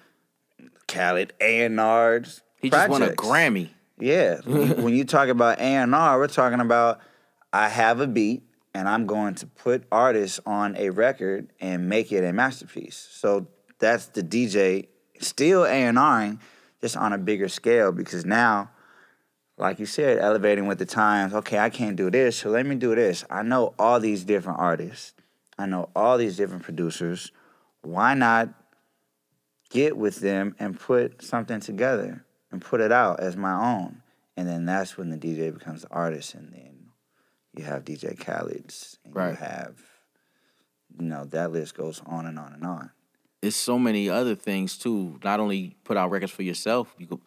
Khaled 0.87 1.33
A 1.40 1.64
and 1.64 1.81
R's. 1.81 2.42
He 2.61 2.71
just 2.71 2.88
won 2.88 3.03
a 3.03 3.09
Grammy. 3.09 3.71
Yeah, 3.99 4.40
when 4.45 4.83
when 4.83 4.95
you 4.95 5.05
talk 5.05 5.29
about 5.29 5.59
A 5.59 5.62
and 5.62 5.95
R, 5.95 6.19
we're 6.19 6.29
talking 6.29 6.61
about 6.61 7.01
I 7.57 7.69
have 7.69 8.01
a 8.01 8.07
beat 8.07 8.42
and 8.75 8.87
I'm 8.87 9.07
going 9.07 9.35
to 9.37 9.47
put 9.47 9.85
artists 9.90 10.38
on 10.45 10.77
a 10.77 10.90
record 10.90 11.51
and 11.59 11.88
make 11.88 12.12
it 12.12 12.23
a 12.23 12.31
masterpiece. 12.31 13.09
So 13.12 13.47
that's 13.79 14.07
the 14.09 14.23
DJ 14.23 14.88
still 15.21 15.64
A 15.64 15.71
and 15.71 15.99
Ring, 15.99 16.38
just 16.83 16.99
on 16.99 17.14
a 17.14 17.19
bigger 17.19 17.49
scale 17.49 17.92
because 17.92 18.27
now, 18.27 18.71
like 19.57 19.79
you 19.79 19.87
said, 19.87 20.19
elevating 20.19 20.66
with 20.66 20.79
the 20.79 20.85
times. 20.85 21.33
Okay, 21.33 21.59
I 21.59 21.71
can't 21.71 21.97
do 21.97 22.11
this, 22.11 22.37
so 22.37 22.51
let 22.51 22.66
me 22.66 22.75
do 22.75 22.95
this. 22.95 23.25
I 23.31 23.42
know 23.42 23.73
all 23.79 24.01
these 24.01 24.25
different 24.25 24.59
artists. 24.59 25.14
I 25.59 25.64
know 25.64 25.88
all 25.97 26.19
these 26.19 26.37
different 26.37 26.62
producers. 26.62 27.33
Why 27.81 28.12
not 28.12 28.51
get 29.71 29.97
with 29.97 30.21
them 30.21 30.55
and 30.59 30.79
put 30.79 31.23
something 31.23 31.61
together 31.61 32.23
and 32.53 32.61
put 32.61 32.83
it 32.83 32.92
out 32.92 33.21
as 33.21 33.35
my 33.35 33.55
own. 33.55 34.03
And 34.37 34.47
then 34.47 34.66
that's 34.66 34.99
when 34.99 35.09
the 35.09 35.16
DJ 35.16 35.55
becomes 35.55 35.81
the 35.83 35.90
artist, 35.90 36.35
and 36.35 36.53
then 36.53 36.75
you 37.57 37.64
have 37.64 37.85
DJ 37.85 38.19
Khaled's, 38.19 38.99
and 39.05 39.14
Right. 39.14 39.31
you 39.31 39.37
have, 39.37 39.77
you 40.99 41.07
know, 41.07 41.25
that 41.27 41.53
list 41.53 41.75
goes 41.77 42.03
on 42.07 42.27
and 42.27 42.38
on 42.38 42.53
and 42.53 42.64
on. 42.64 42.90
It's 43.42 43.57
so 43.57 43.79
many 43.79 44.09
other 44.09 44.35
things 44.35 44.77
too. 44.79 45.19
Not 45.23 45.40
only 45.40 45.77
put 45.85 45.97
out 45.97 46.11
records 46.11 46.33
for 46.33 46.42
yourself, 46.42 46.95
you 46.99 47.07
could 47.07 47.21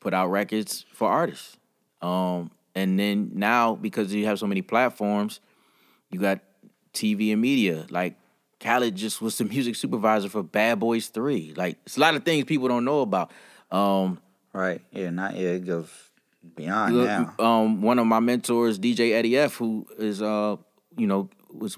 put 0.00 0.14
out 0.14 0.28
records 0.28 0.84
for 0.92 1.08
artists. 1.08 1.56
Um, 2.00 2.50
and 2.74 2.98
then 2.98 3.32
now 3.34 3.74
because 3.74 4.14
you 4.14 4.24
have 4.26 4.38
so 4.38 4.46
many 4.46 4.62
platforms, 4.62 5.40
you 6.10 6.20
got 6.20 6.40
TV 6.94 7.32
and 7.32 7.40
media. 7.42 7.86
Like 7.90 8.16
Khaled 8.60 8.94
just 8.94 9.20
was 9.20 9.36
the 9.38 9.44
music 9.56 9.74
supervisor 9.76 10.28
for 10.28 10.42
Bad 10.42 10.78
Boys 10.78 11.08
Three. 11.08 11.52
Like 11.56 11.78
it's 11.84 11.96
a 11.96 12.00
lot 12.00 12.14
of 12.14 12.24
things 12.24 12.44
people 12.44 12.68
don't 12.68 12.84
know 12.84 13.00
about. 13.00 13.30
Um, 13.70 14.20
Right? 14.52 14.80
Yeah, 14.92 15.10
not 15.10 15.34
yeah. 15.36 15.50
It 15.50 15.66
goes 15.66 15.90
beyond 16.56 16.96
now. 16.96 17.34
um, 17.38 17.82
one 17.82 17.98
of 17.98 18.06
my 18.06 18.20
mentors, 18.20 18.78
DJ 18.78 19.12
Eddie 19.12 19.36
F, 19.38 19.54
who 19.56 19.86
is 19.98 20.20
uh, 20.22 20.56
you 20.96 21.06
know, 21.06 21.28
was 21.52 21.76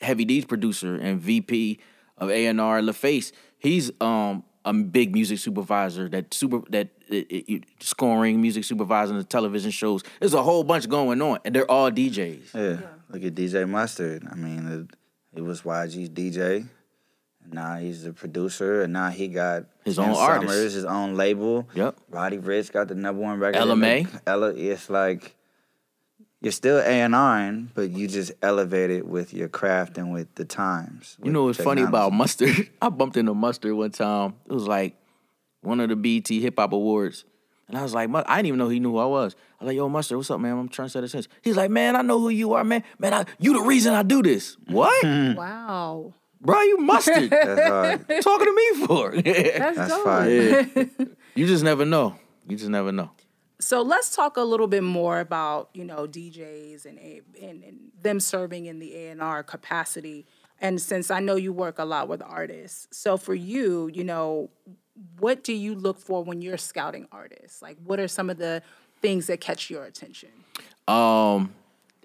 Heavy 0.00 0.24
D's 0.24 0.44
producer 0.44 0.96
and 0.96 1.20
VP 1.20 1.78
of 2.18 2.30
A 2.30 2.46
and 2.46 2.60
R 2.60 2.80
LaFace. 2.80 3.32
He's 3.58 3.90
um 4.00 4.44
a 4.64 4.72
big 4.72 5.12
music 5.12 5.38
supervisor 5.38 6.08
that 6.10 6.32
super 6.32 6.62
that 6.70 6.88
it, 7.08 7.26
it- 7.30 7.52
it- 7.52 7.64
scoring 7.80 8.40
music 8.40 8.64
supervising 8.64 9.16
the 9.18 9.24
television 9.24 9.70
shows. 9.70 10.02
There's 10.20 10.34
a 10.34 10.42
whole 10.42 10.62
bunch 10.64 10.88
going 10.88 11.20
on, 11.20 11.38
and 11.44 11.54
they're 11.54 11.70
all 11.70 11.90
DJs. 11.90 12.54
Yeah. 12.54 12.80
Look 13.10 13.24
at 13.24 13.34
DJ 13.34 13.68
Mustard. 13.68 14.26
I 14.30 14.34
mean, 14.36 14.88
it, 15.34 15.38
it 15.38 15.42
was 15.42 15.62
YG's 15.62 16.08
DJ. 16.10 16.68
And 17.44 17.54
now 17.54 17.76
he's 17.76 18.04
the 18.04 18.12
producer, 18.12 18.82
and 18.82 18.92
now 18.92 19.10
he 19.10 19.28
got 19.28 19.64
His 19.84 19.98
own 19.98 20.10
artist. 20.10 20.52
Summers, 20.52 20.72
his 20.74 20.84
own 20.84 21.16
label. 21.16 21.68
Yep. 21.74 21.96
Roddy 22.10 22.38
Ricch 22.38 22.72
got 22.72 22.88
the 22.88 22.94
number 22.94 23.20
one 23.22 23.38
record. 23.38 23.58
Ella 23.58 23.74
in. 23.74 24.08
Ella, 24.26 24.54
it's 24.54 24.88
like 24.90 25.36
you're 26.40 26.52
still 26.52 26.78
A 26.78 26.82
and 26.82 27.14
R, 27.14 27.52
but 27.74 27.90
you 27.90 28.08
just 28.08 28.32
elevate 28.42 28.90
it 28.90 29.06
with 29.06 29.32
your 29.32 29.48
craft 29.48 29.96
and 29.96 30.12
with 30.12 30.34
the 30.34 30.44
times. 30.44 31.16
You 31.22 31.30
know 31.30 31.44
what's 31.44 31.62
funny 31.62 31.82
about. 31.82 32.12
Mustard? 32.12 32.68
I 32.82 32.88
bumped 32.88 33.16
into 33.16 33.32
Mustard 33.32 33.72
one 33.74 33.92
time. 33.92 34.34
It 34.46 34.52
was 34.52 34.66
like 34.66 34.96
one 35.60 35.78
of 35.78 35.88
the 35.88 35.96
BET 35.96 36.28
Hip 36.28 36.58
Hop 36.58 36.72
Awards. 36.72 37.24
And 37.68 37.78
I 37.78 37.82
was 37.84 37.94
like, 37.94 38.10
I 38.12 38.36
didn't 38.36 38.46
even 38.46 38.58
know 38.58 38.68
he 38.68 38.80
knew 38.80 38.90
who 38.90 38.98
I 38.98 39.06
was. 39.06 39.34
I 39.60 39.64
was 39.64 39.68
like, 39.68 39.76
yo, 39.76 39.88
Mustard, 39.88 40.18
what's 40.18 40.30
up, 40.30 40.40
man? 40.40 40.58
I'm 40.58 40.68
Trendsetter 40.68 41.08
Sense. 41.08 41.28
He's 41.42 41.56
like, 41.56 41.70
man, 41.70 41.96
I 41.96 42.02
know 42.02 42.18
who 42.18 42.28
you 42.28 42.52
are, 42.54 42.64
man. 42.64 42.82
Man, 42.98 43.14
I, 43.14 43.24
you 43.38 43.54
the 43.54 43.60
reason 43.60 43.94
I 43.94 44.02
do 44.02 44.22
this. 44.22 44.56
What? 44.66 45.04
Wow. 45.36 46.12
Bro, 46.42 46.60
you 46.62 46.78
mustard. 46.78 47.30
That's 47.30 47.60
hard. 47.68 48.08
Talking 48.22 48.46
to 48.46 48.54
me 48.54 48.86
for? 48.86 49.12
That's, 49.16 49.76
That's 49.76 49.90
dope. 49.90 50.04
fire. 50.04 50.68
you 51.36 51.46
just 51.46 51.62
never 51.62 51.84
know. 51.84 52.16
You 52.48 52.56
just 52.56 52.70
never 52.70 52.90
know. 52.90 53.10
So 53.60 53.80
let's 53.82 54.14
talk 54.14 54.36
a 54.36 54.42
little 54.42 54.66
bit 54.66 54.82
more 54.82 55.20
about 55.20 55.70
you 55.72 55.84
know 55.84 56.08
DJs 56.08 56.84
and 56.84 56.98
and, 57.40 57.62
and 57.62 57.78
them 58.00 58.18
serving 58.18 58.66
in 58.66 58.80
the 58.80 58.94
A 58.96 59.10
and 59.10 59.22
R 59.22 59.44
capacity. 59.44 60.26
And 60.60 60.80
since 60.80 61.10
I 61.10 61.20
know 61.20 61.36
you 61.36 61.52
work 61.52 61.78
a 61.78 61.84
lot 61.84 62.08
with 62.08 62.22
artists, 62.22 62.88
so 62.96 63.16
for 63.16 63.34
you, 63.34 63.88
you 63.92 64.04
know, 64.04 64.50
what 65.18 65.42
do 65.44 65.52
you 65.52 65.74
look 65.74 65.98
for 65.98 66.22
when 66.22 66.42
you're 66.42 66.56
scouting 66.56 67.06
artists? 67.10 67.62
Like, 67.62 67.76
what 67.84 67.98
are 67.98 68.08
some 68.08 68.30
of 68.30 68.38
the 68.38 68.62
things 69.00 69.26
that 69.26 69.40
catch 69.40 69.70
your 69.70 69.84
attention? 69.84 70.30
Um, 70.86 71.52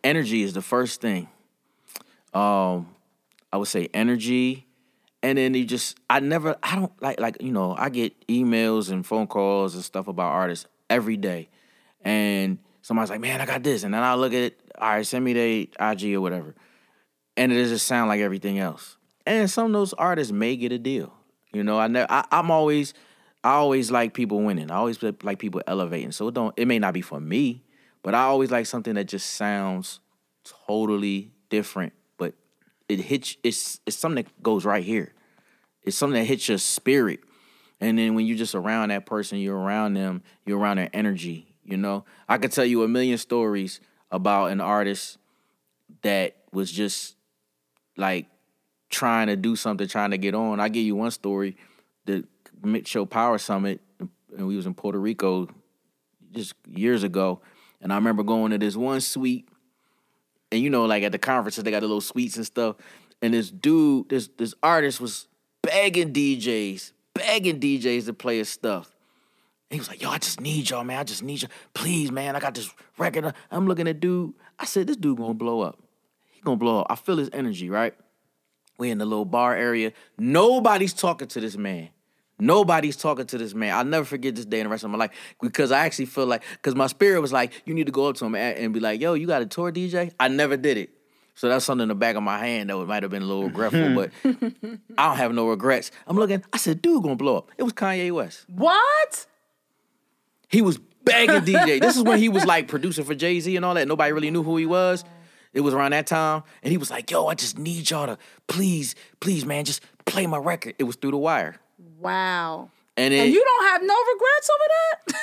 energy 0.04 0.42
is 0.42 0.54
the 0.54 0.62
first 0.62 1.02
thing. 1.02 1.28
Um, 2.34 2.88
I 3.52 3.58
would 3.58 3.68
say 3.68 3.90
energy, 3.94 4.68
and 5.24 5.38
then 5.38 5.54
you 5.54 5.66
just 5.66 5.98
I 6.10 6.20
never 6.20 6.58
I 6.62 6.76
don't 6.76 7.02
like 7.02 7.20
like 7.20 7.42
you 7.42 7.52
know 7.52 7.76
I 7.78 7.90
get 7.90 8.28
emails 8.28 8.92
and 8.92 9.06
phone 9.06 9.28
calls 9.28 9.76
and 9.76 9.84
stuff 9.84 10.08
about 10.08 10.32
artists 10.32 10.66
every 10.90 11.18
day, 11.18 11.50
and 12.02 12.60
somebody's 12.82 13.10
like, 13.10 13.22
man, 13.22 13.42
I 13.42 13.46
got 13.46 13.64
this, 13.64 13.84
and 13.84 13.94
then 13.94 14.04
I 14.04 14.16
look 14.16 14.34
at 14.34 14.42
it. 14.42 14.62
All 14.78 14.90
right, 14.90 15.06
send 15.06 15.26
me 15.26 15.34
the 15.34 15.70
IG 15.80 16.14
or 16.14 16.22
whatever, 16.22 16.56
and 17.36 17.52
it 17.52 17.68
just 17.68 17.88
sound 17.88 18.10
like 18.10 18.22
everything 18.22 18.60
else. 18.60 18.98
And 19.26 19.50
some 19.50 19.68
of 19.68 19.74
those 19.74 19.94
artists 19.94 20.32
may 20.32 20.56
get 20.56 20.72
a 20.72 20.80
deal. 20.80 21.14
You 21.54 21.64
know, 21.64 21.80
I 21.80 21.88
never 21.88 22.08
I, 22.10 22.26
I'm 22.32 22.52
always 22.52 22.94
I 23.44 23.52
always 23.52 23.92
like 23.92 24.14
people 24.14 24.42
winning. 24.42 24.72
I 24.72 24.76
always 24.76 25.02
like 25.02 25.40
people 25.40 25.62
elevating. 25.68 26.12
So 26.12 26.28
it 26.28 26.34
don't 26.34 26.54
it 26.58 26.68
may 26.68 26.80
not 26.80 26.94
be 26.94 27.02
for 27.02 27.20
me, 27.20 27.64
but 28.04 28.14
I 28.14 28.24
always 28.24 28.52
like 28.52 28.66
something 28.66 28.96
that 28.96 29.06
just 29.06 29.32
sounds 29.32 30.00
totally 30.68 31.32
different, 31.50 31.94
it 32.90 33.00
hits 33.00 33.38
it's 33.44 33.80
it's 33.86 33.98
something 33.98 34.24
that 34.24 34.44
goes 34.44 34.66
right 34.66 34.84
here. 34.84 35.14
It's 35.84 35.98
something 35.98 36.20
that 36.20 36.26
hits 36.26 36.48
your 36.48 36.58
spirit. 36.58 37.22
And 37.80 37.98
then 37.98 38.16
when 38.16 38.26
you're 38.26 38.38
just 38.38 38.56
around 38.56 38.90
that 38.90 39.06
person, 39.06 39.38
you're 39.38 39.58
around 39.58 39.94
them, 39.94 40.24
you're 40.46 40.58
around 40.58 40.78
their 40.78 40.90
energy, 40.94 41.56
you 41.64 41.78
know? 41.78 42.06
I 42.28 42.40
could 42.40 42.52
tell 42.52 42.66
you 42.66 42.84
a 42.84 42.88
million 42.88 43.18
stories 43.18 43.80
about 44.10 44.52
an 44.52 44.60
artist 44.60 45.18
that 46.02 46.36
was 46.52 46.72
just 46.72 47.16
like 47.96 48.28
trying 48.90 49.28
to 49.28 49.36
do 49.36 49.56
something, 49.56 49.88
trying 49.88 50.12
to 50.12 50.18
get 50.18 50.34
on. 50.34 50.60
I 50.60 50.70
give 50.70 50.84
you 50.84 50.96
one 50.96 51.12
story. 51.12 51.56
The 52.06 52.26
Show 52.86 53.06
Power 53.06 53.38
Summit, 53.38 53.82
and 54.36 54.48
we 54.48 54.56
was 54.56 54.66
in 54.66 54.74
Puerto 54.74 55.00
Rico 55.00 55.48
just 56.32 56.54
years 56.68 57.04
ago. 57.04 57.42
And 57.82 57.94
I 57.94 57.96
remember 57.96 58.24
going 58.24 58.52
to 58.52 58.58
this 58.58 58.76
one 58.76 59.02
suite, 59.02 59.48
and 60.52 60.62
you 60.62 60.70
know, 60.70 60.86
like 60.86 61.04
at 61.04 61.12
the 61.12 61.20
conferences, 61.20 61.64
they 61.64 61.72
got 61.72 61.82
the 61.82 61.88
little 61.88 62.02
suites 62.02 62.38
and 62.38 62.46
stuff. 62.46 62.78
And 63.22 63.34
this 63.34 63.50
dude, 63.50 64.10
this 64.10 64.30
this 64.38 64.54
artist 64.62 65.02
was 65.02 65.28
begging 65.62 66.14
DJs, 66.14 66.92
begging 67.14 67.60
DJs 67.60 68.06
to 68.06 68.14
play 68.14 68.38
his 68.38 68.50
stuff. 68.50 68.92
He 69.70 69.80
was 69.80 69.90
like, 69.90 70.02
yo, 70.02 70.10
I 70.10 70.18
just 70.18 70.40
need 70.40 70.70
y'all, 70.70 70.86
man. 70.86 71.00
I 71.00 71.04
just 71.04 71.24
need 71.24 71.42
you. 71.42 71.50
Please, 71.74 72.10
man. 72.12 72.36
I 72.36 72.40
got 72.40 72.56
this 72.56 72.74
record. 72.98 73.34
I'm 73.52 73.68
looking 73.68 73.88
at 73.88 74.00
dude. 74.00 74.34
I 74.58 74.66
said, 74.66 74.88
this 74.88 74.96
dude 74.96 75.18
gonna 75.18 75.34
blow 75.34 75.62
up. 75.62 75.80
He 76.32 76.42
gonna 76.42 76.58
blow 76.58 76.82
up. 76.82 76.88
I 76.90 76.96
feel 76.96 77.18
his 77.18 77.30
energy, 77.34 77.70
right? 77.70 77.94
We 78.78 78.92
in 78.92 78.98
the 78.98 79.06
little 79.06 79.26
bar 79.26 79.56
area. 79.56 79.92
Nobody's 80.18 80.94
talking 80.94 81.28
to 81.30 81.42
this 81.42 81.58
man. 81.58 81.90
Nobody's 82.40 82.96
talking 82.96 83.26
to 83.26 83.38
this 83.38 83.54
man. 83.54 83.74
I'll 83.74 83.86
never 83.86 84.06
forget 84.06 84.36
this 84.36 84.46
day 84.46 84.60
in 84.60 84.66
the 84.66 84.70
rest 84.70 84.84
of 84.84 84.92
my 84.92 84.98
life 84.98 85.12
because 85.42 85.72
I 85.72 85.86
actually 85.86 86.06
feel 86.06 86.28
like 86.28 86.44
because 86.52 86.76
my 86.76 86.88
spirit 86.88 87.20
was 87.22 87.34
like, 87.34 87.52
you 87.66 87.74
need 87.74 87.88
to 87.88 87.92
go 87.92 88.08
up 88.08 88.16
to 88.18 88.26
him 88.26 88.36
and, 88.36 88.58
and 88.58 88.74
be 88.74 88.80
like, 88.80 89.02
yo, 89.02 89.16
you 89.16 89.26
got 89.26 89.42
a 89.42 89.46
tour 89.46 89.72
DJ? 89.72 90.12
I 90.20 90.28
never 90.28 90.56
did 90.56 90.78
it. 90.78 90.92
So 91.34 91.50
that's 91.50 91.66
something 91.66 91.84
in 91.84 91.90
the 91.90 91.96
back 91.96 92.16
of 92.16 92.24
my 92.24 92.40
hand 92.40 92.70
that 92.70 92.78
might 92.78 93.04
have 93.04 93.12
been 93.12 93.22
a 93.22 93.26
little 93.26 93.44
regretful, 93.50 93.94
but 93.94 94.12
I 94.98 95.08
don't 95.08 95.18
have 95.18 95.34
no 95.34 95.48
regrets. 95.48 95.92
I'm 96.08 96.18
looking, 96.18 96.44
I 96.52 96.58
said, 96.58 96.82
dude 96.82 97.04
gonna 97.04 97.16
blow 97.16 97.38
up. 97.38 97.52
It 97.58 97.64
was 97.64 97.74
Kanye 97.74 98.12
West. 98.12 98.46
What? 98.50 99.28
He 100.48 100.62
was 100.62 100.80
begging 101.04 101.42
DJ. 101.42 101.80
This 101.82 101.96
is 101.96 102.04
when 102.04 102.20
he 102.20 102.30
was 102.30 102.46
like 102.46 102.68
producing 102.68 103.06
for 103.06 103.16
Jay 103.16 103.40
Z 103.40 103.56
and 103.56 103.66
all 103.66 103.74
that. 103.74 103.88
Nobody 103.88 104.12
really 104.12 104.32
knew 104.32 104.44
who 104.44 104.58
he 104.58 104.66
was. 104.66 105.04
It 105.54 105.62
was 105.62 105.74
around 105.74 105.92
that 105.92 106.08
time, 106.08 106.44
and 106.62 106.72
he 106.72 106.78
was 106.78 106.92
like, 106.92 107.10
"Yo, 107.10 107.28
I 107.28 107.34
just 107.34 107.58
need 107.58 107.90
y'all 107.90 108.06
to 108.06 108.18
please, 108.48 108.96
please, 109.20 109.46
man, 109.46 109.66
just 109.66 109.82
play 110.06 110.28
my 110.28 110.38
record." 110.38 110.76
It 110.78 110.84
was 110.84 110.98
through 110.98 111.12
the 111.12 111.18
wire, 111.18 111.56
Wow. 112.00 112.70
and 112.96 113.14
it, 113.14 113.18
And 113.18 113.34
you 113.34 113.44
don't 113.44 113.66
have 113.66 113.82
no 113.84 113.96
regrets 114.14 114.50
over 114.54 114.68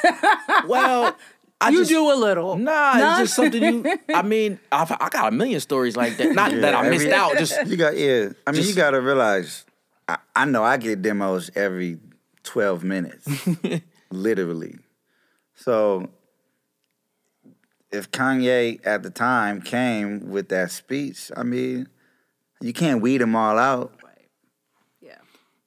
that? 0.02 0.64
well, 0.68 1.16
I 1.60 1.70
you 1.70 1.78
just, 1.78 1.90
do 1.90 2.12
a 2.12 2.14
little. 2.14 2.56
Nah, 2.56 2.94
None? 2.94 3.22
it's 3.22 3.30
just 3.30 3.36
something 3.36 3.62
you. 3.84 3.98
I 4.14 4.22
mean, 4.22 4.58
I've, 4.70 4.90
I 4.92 5.08
got 5.08 5.28
a 5.32 5.36
million 5.36 5.60
stories 5.60 5.96
like 5.96 6.16
that. 6.18 6.34
Not 6.34 6.50
that 6.52 6.74
I 6.74 6.84
every- 6.86 6.98
missed 6.98 7.10
out. 7.10 7.38
Just 7.38 7.66
You 7.66 7.76
got 7.76 7.96
yeah. 7.96 8.30
I 8.46 8.52
mean, 8.52 8.64
you 8.66 8.74
got 8.74 8.90
to 8.90 9.00
realize. 9.00 9.64
I, 10.08 10.18
I 10.36 10.44
know 10.44 10.62
I 10.62 10.76
get 10.76 11.00
demos 11.00 11.50
every 11.54 11.98
twelve 12.42 12.84
minutes, 12.84 13.26
literally. 14.10 14.76
So, 15.54 16.10
if 17.90 18.10
Kanye 18.10 18.80
at 18.84 19.02
the 19.02 19.10
time 19.10 19.62
came 19.62 20.28
with 20.30 20.48
that 20.50 20.70
speech, 20.70 21.30
I 21.36 21.42
mean, 21.44 21.88
you 22.60 22.72
can't 22.74 23.00
weed 23.00 23.18
them 23.22 23.34
all 23.36 23.56
out. 23.58 23.92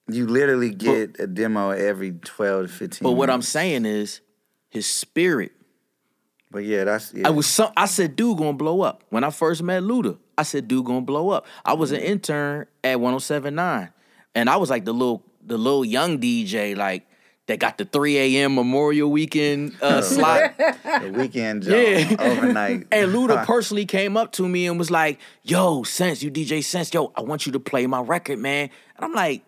You 0.10 0.26
literally 0.28 0.70
get 0.74 1.20
a 1.20 1.28
demo 1.28 1.72
every 1.72 2.12
twelve 2.12 2.68
to 2.68 2.74
fifteen. 2.74 3.04
but 3.06 3.12
what 3.14 3.30
I'm 3.30 3.42
saying 3.42 3.86
is, 3.86 4.22
his 4.70 4.86
spirit. 4.86 5.52
But 6.50 6.64
yeah, 6.64 6.86
that's 6.86 7.14
yeah. 7.14 7.28
I 7.28 7.32
was 7.32 7.46
some. 7.46 7.72
I 7.76 7.88
said, 7.88 8.16
dude, 8.16 8.38
gonna 8.38 8.54
blow 8.54 8.82
up. 8.82 9.04
When 9.10 9.24
I 9.26 9.30
first 9.32 9.62
met 9.64 9.84
Luda, 9.84 10.18
I 10.38 10.44
said, 10.44 10.68
dude, 10.70 10.86
gonna 10.86 11.02
blow 11.02 11.30
up. 11.32 11.46
I 11.66 11.74
was 11.74 11.92
an 11.92 12.00
intern 12.00 12.68
at 12.86 12.98
107.9, 13.00 13.90
and 14.34 14.50
I 14.50 14.56
was 14.56 14.70
like 14.70 14.86
the 14.86 14.94
little, 14.94 15.24
the 15.46 15.58
little 15.58 15.84
young 15.84 16.20
DJ, 16.20 16.76
like 16.78 17.06
that 17.48 17.60
got 17.60 17.78
the 17.78 17.84
3 17.86 18.18
a.m. 18.18 18.56
Memorial 18.56 19.12
Weekend 19.12 19.76
uh, 19.82 20.02
slot. 20.14 20.58
the 20.58 21.12
weekend 21.14 21.64
job 21.64 21.74
Yeah. 21.74 22.16
overnight. 22.20 22.88
And 22.94 23.12
Luda 23.14 23.46
personally 23.46 23.86
came 23.86 24.16
up 24.16 24.32
to 24.34 24.48
me 24.48 24.68
and 24.68 24.80
was 24.80 24.90
like, 24.90 25.20
"Yo, 25.44 25.84
Sense, 25.84 26.24
you 26.24 26.32
DJ 26.32 26.64
Sense, 26.64 26.94
yo, 26.94 27.12
I 27.16 27.22
want 27.24 27.46
you 27.46 27.52
to 27.52 27.60
play 27.60 27.86
my 27.88 28.00
record, 28.00 28.40
man." 28.40 28.70
And 28.96 29.04
I'm 29.06 29.14
like, 29.14 29.44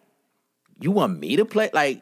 "You 0.80 0.92
want 0.92 1.20
me 1.20 1.36
to 1.38 1.46
play? 1.46 1.70
Like, 1.74 2.02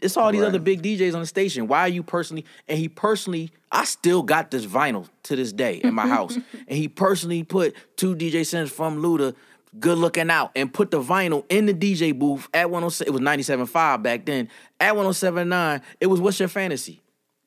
it's 0.00 0.16
all 0.16 0.30
these 0.32 0.40
Right. 0.40 0.48
other 0.48 0.58
big 0.58 0.82
DJs 0.82 1.14
on 1.14 1.20
the 1.20 1.26
station. 1.26 1.68
Why 1.68 1.80
are 1.80 1.88
you 1.88 2.02
personally?" 2.02 2.44
And 2.68 2.78
he 2.78 2.88
personally, 2.88 3.50
I 3.72 3.84
still 3.84 4.22
got 4.22 4.50
this 4.50 4.66
vinyl 4.66 5.08
to 5.24 5.36
this 5.36 5.52
day 5.52 5.76
in 5.76 5.94
my 5.94 6.06
house, 6.06 6.34
and 6.68 6.76
he 6.78 6.88
personally 6.88 7.42
put 7.44 7.74
two 7.96 8.14
DJ 8.14 8.44
Sense 8.44 8.70
from 8.70 9.02
Luda. 9.02 9.34
Good 9.78 9.98
looking 9.98 10.30
out 10.30 10.50
and 10.56 10.72
put 10.72 10.90
the 10.90 11.00
vinyl 11.00 11.44
in 11.50 11.66
the 11.66 11.74
DJ 11.74 12.18
booth 12.18 12.48
at 12.54 12.70
107. 12.70 13.06
It 13.06 13.12
was 13.12 13.20
97.5 13.20 14.02
back 14.02 14.24
then. 14.24 14.48
At 14.80 14.94
107.9, 14.94 15.82
it 16.00 16.06
was 16.06 16.20
What's 16.22 16.40
Your 16.40 16.48
Fantasy? 16.48 17.02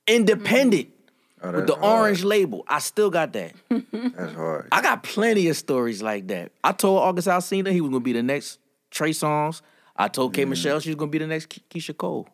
Independent 0.08 0.88
mm-hmm. 0.88 0.98
Oh, 1.44 1.52
with 1.54 1.66
the 1.66 1.74
hard. 1.74 2.02
orange 2.02 2.24
label. 2.24 2.64
I 2.68 2.78
still 2.78 3.10
got 3.10 3.34
that. 3.34 3.54
That's 3.92 4.34
hard. 4.36 4.68
I 4.72 4.84
got 4.84 5.02
plenty 5.02 5.48
of 5.48 5.58
stories 5.58 6.04
like 6.04 6.28
that. 6.28 6.52
I 6.64 6.72
told 6.74 7.02
August 7.02 7.28
Alsina 7.28 7.72
he 7.72 7.82
was 7.82 7.90
gonna 7.90 8.00
be 8.02 8.14
the 8.14 8.22
next 8.22 8.60
Trey 8.92 9.10
Songz. 9.10 9.62
I 10.02 10.08
told 10.08 10.34
K 10.34 10.46
Michelle 10.46 10.80
she 10.80 10.90
was 10.90 10.96
gonna 10.96 11.12
be 11.12 11.20
the 11.20 11.28
next 11.28 11.48
Ke- 11.50 11.62
Keyshia 11.70 11.96
Cole. 11.96 12.28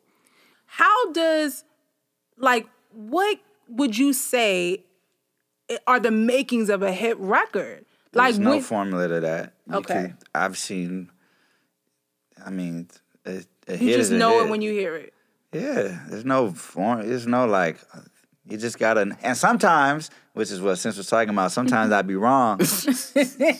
How 0.65 1.11
does, 1.11 1.63
like, 2.37 2.67
what 2.93 3.37
would 3.67 3.97
you 3.97 4.13
say 4.13 4.83
eh, 5.69 5.77
are 5.85 5.99
the 5.99 6.11
makings 6.11 6.69
of 6.69 6.81
a 6.81 6.91
hit 6.93 7.17
record? 7.19 7.85
Like, 8.13 8.27
There's 8.35 8.39
no 8.39 8.51
when- 8.51 8.61
formula 8.61 9.07
to 9.09 9.19
that. 9.19 9.53
You 9.69 9.75
Okay. 9.77 9.93
could- 9.93 10.15
I've 10.33 10.57
seen. 10.57 11.11
I 12.45 12.49
mean, 12.51 12.87
a, 13.25 13.43
a 13.67 13.73
you 13.73 13.77
hit 13.77 13.97
just 13.97 13.99
is 13.99 14.11
a 14.11 14.17
know 14.17 14.39
hit. 14.39 14.45
it 14.45 14.49
when 14.49 14.61
you 14.61 14.71
hear 14.71 14.95
it. 14.95 15.13
Yeah, 15.51 15.99
there's 16.09 16.25
no 16.25 16.51
form. 16.51 17.07
There's 17.07 17.27
no 17.27 17.45
like. 17.45 17.79
You 18.49 18.57
just 18.57 18.79
gotta. 18.79 19.17
And 19.23 19.35
sometimes, 19.35 20.09
which 20.33 20.51
is 20.51 20.61
what 20.61 20.77
since 20.77 20.95
we're 20.97 21.03
talking 21.03 21.29
about, 21.29 21.51
sometimes 21.51 21.91
I'd 21.91 22.07
be 22.07 22.15
wrong 22.15 22.57
because 22.59 23.13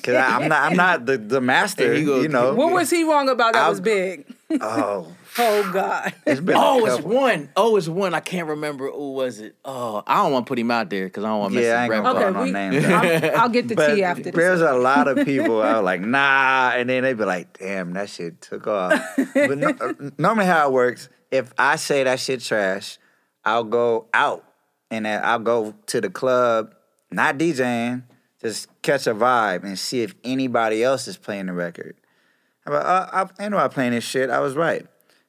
I'm 0.08 0.48
not. 0.48 0.72
I'm 0.72 0.78
not 0.78 1.06
the 1.06 1.18
the 1.18 1.42
master. 1.42 1.84
There 1.88 1.94
he 1.96 2.06
goes. 2.06 2.24
You 2.24 2.30
know. 2.30 2.54
What 2.54 2.72
was 2.72 2.90
he 2.90 3.04
wrong 3.04 3.28
about 3.30 3.54
that 3.54 3.64
I'll- 3.64 3.70
was 3.72 3.82
big? 3.82 4.26
Oh, 4.62 5.14
Oh, 5.40 5.70
God. 5.74 6.14
it's 6.26 6.40
been. 6.40 6.56
Oh, 6.58 6.86
it's 6.86 6.96
couple. 6.96 7.12
one. 7.12 7.50
Oh, 7.58 7.76
it's 7.76 7.88
one. 7.90 8.14
I 8.14 8.22
can't 8.22 8.48
remember 8.48 8.90
who 8.90 9.12
was 9.12 9.40
it. 9.42 9.56
Oh, 9.66 10.02
I 10.08 10.24
don't 10.24 10.32
want 10.32 10.46
to 10.46 10.50
put 10.50 10.58
him 10.58 10.72
out 10.72 10.90
there 10.90 11.06
because 11.06 11.26
I 11.26 11.28
don't 11.28 11.40
want 11.40 11.54
to 11.54 11.62
Yeah, 11.62 11.82
I 11.84 11.88
mess 11.90 11.96
ain't 11.98 12.04
gonna 12.06 12.14
call 12.14 12.18
up. 12.18 12.24
Okay, 12.24 12.34
no 12.34 12.44
we- 12.44 12.52
names. 12.52 12.86
I'll, 12.86 13.42
I'll 13.42 13.50
get 13.50 13.68
the 13.68 13.76
But 13.76 13.94
tea 13.96 14.04
after 14.04 14.32
there's 14.32 14.62
a 14.62 14.72
lot 14.74 15.08
of 15.10 15.26
people 15.26 15.62
I 15.62 15.74
was 15.76 15.84
like, 15.84 16.02
nah, 16.02 16.72
and 16.76 16.90
then 16.90 17.04
they'd 17.04 17.18
be 17.18 17.26
like, 17.26 17.60
damn, 17.60 17.92
that 17.94 18.10
shit 18.10 18.40
took 18.42 18.68
off. 18.68 18.94
but 19.36 19.58
no, 19.58 19.76
normally 20.18 20.46
how 20.46 20.68
it 20.70 20.72
works, 20.72 21.10
if 21.30 21.54
I 21.58 21.76
say 21.76 22.06
that 22.06 22.20
shit 22.22 22.40
trash, 22.42 22.98
I'll 23.44 23.66
go 23.66 24.08
out 24.14 24.44
and 24.90 25.08
I'll 25.08 25.40
go 25.40 25.76
to 25.88 26.02
the 26.02 26.10
club, 26.10 26.74
not 27.12 27.38
DJing, 27.38 28.04
just 28.42 28.68
catch 28.82 29.08
a 29.08 29.14
vibe 29.14 29.64
and 29.64 29.78
see 29.78 30.02
if 30.02 30.16
anybody 30.24 30.84
else 30.84 31.08
is 31.08 31.18
playing 31.18 31.48
the 31.48 31.54
record. 31.54 31.96
I'm 32.66 32.74
like, 32.74 32.86
uh, 32.86 33.08
I, 33.40 33.46
I 33.46 33.50
know 33.50 33.58
I'm 33.58 33.70
playing 33.70 33.92
this 33.92 34.04
shit. 34.04 34.30
I 34.30 34.40
was 34.40 34.56
right. 34.56 34.86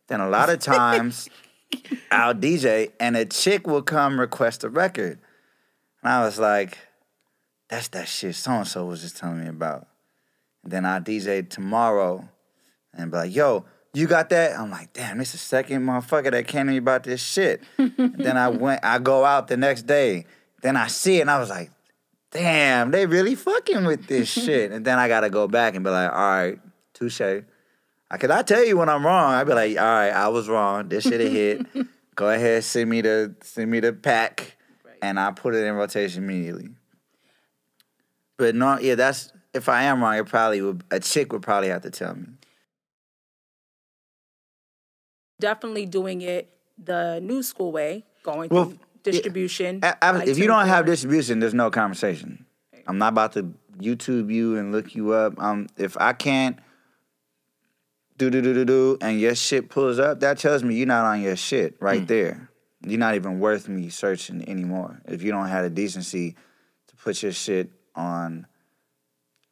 Then 0.09 0.20
a 0.20 0.28
lot 0.28 0.50
of 0.50 0.59
times 0.59 1.28
I'll 2.11 2.34
DJ 2.34 2.92
and 2.98 3.16
a 3.16 3.24
chick 3.24 3.66
will 3.66 3.82
come 3.82 4.18
request 4.18 4.64
a 4.64 4.68
record. 4.68 5.18
And 6.02 6.12
I 6.12 6.22
was 6.22 6.38
like, 6.38 6.78
that's 7.68 7.88
that 7.88 8.09
shit 8.09 8.34
so 8.34 8.52
and 8.52 8.66
so 8.66 8.86
was 8.86 9.02
just 9.02 9.16
telling 9.16 9.40
me 9.40 9.48
about. 9.48 9.86
And 10.64 10.72
then 10.72 10.84
I 10.84 11.00
DJ 11.00 11.48
tomorrow 11.48 12.28
and 12.94 13.11
be 13.11 13.16
like, 13.16 13.34
yo, 13.34 13.64
you 13.99 14.07
got 14.07 14.28
that? 14.30 14.59
I'm 14.59 14.70
like, 14.70 14.92
damn, 14.92 15.18
this 15.18 15.34
is 15.34 15.40
the 15.40 15.46
second 15.46 15.82
motherfucker 15.82 16.30
that 16.30 16.46
came 16.46 16.66
to 16.66 16.72
me 16.72 16.78
about 16.78 17.03
this 17.03 17.22
shit. 17.22 17.62
Then 17.76 18.36
I 18.36 18.49
went, 18.49 18.84
I 18.84 18.99
go 18.99 19.24
out 19.24 19.49
the 19.49 19.57
next 19.57 19.82
day. 19.82 20.26
Then 20.62 20.76
I 20.76 20.86
see 20.86 21.18
it 21.18 21.22
and 21.22 21.30
I 21.30 21.38
was 21.38 21.51
like, 21.51 21.70
damn, 22.30 22.90
they 22.90 23.07
really 23.07 23.34
fucking 23.34 23.84
with 23.84 24.07
this 24.07 24.28
shit. 24.44 24.70
And 24.72 24.84
then 24.84 24.99
I 24.99 25.09
gotta 25.09 25.30
go 25.30 25.49
back 25.49 25.74
and 25.74 25.84
be 25.84 25.90
like, 25.90 26.11
all 26.12 26.18
right, 26.18 26.59
touche. 26.94 27.20
I 27.20 28.16
could 28.16 28.30
I 28.30 28.42
tell 28.42 28.64
you 28.64 28.76
when 28.78 28.88
I'm 28.88 29.05
wrong. 29.05 29.34
I'd 29.34 29.46
be 29.46 29.55
like, 29.55 29.76
all 29.76 29.84
right, 29.84 30.11
I 30.11 30.28
was 30.28 30.49
wrong. 30.49 30.88
This 30.88 31.05
shit 31.05 31.20
hit. 31.20 31.66
Go 32.14 32.30
ahead, 32.30 32.64
send 32.64 32.90
me 32.90 33.01
the 33.01 33.34
send 33.42 33.70
me 33.70 33.78
the 33.78 33.92
pack, 33.92 34.57
and 35.01 35.20
I 35.20 35.30
put 35.30 35.55
it 35.55 35.62
in 35.64 35.74
rotation 35.74 36.24
immediately. 36.24 36.70
But 38.36 38.57
no, 38.57 38.78
yeah, 38.78 38.96
that's 38.96 39.32
if 39.55 39.68
I 39.68 39.84
am 39.84 40.03
wrong, 40.03 40.16
it 40.16 40.26
probably 40.26 40.61
would 40.62 40.82
a 40.90 40.99
chick 40.99 41.32
would 41.32 41.42
probably 41.42 41.68
have 41.68 41.82
to 41.82 41.90
tell 41.90 42.16
me. 42.16 42.26
Definitely 45.43 45.86
doing 45.86 46.20
it 46.22 46.51
the 46.82 47.20
new 47.22 47.43
school 47.43 47.70
way, 47.70 48.05
going 48.24 48.49
Well, 48.51 48.66
through 48.66 48.78
distribution. 49.05 49.80
I- 49.82 49.95
I- 50.03 50.11
like 50.11 50.28
if 50.28 50.39
you 50.39 50.47
don't 50.47 50.66
have 50.66 50.84
distribution, 50.86 51.39
there's 51.39 51.55
no 51.55 51.70
conversation. 51.70 52.45
I'm 52.86 52.99
not 52.99 53.09
about 53.12 53.32
to 53.34 53.55
YouTube 53.78 54.32
you 54.32 54.57
and 54.57 54.72
look 54.72 54.95
you 54.97 55.12
up. 55.12 55.41
Um, 55.41 55.68
if 55.76 55.97
I 56.01 56.12
can't 56.12 56.59
do 58.16 58.30
do 58.30 58.43
do 58.43 58.53
do 58.53 58.64
do 58.64 58.99
and 59.01 59.20
your 59.20 59.36
shit 59.36 59.68
pulls 59.68 60.01
up, 60.01 60.20
that 60.20 60.39
tells 60.39 60.64
me 60.64 60.74
you're 60.74 60.86
not 60.89 61.05
on 61.05 61.20
your 61.22 61.36
shit 61.36 61.76
right 61.80 62.07
there. 62.09 62.49
You're 62.84 62.99
not 62.99 63.14
even 63.14 63.39
worth 63.39 63.68
me 63.68 63.91
searching 63.91 64.49
anymore. 64.49 65.01
If 65.07 65.22
you 65.22 65.30
don't 65.30 65.47
have 65.49 65.62
the 65.64 65.70
decency 65.70 66.34
to 66.89 66.97
put 66.97 67.22
your 67.22 67.32
shit 67.32 67.70
on, 67.95 68.47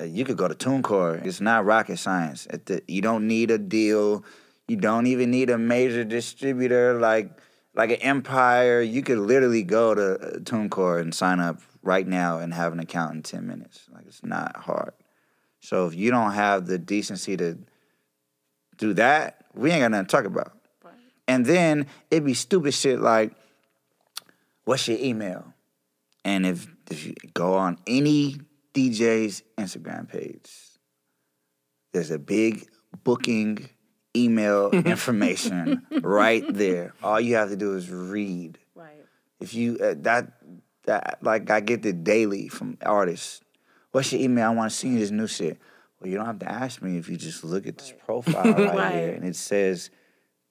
uh, 0.00 0.04
you 0.04 0.24
could 0.24 0.36
go 0.36 0.48
to 0.48 0.54
TuneCore. 0.54 1.24
It's 1.24 1.40
not 1.40 1.64
rocket 1.64 1.98
science. 1.98 2.46
At 2.50 2.66
the, 2.66 2.82
you 2.88 3.02
don't 3.02 3.26
need 3.28 3.50
a 3.52 3.58
deal. 3.58 4.24
You 4.68 4.76
don't 4.76 5.06
even 5.06 5.30
need 5.30 5.50
a 5.50 5.58
major 5.58 6.04
distributor 6.04 6.98
like 6.98 7.30
like 7.74 7.90
an 7.90 7.96
Empire. 7.96 8.80
You 8.80 9.02
could 9.02 9.18
literally 9.18 9.62
go 9.62 9.94
to 9.94 10.14
uh, 10.14 10.38
TuneCore 10.38 11.00
and 11.00 11.14
sign 11.14 11.40
up 11.40 11.60
right 11.82 12.06
now 12.06 12.38
and 12.38 12.52
have 12.52 12.72
an 12.72 12.80
account 12.80 13.14
in 13.14 13.22
ten 13.22 13.46
minutes. 13.46 13.86
Like 13.92 14.06
it's 14.06 14.24
not 14.24 14.56
hard. 14.56 14.92
So 15.60 15.86
if 15.86 15.94
you 15.94 16.10
don't 16.10 16.32
have 16.32 16.66
the 16.66 16.78
decency 16.78 17.36
to 17.36 17.58
do 18.76 18.94
that, 18.94 19.44
we 19.54 19.70
ain't 19.70 19.80
got 19.80 19.90
nothing 19.90 20.06
to 20.06 20.10
talk 20.10 20.24
about. 20.24 20.52
And 21.28 21.44
then 21.44 21.86
it'd 22.10 22.24
be 22.24 22.34
stupid 22.34 22.72
shit 22.72 23.00
like, 23.00 23.32
what's 24.64 24.86
your 24.86 24.98
email? 25.00 25.54
And 26.24 26.46
if 26.46 26.66
if 26.90 27.06
you 27.06 27.14
go 27.34 27.54
on 27.54 27.78
any 27.86 28.40
DJ's 28.74 29.42
Instagram 29.58 30.08
page, 30.08 30.50
there's 31.92 32.10
a 32.10 32.18
big 32.18 32.68
booking 33.04 33.68
email 34.24 34.70
information 34.72 35.86
right 36.02 36.44
there. 36.48 36.94
All 37.02 37.20
you 37.20 37.34
have 37.36 37.50
to 37.50 37.56
do 37.56 37.74
is 37.74 37.90
read. 37.90 38.58
Right. 38.74 39.04
If 39.40 39.54
you 39.54 39.78
uh, 39.78 39.94
that 39.98 40.32
that 40.84 41.18
like 41.22 41.50
I 41.50 41.60
get 41.60 41.82
the 41.82 41.92
daily 41.92 42.48
from 42.48 42.78
artists. 42.84 43.40
What's 43.92 44.12
your 44.12 44.20
email? 44.20 44.50
I 44.50 44.54
want 44.54 44.70
to 44.70 44.76
see 44.76 44.96
this 44.96 45.10
new 45.10 45.26
shit. 45.26 45.58
Well, 46.00 46.10
you 46.10 46.16
don't 46.16 46.26
have 46.26 46.38
to 46.40 46.50
ask 46.50 46.82
me 46.82 46.98
if 46.98 47.08
you 47.08 47.16
just 47.16 47.42
look 47.44 47.66
at 47.66 47.78
this 47.78 47.94
profile 48.04 48.44
right, 48.44 48.56
Right. 48.74 48.94
here, 48.94 49.12
and 49.14 49.24
it 49.24 49.36
says 49.36 49.90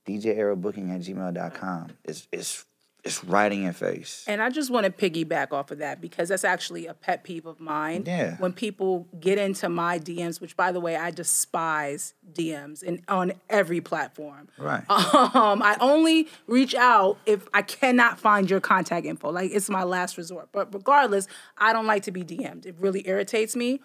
djerabooking 0.07 0.93
at 0.93 1.01
gmail.com. 1.01 1.89
It's, 2.03 2.27
it's, 2.31 2.65
it's 3.05 3.23
right 3.23 3.51
in 3.51 3.61
your 3.63 3.73
face. 3.73 4.25
And 4.27 4.41
I 4.41 4.49
just 4.49 4.71
want 4.71 4.85
to 4.85 4.91
piggyback 4.91 5.53
off 5.53 5.69
of 5.69 5.77
that 5.77 6.01
because 6.01 6.29
that's 6.29 6.43
actually 6.43 6.87
a 6.87 6.95
pet 6.95 7.23
peeve 7.23 7.45
of 7.45 7.59
mine. 7.59 8.03
Yeah. 8.05 8.35
When 8.37 8.51
people 8.51 9.07
get 9.19 9.37
into 9.37 9.69
my 9.69 9.99
DMs, 9.99 10.41
which 10.41 10.57
by 10.57 10.71
the 10.71 10.79
way, 10.79 10.95
I 10.95 11.11
despise 11.11 12.15
DMs 12.33 12.81
and 12.81 13.03
on 13.07 13.33
every 13.47 13.79
platform. 13.79 14.49
Right. 14.57 14.83
Um, 15.35 15.61
I 15.61 15.75
only 15.81 16.27
reach 16.47 16.75
out 16.75 17.17
if 17.25 17.47
I 17.53 17.61
cannot 17.61 18.19
find 18.19 18.49
your 18.49 18.59
contact 18.59 19.05
info. 19.05 19.31
Like 19.31 19.51
it's 19.51 19.69
my 19.69 19.83
last 19.83 20.17
resort. 20.17 20.49
But 20.51 20.73
regardless, 20.73 21.27
I 21.57 21.73
don't 21.73 21.85
like 21.85 22.03
to 22.03 22.11
be 22.11 22.23
DM'd. 22.23 22.65
It 22.65 22.75
really 22.79 23.07
irritates 23.07 23.55
me. 23.55 23.81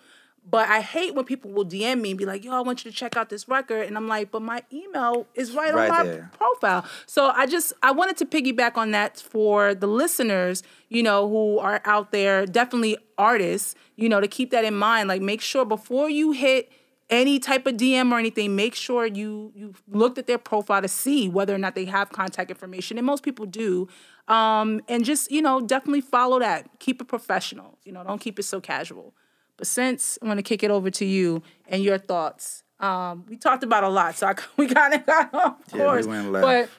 But 0.49 0.69
I 0.69 0.81
hate 0.81 1.15
when 1.15 1.25
people 1.25 1.51
will 1.53 1.65
DM 1.65 2.01
me 2.01 2.11
and 2.11 2.19
be 2.19 2.25
like, 2.27 2.45
yo, 2.45 2.53
I 2.53 2.61
want 2.61 2.85
you 2.85 2.91
to 2.91 2.97
check 2.97 3.17
out 3.17 3.29
this 3.29 3.47
record. 3.49 3.87
And 3.87 3.97
I'm 3.97 4.09
like, 4.09 4.31
but 4.33 4.43
my 4.43 4.63
email 4.73 5.27
is 5.35 5.53
right, 5.53 5.73
Right 5.73 5.91
on 5.91 5.97
my 5.97 6.03
there. 6.05 6.31
profile. 6.33 6.85
So 7.07 7.29
I 7.29 7.47
just 7.47 7.73
I 7.83 7.93
wanted 7.93 8.17
to 8.19 8.27
piggyback 8.27 8.77
on 8.77 8.91
that 8.91 9.21
for 9.21 9.75
the 9.75 9.87
listeners, 9.87 10.63
you 10.89 11.03
know, 11.03 11.29
who 11.29 11.59
are 11.59 11.81
out 11.85 12.11
there, 12.11 12.47
definitely 12.47 12.97
artists, 13.17 13.75
you 13.97 14.09
know, 14.09 14.21
to 14.21 14.27
keep 14.27 14.51
that 14.51 14.65
in 14.65 14.75
mind. 14.75 15.09
Like 15.09 15.23
make 15.23 15.41
sure 15.41 15.65
before 15.65 16.11
you 16.11 16.33
hit 16.33 16.73
any 17.11 17.39
type 17.39 17.67
of 17.67 17.75
DM 17.77 18.11
or 18.11 18.19
anything, 18.19 18.57
make 18.57 18.75
sure 18.75 19.05
you 19.07 19.53
you 19.55 19.75
looked 19.89 20.17
at 20.19 20.27
their 20.27 20.39
profile 20.39 20.81
to 20.83 20.89
see 20.89 21.29
whether 21.29 21.55
or 21.55 21.59
not 21.59 21.75
they 21.77 21.85
have 21.85 22.11
contact 22.11 22.51
information. 22.51 22.99
And 22.99 23.07
most 23.07 23.23
people 23.23 23.47
do. 23.47 23.89
Um, 24.27 24.81
and 24.89 25.05
just, 25.05 25.31
you 25.31 25.43
know, 25.43 25.61
definitely 25.61 26.01
follow 26.03 26.39
that. 26.39 26.69
Keep 26.79 27.03
it 27.03 27.09
professional. 27.09 27.79
You 27.85 27.93
know, 27.93 28.03
don't 28.05 28.21
keep 28.21 28.39
it 28.39 28.45
so 28.45 28.61
casual. 28.61 29.13
But 29.61 29.67
since 29.67 30.19
I'm 30.23 30.29
gonna 30.29 30.43
kick 30.43 30.63
it 30.63 30.71
over 30.71 30.91
to 30.91 31.05
you 31.05 31.43
and 31.69 31.85
your 31.85 31.99
thoughts. 31.99 32.63
Um, 32.81 33.27
we 33.29 33.37
talked 33.37 33.63
about 33.63 33.85
a 33.85 33.91
lot, 33.91 34.17
so 34.17 34.29
I, 34.29 34.35
we 34.57 34.67
kind 34.69 34.95
of 34.95 35.05
got 35.05 35.35
off 35.35 35.57
we 35.71 35.81
course. 35.81 36.07
went 36.07 36.33
left. 36.33 36.71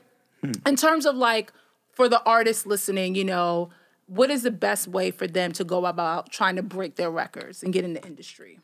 But 0.41 0.49
in 0.65 0.75
terms 0.75 1.05
of 1.05 1.15
like 1.15 1.53
for 1.91 2.09
the 2.09 2.23
artists 2.23 2.65
listening, 2.65 3.13
you 3.13 3.23
know, 3.23 3.69
what 4.07 4.31
is 4.31 4.41
the 4.41 4.49
best 4.49 4.87
way 4.87 5.11
for 5.11 5.27
them 5.27 5.51
to 5.51 5.63
go 5.63 5.85
about 5.85 6.31
trying 6.31 6.55
to 6.55 6.63
break 6.63 6.95
their 6.95 7.11
records 7.11 7.61
and 7.61 7.71
get 7.71 7.85
in 7.85 7.93
the 7.93 8.03
industry? 8.03 8.59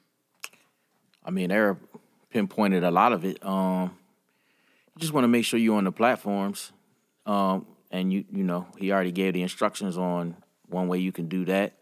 I 1.23 1.29
mean, 1.29 1.51
Era 1.51 1.77
pinpointed 2.31 2.83
a 2.83 2.89
lot 2.89 3.13
of 3.13 3.23
it. 3.23 3.37
Um, 3.45 3.95
you 4.95 5.01
just 5.01 5.13
want 5.13 5.25
to 5.25 5.29
make 5.29 5.45
sure 5.45 5.59
you're 5.59 5.77
on 5.77 5.83
the 5.83 5.91
platforms, 5.91 6.71
um, 7.27 7.67
and 7.91 8.11
you 8.11 8.25
you 8.31 8.43
know 8.43 8.65
he 8.79 8.91
already 8.91 9.11
gave 9.11 9.35
the 9.35 9.43
instructions 9.43 9.95
on 9.95 10.37
one 10.69 10.87
way 10.87 10.97
you 10.97 11.11
can 11.11 11.27
do 11.27 11.45
that. 11.45 11.73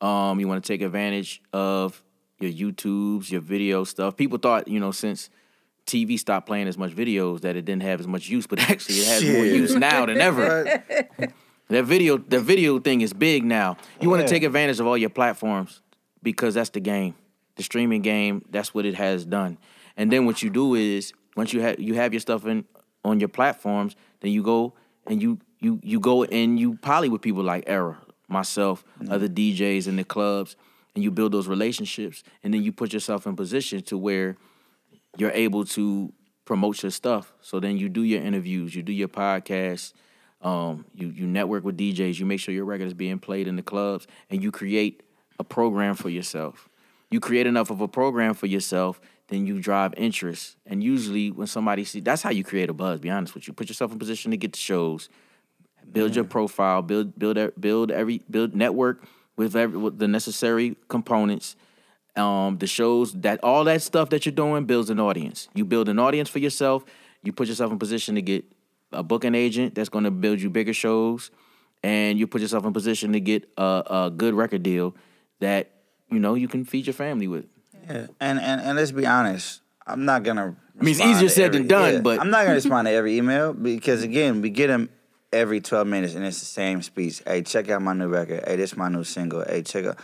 Um, 0.00 0.38
you 0.40 0.46
want 0.46 0.62
to 0.62 0.68
take 0.68 0.80
advantage 0.80 1.42
of 1.52 2.02
your 2.38 2.52
YouTubes, 2.52 3.30
your 3.30 3.40
video 3.40 3.84
stuff. 3.84 4.16
People 4.16 4.38
thought 4.38 4.68
you 4.68 4.80
know 4.80 4.92
since 4.92 5.30
TV 5.86 6.18
stopped 6.18 6.46
playing 6.46 6.68
as 6.68 6.76
much 6.78 6.92
videos 6.92 7.40
that 7.40 7.56
it 7.56 7.64
didn't 7.64 7.82
have 7.82 8.00
as 8.00 8.06
much 8.06 8.28
use, 8.28 8.46
but 8.46 8.58
actually 8.70 8.96
it 8.96 9.06
has 9.06 9.24
more 9.24 9.44
use 9.44 9.74
now 9.74 10.06
than 10.06 10.20
ever. 10.20 10.82
That 11.68 11.84
video, 11.84 12.16
the 12.16 12.40
video 12.40 12.78
thing 12.78 13.02
is 13.02 13.12
big 13.12 13.44
now. 13.44 13.76
You 14.00 14.08
want 14.08 14.22
to 14.22 14.28
take 14.28 14.42
advantage 14.42 14.80
of 14.80 14.86
all 14.86 14.96
your 14.96 15.10
platforms 15.10 15.82
because 16.22 16.54
that's 16.54 16.70
the 16.70 16.80
game, 16.80 17.14
the 17.56 17.62
streaming 17.62 18.00
game. 18.00 18.42
That's 18.50 18.72
what 18.72 18.86
it 18.86 18.94
has 18.94 19.26
done. 19.26 19.58
And 19.96 20.10
then 20.10 20.24
what 20.24 20.42
you 20.42 20.48
do 20.48 20.74
is 20.74 21.12
once 21.36 21.52
you 21.52 21.60
have 21.60 21.78
you 21.78 21.94
have 21.94 22.14
your 22.14 22.20
stuff 22.20 22.46
in 22.46 22.64
on 23.04 23.20
your 23.20 23.28
platforms, 23.28 23.96
then 24.20 24.32
you 24.32 24.42
go 24.42 24.72
and 25.06 25.20
you 25.22 25.40
you 25.60 25.78
you 25.82 26.00
go 26.00 26.24
and 26.24 26.58
you 26.58 26.76
poly 26.76 27.10
with 27.10 27.20
people 27.20 27.42
like 27.42 27.64
Era, 27.66 27.98
myself, 28.28 28.84
other 29.10 29.28
DJs 29.28 29.88
in 29.88 29.96
the 29.96 30.04
clubs, 30.04 30.56
and 30.94 31.02
you 31.02 31.10
build 31.10 31.32
those 31.32 31.48
relationships, 31.48 32.22
and 32.42 32.52
then 32.52 32.62
you 32.62 32.72
put 32.72 32.92
yourself 32.92 33.26
in 33.26 33.36
position 33.36 33.82
to 33.82 33.96
where 33.96 34.36
you're 35.16 35.32
able 35.32 35.64
to 35.64 36.12
promote 36.44 36.82
your 36.82 36.90
stuff. 36.90 37.32
So 37.40 37.60
then 37.60 37.76
you 37.76 37.88
do 37.88 38.02
your 38.02 38.22
interviews, 38.22 38.74
you 38.74 38.82
do 38.82 38.92
your 38.92 39.08
podcasts, 39.08 39.92
um, 40.40 40.84
you 40.94 41.08
you 41.08 41.26
network 41.26 41.64
with 41.64 41.76
DJs, 41.76 42.18
you 42.18 42.26
make 42.26 42.40
sure 42.40 42.54
your 42.54 42.64
record 42.64 42.86
is 42.86 42.94
being 42.94 43.18
played 43.18 43.48
in 43.48 43.56
the 43.56 43.62
clubs, 43.62 44.06
and 44.30 44.42
you 44.42 44.50
create 44.50 45.02
a 45.38 45.44
program 45.44 45.94
for 45.94 46.08
yourself. 46.08 46.68
You 47.10 47.20
create 47.20 47.46
enough 47.46 47.70
of 47.70 47.80
a 47.80 47.88
program 47.88 48.34
for 48.34 48.46
yourself, 48.46 49.00
then 49.28 49.46
you 49.46 49.60
drive 49.60 49.94
interest. 49.96 50.56
And 50.66 50.82
usually, 50.82 51.30
when 51.30 51.46
somebody 51.46 51.84
see, 51.84 52.00
that's 52.00 52.22
how 52.22 52.30
you 52.30 52.44
create 52.44 52.70
a 52.70 52.74
buzz. 52.74 53.00
Be 53.00 53.10
honest 53.10 53.34
with 53.34 53.46
you, 53.46 53.54
put 53.54 53.68
yourself 53.68 53.92
in 53.92 53.98
position 53.98 54.30
to 54.30 54.36
get 54.36 54.52
the 54.52 54.58
shows, 54.58 55.08
build 55.92 56.14
your 56.14 56.24
profile, 56.24 56.82
build 56.82 57.18
build 57.18 57.38
build 57.60 57.90
every 57.90 58.22
build 58.30 58.54
network 58.54 59.02
with 59.36 59.54
every 59.56 59.78
with 59.78 59.98
the 59.98 60.08
necessary 60.08 60.76
components. 60.88 61.56
Um, 62.16 62.58
the 62.58 62.66
shows 62.66 63.12
that 63.20 63.38
all 63.44 63.62
that 63.64 63.80
stuff 63.80 64.10
that 64.10 64.26
you're 64.26 64.34
doing 64.34 64.64
builds 64.64 64.90
an 64.90 64.98
audience. 64.98 65.48
You 65.54 65.64
build 65.64 65.88
an 65.88 66.00
audience 66.00 66.28
for 66.28 66.40
yourself. 66.40 66.84
You 67.22 67.32
put 67.32 67.46
yourself 67.46 67.70
in 67.70 67.78
position 67.78 68.16
to 68.16 68.22
get 68.22 68.44
a 68.92 69.02
booking 69.04 69.36
agent 69.36 69.74
that's 69.76 69.88
going 69.88 70.02
to 70.04 70.10
build 70.10 70.40
you 70.40 70.50
bigger 70.50 70.72
shows, 70.72 71.30
and 71.84 72.18
you 72.18 72.26
put 72.26 72.40
yourself 72.40 72.64
in 72.64 72.72
position 72.72 73.12
to 73.12 73.20
get 73.20 73.48
a, 73.56 73.62
a 73.62 74.12
good 74.14 74.34
record 74.34 74.64
deal 74.64 74.96
that 75.38 75.70
you 76.10 76.18
know 76.18 76.34
you 76.34 76.48
can 76.48 76.64
feed 76.64 76.86
your 76.86 76.94
family 76.94 77.28
with. 77.28 77.44
Yeah. 77.88 78.08
And, 78.20 78.40
and 78.40 78.60
and 78.60 78.76
let's 78.76 78.90
be 78.90 79.06
honest, 79.06 79.60
I'm 79.86 80.04
not 80.04 80.24
gonna. 80.24 80.56
I 80.80 80.84
mean, 80.84 80.92
it's 80.92 81.00
easier 81.00 81.28
said 81.28 81.52
than 81.52 81.62
every- 81.62 81.68
done, 81.68 82.02
but- 82.02 82.20
I'm 82.20 82.30
not 82.30 82.42
gonna 82.42 82.54
respond 82.54 82.86
to 82.86 82.92
every 82.92 83.16
email 83.16 83.52
because 83.52 84.02
again, 84.02 84.42
we 84.42 84.50
get 84.50 84.66
them 84.68 84.88
every 85.32 85.60
12 85.60 85.86
minutes 85.86 86.14
and 86.14 86.24
it's 86.24 86.40
the 86.40 86.46
same 86.46 86.82
speech. 86.82 87.22
Hey, 87.26 87.42
check 87.42 87.68
out 87.70 87.82
my 87.82 87.92
new 87.92 88.08
record. 88.08 88.44
Hey, 88.46 88.56
this 88.56 88.76
my 88.76 88.88
new 88.88 89.04
single. 89.04 89.44
Hey, 89.44 89.62
check 89.62 89.84
out. 89.86 89.98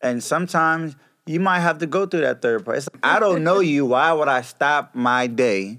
And 0.00 0.22
sometimes 0.22 0.96
you 1.26 1.40
might 1.40 1.60
have 1.60 1.78
to 1.78 1.86
go 1.86 2.06
through 2.06 2.20
that 2.20 2.42
third 2.42 2.64
part. 2.64 2.78
Like, 2.78 2.88
I 3.02 3.18
don't 3.18 3.42
know 3.42 3.60
you. 3.60 3.86
Why 3.86 4.12
would 4.12 4.28
I 4.28 4.42
stop 4.42 4.94
my 4.94 5.26
day? 5.26 5.78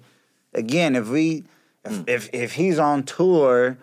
Again, 0.53 0.95
if 0.95 1.09
we, 1.09 1.43
if 1.83 1.95
hmm. 1.95 2.03
if, 2.07 2.29
if 2.33 2.53
he's 2.53 2.79
on 2.79 3.03
tour 3.03 3.77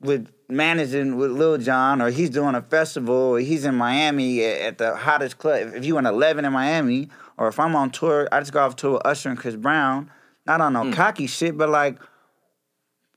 with 0.00 0.32
managing 0.48 1.16
with 1.16 1.32
Lil 1.32 1.58
Jon, 1.58 2.00
or 2.00 2.10
he's 2.10 2.30
doing 2.30 2.54
a 2.54 2.62
festival, 2.62 3.14
or 3.14 3.38
he's 3.40 3.64
in 3.64 3.74
Miami 3.74 4.44
at, 4.44 4.60
at 4.60 4.78
the 4.78 4.96
hottest 4.96 5.38
club. 5.38 5.72
If, 5.74 5.84
you 5.84 5.94
want 5.94 6.06
11 6.06 6.44
in 6.44 6.52
Miami, 6.52 7.08
or 7.36 7.48
if 7.48 7.58
I'm 7.58 7.74
on 7.74 7.90
tour, 7.90 8.28
I 8.30 8.40
just 8.40 8.52
go 8.52 8.60
off 8.60 8.76
tour 8.76 8.92
with 8.92 9.06
Usher 9.06 9.30
and 9.30 9.38
Chris 9.38 9.56
Brown. 9.56 10.10
Not 10.46 10.60
on 10.60 10.72
no 10.72 10.92
cocky 10.92 11.26
shit, 11.26 11.56
but 11.56 11.68
like, 11.68 11.98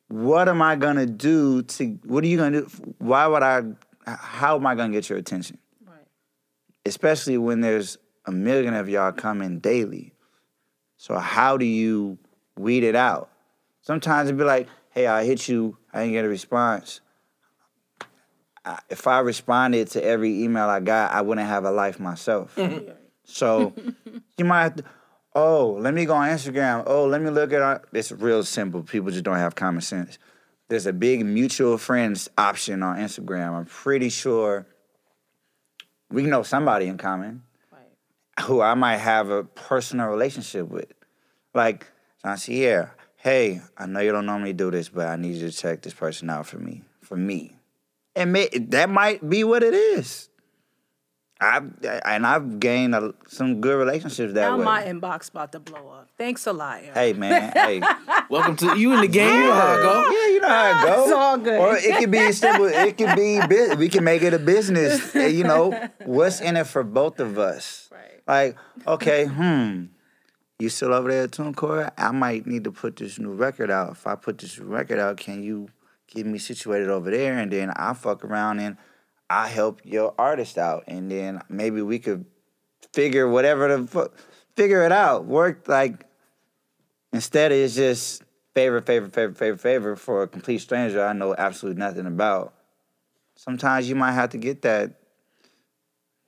what 0.07 0.47
am 0.49 0.61
I 0.61 0.75
gonna 0.75 1.05
do 1.05 1.61
to? 1.63 1.99
What 2.05 2.23
are 2.23 2.27
you 2.27 2.37
gonna 2.37 2.61
do? 2.61 2.67
Why 2.99 3.27
would 3.27 3.43
I? 3.43 3.63
How 4.05 4.55
am 4.55 4.65
I 4.67 4.75
gonna 4.75 4.93
get 4.93 5.09
your 5.09 5.17
attention? 5.17 5.57
Right. 5.85 6.05
especially 6.85 7.37
when 7.37 7.61
there's 7.61 7.97
a 8.25 8.31
million 8.31 8.73
of 8.73 8.87
y'all 8.89 9.11
coming 9.11 9.59
daily. 9.59 10.13
So 10.97 11.17
how 11.17 11.57
do 11.57 11.65
you 11.65 12.17
weed 12.57 12.83
it 12.83 12.95
out? 12.95 13.29
Sometimes 13.81 14.29
it'd 14.29 14.37
be 14.37 14.43
like, 14.43 14.67
hey, 14.91 15.07
I 15.07 15.25
hit 15.25 15.47
you, 15.47 15.77
I 15.93 15.99
didn't 16.01 16.13
get 16.13 16.25
a 16.25 16.29
response. 16.29 17.01
I- 18.63 18.79
If 18.89 19.05
I 19.07 19.19
responded 19.19 19.89
to 19.91 20.03
every 20.03 20.43
email 20.43 20.67
I 20.69 20.79
got, 20.79 21.11
I 21.11 21.21
wouldn't 21.21 21.47
have 21.47 21.65
a 21.65 21.71
life 21.71 21.99
myself. 21.99 22.57
So 23.27 23.73
you 24.37 24.45
might 24.45 24.61
have 24.61 24.75
to, 24.75 24.83
oh, 25.35 25.77
let 25.79 25.93
me 25.93 26.05
go 26.05 26.13
on 26.15 26.29
Instagram. 26.29 26.83
Oh, 26.87 27.05
let 27.05 27.21
me 27.21 27.29
look 27.29 27.51
at 27.53 27.61
our, 27.61 27.81
it's 27.93 28.11
real 28.11 28.43
simple. 28.43 28.81
People 28.81 29.11
just 29.11 29.23
don't 29.25 29.35
have 29.35 29.53
common 29.53 29.81
sense. 29.81 30.17
There's 30.69 30.87
a 30.87 30.93
big 30.93 31.23
mutual 31.25 31.77
friends 31.77 32.29
option 32.37 32.81
on 32.81 32.97
Instagram. 32.97 33.51
I'm 33.51 33.65
pretty 33.65 34.09
sure 34.09 34.65
we 36.09 36.23
know 36.23 36.41
somebody 36.41 36.87
in 36.87 36.97
common 36.97 37.43
Right. 37.71 38.45
who 38.45 38.61
I 38.61 38.73
might 38.73 38.97
have 38.97 39.29
a 39.29 39.43
personal 39.43 40.07
relationship 40.07 40.69
with. 40.69 40.91
Like, 41.53 41.87
Joncier, 42.23 42.91
hey, 43.17 43.61
I 43.77 43.85
know 43.85 43.99
you 43.99 44.11
don't 44.11 44.25
normally 44.25 44.53
do 44.53 44.71
this, 44.71 44.89
but 44.89 45.07
I 45.07 45.17
need 45.17 45.35
you 45.35 45.51
to 45.51 45.55
check 45.55 45.81
this 45.81 45.93
person 45.93 46.29
out 46.29 46.47
for 46.47 46.57
me. 46.57 46.83
For 47.01 47.17
me. 47.17 47.57
And 48.15 48.31
may, 48.31 48.47
that 48.47 48.89
might 48.89 49.29
be 49.29 49.43
what 49.43 49.61
it 49.61 49.73
is. 49.73 50.29
I 51.41 51.61
and 52.05 52.25
I've 52.25 52.59
gained 52.61 52.95
a, 52.95 53.13
some 53.27 53.59
good 53.59 53.77
relationships 53.77 54.33
that 54.33 54.49
Now 54.49 54.57
way. 54.57 54.63
my 54.63 54.83
inbox 54.83 55.29
about 55.29 55.51
to 55.51 55.59
blow 55.59 55.89
up. 55.89 56.09
Thanks 56.17 56.47
a 56.47 56.53
lot. 56.53 56.79
Aaron. 56.81 56.93
hey 56.93 57.13
man, 57.13 57.51
hey. 57.53 57.81
Welcome 58.29 58.55
to 58.57 58.77
you 58.79 58.93
in 58.93 59.01
the 59.01 59.07
game. 59.07 59.33
You 59.33 59.47
know 59.47 59.53
how 59.53 59.73
it 59.73 59.81
go. 59.83 60.03
Yeah, 60.03 60.27
you 60.33 60.39
know 60.41 60.47
how 60.47 60.69
it 60.71 60.87
goes. 60.87 61.03
It's 61.05 61.13
all 61.13 61.37
good. 61.37 61.59
Or 61.59 61.75
it 61.75 61.97
could 61.99 62.11
be 62.11 62.31
simple. 62.31 62.65
It 62.67 62.97
could 62.97 63.15
be 63.15 63.39
bu- 63.47 63.75
we 63.75 63.89
can 63.89 64.03
make 64.05 64.21
it 64.21 64.33
a 64.33 64.39
business. 64.39 65.13
You 65.13 65.43
know, 65.43 65.89
what's 66.05 66.39
in 66.39 66.55
it 66.55 66.67
for 66.67 66.83
both 66.83 67.19
of 67.19 67.37
us? 67.37 67.89
Right. 67.91 68.21
Like, 68.27 68.57
okay, 68.87 69.25
hmm. 69.25 69.85
You 70.57 70.69
still 70.69 70.93
over 70.93 71.11
there 71.11 71.23
at 71.25 71.31
TuneCore? 71.31 71.91
I 71.97 72.11
might 72.11 72.47
need 72.47 72.63
to 72.63 72.71
put 72.71 72.95
this 72.95 73.19
new 73.19 73.33
record 73.33 73.69
out. 73.69 73.91
If 73.91 74.07
I 74.07 74.15
put 74.15 74.37
this 74.37 74.57
record 74.57 74.99
out, 74.99 75.17
can 75.17 75.43
you 75.43 75.67
get 76.07 76.25
me 76.25 76.39
situated 76.39 76.87
over 76.89 77.11
there? 77.11 77.37
And 77.37 77.51
then 77.51 77.73
I'll 77.75 77.93
fuck 77.93 78.23
around 78.23 78.59
and 78.59 78.77
I'll 79.29 79.47
help 79.47 79.81
your 79.83 80.13
artist 80.17 80.57
out. 80.57 80.85
And 80.87 81.09
then 81.11 81.41
maybe 81.49 81.81
we 81.81 81.99
could 81.99 82.25
figure 82.93 83.27
whatever 83.27 83.75
the 83.75 83.87
fuck, 83.87 84.13
figure 84.55 84.83
it 84.83 84.91
out. 84.91 85.25
Work 85.25 85.67
like, 85.67 86.05
instead 87.11 87.51
it's 87.51 87.75
just 87.75 88.23
favor, 88.53 88.81
favor, 88.81 89.09
favor, 89.09 89.33
favor, 89.33 89.57
favor 89.57 89.95
for 89.95 90.23
a 90.23 90.27
complete 90.27 90.59
stranger 90.59 91.03
I 91.03 91.13
know 91.13 91.35
absolutely 91.37 91.79
nothing 91.79 92.05
about. 92.05 92.53
Sometimes 93.35 93.89
you 93.89 93.95
might 93.95 94.13
have 94.13 94.29
to 94.29 94.37
get 94.37 94.61
that 94.61 94.93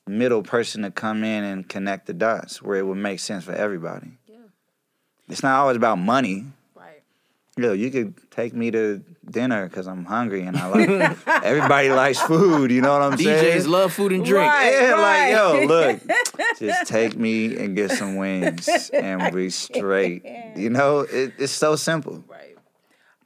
middle 0.07 0.43
person 0.43 0.83
to 0.83 0.91
come 0.91 1.23
in 1.23 1.43
and 1.43 1.67
connect 1.67 2.07
the 2.07 2.13
dots 2.13 2.61
where 2.61 2.77
it 2.77 2.85
would 2.85 2.97
make 2.97 3.19
sense 3.19 3.43
for 3.43 3.53
everybody. 3.53 4.17
Yeah. 4.27 4.37
It's 5.29 5.43
not 5.43 5.59
always 5.59 5.77
about 5.77 5.97
money. 5.97 6.45
Right. 7.57 7.65
yo, 7.65 7.73
you 7.73 7.91
could 7.91 8.31
take 8.31 8.53
me 8.53 8.71
to 8.71 9.03
dinner 9.29 9.67
because 9.67 9.87
I'm 9.87 10.05
hungry 10.05 10.43
and 10.43 10.57
I 10.57 10.67
like 10.67 11.27
everybody 11.43 11.89
likes 11.89 12.19
food. 12.19 12.71
You 12.71 12.81
know 12.81 12.93
what 12.93 13.01
I'm 13.01 13.17
saying? 13.17 13.61
DJs 13.61 13.67
love 13.67 13.93
food 13.93 14.11
and 14.11 14.23
drink. 14.23 14.45
Right. 14.45 14.71
yeah, 14.71 14.95
like 14.95 15.31
yo, 15.31 15.65
look, 15.67 16.01
just 16.59 16.87
take 16.87 17.17
me 17.17 17.57
and 17.57 17.75
get 17.75 17.91
some 17.91 18.15
wings 18.15 18.89
and 18.93 19.33
we 19.33 19.49
straight. 19.49 20.23
You 20.57 20.71
know, 20.71 21.01
it, 21.01 21.33
it's 21.37 21.51
so 21.51 21.75
simple. 21.75 22.23
Right. 22.27 22.57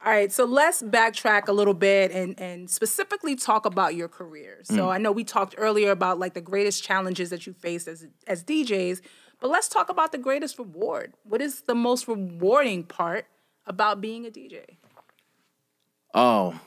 All 0.04 0.12
right, 0.12 0.32
so 0.32 0.44
let's 0.44 0.82
backtrack 0.82 1.46
a 1.46 1.52
little 1.52 1.74
bit 1.74 2.10
and 2.10 2.38
and 2.38 2.68
specifically 2.68 3.36
talk 3.36 3.64
about 3.64 3.94
your 3.94 4.08
career. 4.08 4.58
So 4.64 4.86
mm. 4.86 4.90
I 4.90 4.98
know 4.98 5.12
we 5.12 5.24
talked 5.24 5.54
earlier 5.56 5.92
about 5.92 6.18
like 6.18 6.34
the 6.34 6.40
greatest 6.40 6.82
challenges 6.82 7.30
that 7.30 7.46
you 7.46 7.52
faced 7.52 7.88
as 7.88 8.06
as 8.26 8.42
DJs, 8.44 9.00
but 9.40 9.50
let's 9.50 9.68
talk 9.68 9.88
about 9.88 10.12
the 10.12 10.18
greatest 10.18 10.58
reward. 10.58 11.14
What 11.22 11.40
is 11.40 11.62
the 11.62 11.74
most 11.74 12.08
rewarding 12.08 12.84
part 12.84 13.26
about 13.66 14.00
being 14.00 14.26
a 14.26 14.30
DJ? 14.30 14.64
Oh, 16.14 16.58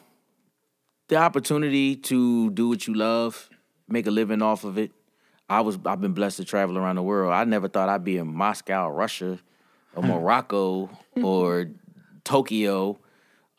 the 1.08 1.18
opportunity 1.18 1.96
to 1.96 2.50
do 2.52 2.70
what 2.70 2.88
you 2.88 2.94
love, 2.94 3.50
make 3.88 4.08
a 4.08 4.12
living 4.12 4.42
off 4.42 4.64
of 4.64 4.78
it. 4.78 4.92
I 5.48 5.62
was 5.62 5.78
I've 5.86 6.02
been 6.02 6.14
blessed 6.14 6.38
to 6.38 6.46
travel 6.46 6.78
around 6.78 6.96
the 6.96 7.04
world. 7.04 7.32
I 7.32 7.44
never 7.44 7.68
thought 7.68 7.90
I'd 7.90 8.04
be 8.04 8.18
in 8.18 8.28
Moscow, 8.28 8.90
Russia, 8.90 9.40
or 9.96 10.04
Morocco, 10.04 10.90
or 11.22 11.70
Tokyo, 12.24 12.98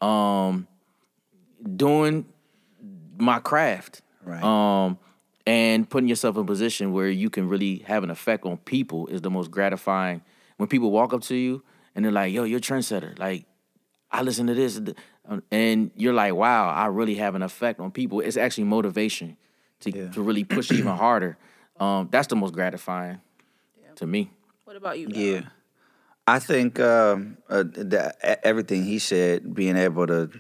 um, 0.01 0.67
doing 1.77 2.27
my 3.17 3.39
craft. 3.39 4.03
Right. 4.25 4.43
Um, 4.43 4.99
and 5.47 5.89
putting 5.89 6.09
yourself 6.09 6.35
in 6.37 6.43
a 6.43 6.47
position 6.47 6.93
where 6.93 7.09
you 7.09 7.31
can 7.31 7.49
really 7.49 7.79
have 7.87 8.03
an 8.03 8.11
effect 8.11 8.45
on 8.45 8.57
people 8.57 9.07
is 9.07 9.21
the 9.23 9.31
most 9.31 9.53
gratifying. 9.53 10.23
When 10.57 10.69
people 10.69 10.91
walk 10.91 11.13
up 11.15 11.23
to 11.23 11.37
you 11.37 11.63
and 11.97 12.05
they're 12.05 12.13
like, 12.13 12.33
"Yo, 12.33 12.45
you're 12.45 12.59
a 12.59 12.61
trendsetter," 12.61 13.19
like 13.19 13.47
I 14.13 14.23
listen 14.23 14.47
to 14.47 14.55
this, 14.55 14.81
and 15.51 15.91
you're 15.97 16.13
like, 16.15 16.33
wow, 16.35 16.69
I 16.71 16.87
really 16.87 17.17
have 17.17 17.35
an 17.35 17.43
effect 17.43 17.81
on 17.81 17.91
people. 17.91 18.21
It's 18.21 18.37
actually 18.37 18.65
motivation 18.65 19.37
to, 19.81 19.91
Yeah. 19.91 20.11
to 20.13 20.23
really 20.23 20.45
push 20.45 20.71
even 20.71 20.97
harder. 21.05 21.37
Um, 21.81 22.09
that's 22.11 22.29
the 22.29 22.37
most 22.37 22.55
gratifying 22.55 23.21
to 23.97 24.07
me. 24.07 24.31
What 24.65 24.77
about 24.77 24.99
you? 24.99 25.09
Yeah. 25.11 25.43
I 26.27 26.39
think 26.39 26.79
um, 26.81 27.39
uh, 27.49 27.65
that 27.67 28.41
everything 28.45 28.85
he 28.85 28.99
said, 28.99 29.55
being 29.55 29.77
able 29.77 30.07
to 30.07 30.31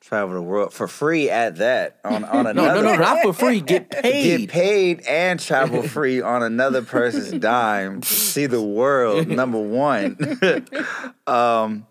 travel 0.00 0.34
the 0.34 0.42
world 0.42 0.72
for 0.72 0.88
free 0.88 1.28
at 1.28 1.56
that 1.56 1.98
on 2.04 2.24
on 2.24 2.46
another 2.46 2.82
no, 2.82 2.82
no, 2.82 2.96
no, 2.96 2.96
not 2.96 3.22
for 3.22 3.32
free. 3.32 3.60
Get 3.60 3.90
paid. 4.02 4.40
get 4.40 4.50
paid 4.50 5.00
and 5.06 5.40
travel 5.40 5.82
free 5.88 6.20
on 6.20 6.42
another 6.42 6.82
person's 6.82 7.32
dime 7.32 8.02
see 8.02 8.46
the 8.46 8.62
world. 8.62 9.28
Number 9.28 9.60
one, 9.60 10.16
um, 11.26 11.86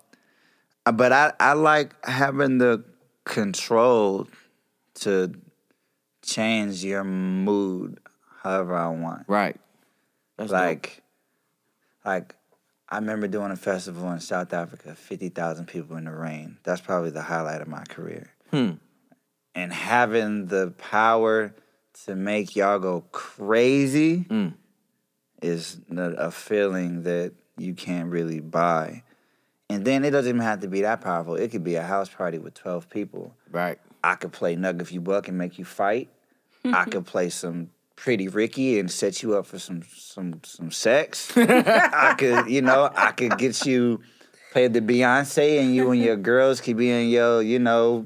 but 0.85 1.11
I 1.11 1.33
I 1.39 1.53
like 1.53 1.93
having 2.05 2.57
the 2.57 2.83
control 3.25 4.27
to 4.95 5.33
change 6.23 6.83
your 6.83 7.03
mood 7.03 7.99
however 8.41 8.75
I 8.75 8.87
want. 8.87 9.25
Right. 9.27 9.59
That's 10.37 10.51
dope. 10.51 10.59
Like, 10.59 11.01
like 12.05 12.35
I 12.89 12.97
remember 12.97 13.27
doing 13.27 13.51
a 13.51 13.55
festival 13.57 14.11
in 14.11 14.19
South 14.19 14.53
Africa, 14.53 14.95
fifty 14.95 15.29
thousand 15.29 15.65
people 15.67 15.97
in 15.97 16.05
the 16.05 16.11
rain. 16.11 16.57
That's 16.63 16.81
probably 16.81 17.09
the 17.09 17.21
highlight 17.21 17.61
of 17.61 17.67
my 17.67 17.83
career. 17.83 18.31
Hmm. 18.51 18.71
And 19.55 19.73
having 19.73 20.45
the 20.45 20.71
power 20.77 21.53
to 22.05 22.15
make 22.15 22.55
y'all 22.55 22.79
go 22.79 23.01
crazy 23.11 24.25
Mm. 24.29 24.53
is 25.41 25.79
a 25.89 26.31
feeling 26.31 27.03
that 27.03 27.33
you 27.57 27.73
can't 27.73 28.09
really 28.11 28.39
buy. 28.39 29.03
And 29.69 29.83
then 29.83 30.05
it 30.05 30.11
doesn't 30.11 30.29
even 30.29 30.41
have 30.41 30.61
to 30.61 30.67
be 30.67 30.81
that 30.81 31.01
powerful. 31.01 31.35
It 31.35 31.49
could 31.51 31.63
be 31.63 31.75
a 31.75 31.81
house 31.83 32.07
party 32.09 32.37
with 32.37 32.53
twelve 32.53 32.89
people. 32.89 33.33
right. 33.51 33.79
I 34.03 34.15
could 34.15 34.31
play 34.31 34.55
Knuck 34.55 34.79
If 34.79 34.93
You 34.93 35.01
Buck 35.01 35.27
and 35.27 35.37
make 35.37 35.57
you 35.59 35.65
fight. 35.65 36.07
I 36.63 36.85
could 36.89 37.05
play 37.05 37.29
some 37.29 37.71
Pretty 37.97 38.29
Ricky 38.29 38.79
and 38.79 38.89
set 38.89 39.21
you 39.21 39.35
up 39.35 39.45
for 39.45 39.59
some 39.59 39.83
some 39.93 40.39
some 40.43 40.71
sex. 40.71 41.31
I 41.37 42.15
could, 42.17 42.49
you 42.49 42.61
know, 42.61 42.89
I 42.95 43.11
could 43.11 43.37
get 43.37 43.65
you 43.65 43.99
play 44.53 44.67
the 44.69 44.81
Beyonce 44.81 45.59
and 45.59 45.75
you 45.75 45.91
and 45.91 46.01
your 46.01 46.15
girls 46.15 46.61
could 46.61 46.77
be 46.77 46.89
in 46.89 47.09
your, 47.09 47.41
you 47.41 47.59
know, 47.59 48.05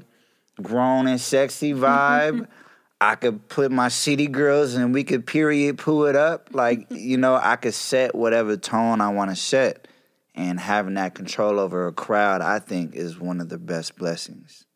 grown 0.60 1.06
and 1.06 1.20
sexy 1.20 1.72
vibe. 1.72 2.48
I 3.00 3.16
could 3.16 3.48
put 3.48 3.72
my 3.72 3.88
city 3.88 4.28
girls 4.28 4.74
and 4.74 4.94
we 4.94 5.02
could 5.02 5.26
period 5.26 5.78
poo 5.78 6.04
it 6.04 6.14
up. 6.14 6.50
Like, 6.52 6.86
you 6.90 7.16
know, 7.16 7.34
I 7.34 7.56
could 7.56 7.74
set 7.74 8.14
whatever 8.14 8.56
tone 8.56 9.00
I 9.00 9.08
want 9.08 9.30
to 9.30 9.36
set. 9.36 9.88
And 10.34 10.60
having 10.60 10.94
that 10.94 11.14
control 11.14 11.58
over 11.58 11.88
a 11.88 11.92
crowd, 11.92 12.40
I 12.40 12.58
think, 12.58 12.94
is 12.94 13.18
one 13.18 13.40
of 13.40 13.48
the 13.48 13.58
best 13.58 13.96
blessings. 13.96 14.66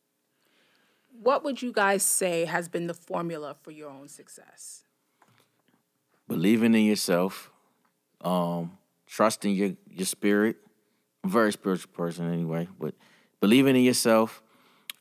What 1.22 1.44
would 1.44 1.62
you 1.62 1.72
guys 1.72 2.02
say 2.02 2.44
has 2.44 2.68
been 2.68 2.88
the 2.88 2.94
formula 2.94 3.56
for 3.62 3.70
your 3.70 3.90
own 3.90 4.08
success? 4.08 4.82
Believing 6.28 6.74
in 6.74 6.84
yourself, 6.84 7.50
um, 8.20 8.76
trusting 9.06 9.54
your 9.54 9.72
your 9.88 10.06
spirit. 10.06 10.56
I'm 11.22 11.30
a 11.30 11.32
very 11.32 11.52
spiritual 11.52 11.90
person 11.92 12.32
anyway, 12.32 12.68
but 12.78 12.94
believing 13.40 13.76
in 13.76 13.82
yourself, 13.82 14.42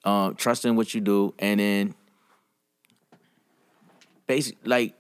um, 0.04 0.36
trusting 0.36 0.76
what 0.76 0.94
you 0.94 1.02
do, 1.02 1.34
and 1.40 1.60
then 1.60 1.96
basic 4.28 4.58
like 4.64 4.96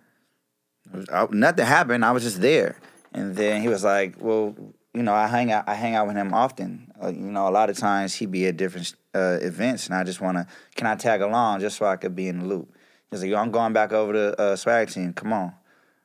I- 1.12 1.28
nothing 1.30 1.66
happened. 1.66 2.04
I 2.04 2.12
was 2.12 2.22
just 2.22 2.40
there. 2.40 2.76
And 3.12 3.34
then 3.34 3.62
he 3.62 3.68
was 3.68 3.84
like, 3.84 4.16
well, 4.18 4.54
you 4.94 5.02
know, 5.02 5.14
I 5.14 5.26
hang 5.26 5.52
out. 5.52 5.68
I 5.68 5.74
hang 5.74 5.94
out 5.94 6.06
with 6.06 6.16
him 6.16 6.32
often. 6.34 6.92
Uh, 7.02 7.08
you 7.08 7.30
know, 7.30 7.48
a 7.48 7.50
lot 7.50 7.70
of 7.70 7.76
times 7.76 8.14
he 8.14 8.26
be 8.26 8.46
at 8.46 8.56
different 8.56 8.94
uh, 9.14 9.38
events, 9.40 9.86
and 9.86 9.94
I 9.94 10.04
just 10.04 10.20
want 10.20 10.36
to. 10.38 10.46
Can 10.74 10.86
I 10.86 10.94
tag 10.96 11.20
along 11.20 11.60
just 11.60 11.78
so 11.78 11.86
I 11.86 11.96
could 11.96 12.14
be 12.14 12.28
in 12.28 12.40
the 12.40 12.46
loop? 12.46 12.74
He's 13.10 13.22
like, 13.22 13.30
yo, 13.30 13.38
I'm 13.38 13.50
going 13.50 13.72
back 13.72 13.92
over 13.92 14.12
to 14.12 14.40
uh, 14.40 14.56
swag 14.56 14.90
team. 14.90 15.12
Come 15.12 15.32
on. 15.32 15.54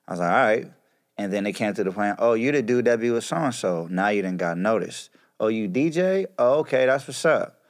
I 0.07 0.11
was 0.11 0.19
like, 0.19 0.31
all 0.31 0.37
right. 0.37 0.71
And 1.17 1.31
then 1.31 1.43
they 1.43 1.53
came 1.53 1.73
to 1.73 1.83
the 1.83 1.91
point. 1.91 2.17
Oh, 2.19 2.33
you 2.33 2.51
the 2.51 2.61
dude 2.61 2.85
that 2.85 2.99
be 2.99 3.11
with 3.11 3.23
so 3.23 3.37
and 3.37 3.55
so. 3.55 3.87
Now 3.89 4.09
you 4.09 4.21
done 4.21 4.37
got 4.37 4.57
noticed. 4.57 5.09
Oh, 5.39 5.47
you 5.47 5.67
DJ? 5.67 6.27
Oh, 6.37 6.59
okay, 6.59 6.85
that's 6.85 7.07
what's 7.07 7.25
up. 7.25 7.61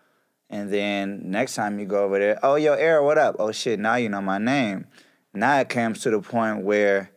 And 0.49 0.72
then 0.72 1.32
next 1.32 1.55
time 1.55 1.80
you 1.80 1.86
go 1.86 2.03
over 2.03 2.19
there, 2.19 2.38
oh 2.43 2.55
yo, 2.55 2.74
Era, 2.74 3.03
what 3.03 3.17
up? 3.17 3.38
Oh 3.39 3.53
shit, 3.53 3.80
now 3.80 3.95
you 3.95 4.09
know 4.09 4.22
my 4.22 4.38
name. 4.38 4.86
Now 5.34 5.59
it 5.59 5.69
comes 5.69 6.01
to 6.01 6.09
the 6.09 6.19
point 6.19 6.65
where, 6.65 7.11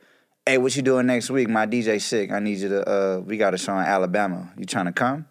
hey, 0.46 0.58
what 0.58 0.76
you 0.76 0.82
doing 0.82 1.06
next 1.06 1.30
week? 1.30 1.48
My 1.48 1.66
DJ 1.66 2.00
sick. 2.00 2.30
I 2.30 2.38
need 2.38 2.58
you 2.58 2.68
to. 2.68 2.88
Uh, 2.88 3.18
we 3.20 3.36
got 3.36 3.54
a 3.54 3.58
show 3.58 3.76
in 3.78 3.84
Alabama. 3.84 4.52
You 4.56 4.64
trying 4.64 4.86
to 4.86 4.92
come? 4.92 5.26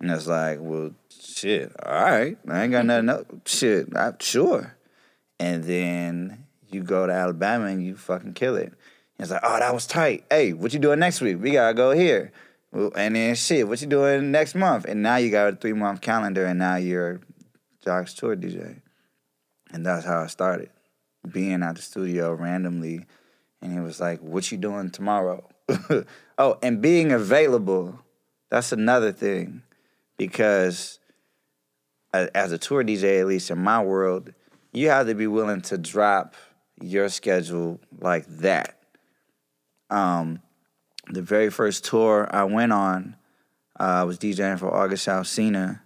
And 0.00 0.10
it's 0.10 0.26
like, 0.26 0.58
well, 0.60 0.90
shit. 1.08 1.72
All 1.84 1.92
right, 1.92 2.38
I 2.48 2.62
ain't 2.62 2.72
got 2.72 2.86
nothing. 2.86 3.08
Else. 3.08 3.24
Shit, 3.46 3.96
I, 3.96 4.12
sure. 4.18 4.76
And 5.38 5.64
then 5.64 6.44
you 6.70 6.82
go 6.82 7.06
to 7.06 7.12
Alabama 7.12 7.66
and 7.66 7.84
you 7.84 7.96
fucking 7.96 8.34
kill 8.34 8.56
it. 8.56 8.72
It's 9.18 9.30
like, 9.30 9.40
oh, 9.42 9.58
that 9.58 9.72
was 9.72 9.86
tight. 9.86 10.24
Hey, 10.30 10.52
what 10.52 10.72
you 10.72 10.78
doing 10.78 10.98
next 10.98 11.20
week? 11.20 11.40
We 11.40 11.52
gotta 11.52 11.74
go 11.74 11.92
here. 11.92 12.32
Well, 12.72 12.92
And 12.94 13.16
then 13.16 13.34
shit, 13.34 13.66
what 13.66 13.80
you 13.80 13.86
doing 13.86 14.30
next 14.30 14.54
month? 14.54 14.84
And 14.84 15.02
now 15.02 15.16
you 15.16 15.30
got 15.30 15.52
a 15.52 15.56
three 15.56 15.72
month 15.72 16.00
calendar, 16.00 16.44
and 16.44 16.58
now 16.58 16.76
you're 16.76 17.20
Joc's 17.84 18.14
tour 18.14 18.36
DJ. 18.36 18.80
And 19.72 19.84
that's 19.84 20.04
how 20.04 20.20
I 20.20 20.26
started, 20.26 20.70
being 21.30 21.62
at 21.62 21.76
the 21.76 21.82
studio 21.82 22.32
randomly. 22.32 23.06
And 23.66 23.74
he 23.74 23.80
was 23.80 23.98
like, 23.98 24.20
"What 24.20 24.52
you 24.52 24.58
doing 24.58 24.90
tomorrow?" 24.90 25.48
oh, 26.38 26.58
and 26.62 26.80
being 26.80 27.10
available. 27.10 27.98
That's 28.48 28.70
another 28.70 29.10
thing, 29.10 29.62
because 30.16 31.00
as 32.12 32.52
a 32.52 32.58
tour 32.58 32.84
DJ, 32.84 33.18
at 33.18 33.26
least 33.26 33.50
in 33.50 33.58
my 33.58 33.82
world, 33.82 34.32
you 34.72 34.88
have 34.90 35.08
to 35.08 35.16
be 35.16 35.26
willing 35.26 35.62
to 35.62 35.78
drop 35.78 36.36
your 36.80 37.08
schedule 37.08 37.80
like 37.98 38.24
that. 38.26 38.78
Um, 39.90 40.40
the 41.08 41.22
very 41.22 41.50
first 41.50 41.84
tour 41.84 42.28
I 42.30 42.44
went 42.44 42.72
on, 42.72 43.16
uh, 43.80 43.82
I 43.82 44.04
was 44.04 44.16
DJing 44.16 44.60
for 44.60 44.72
August 44.72 45.08
Alsina, 45.08 45.80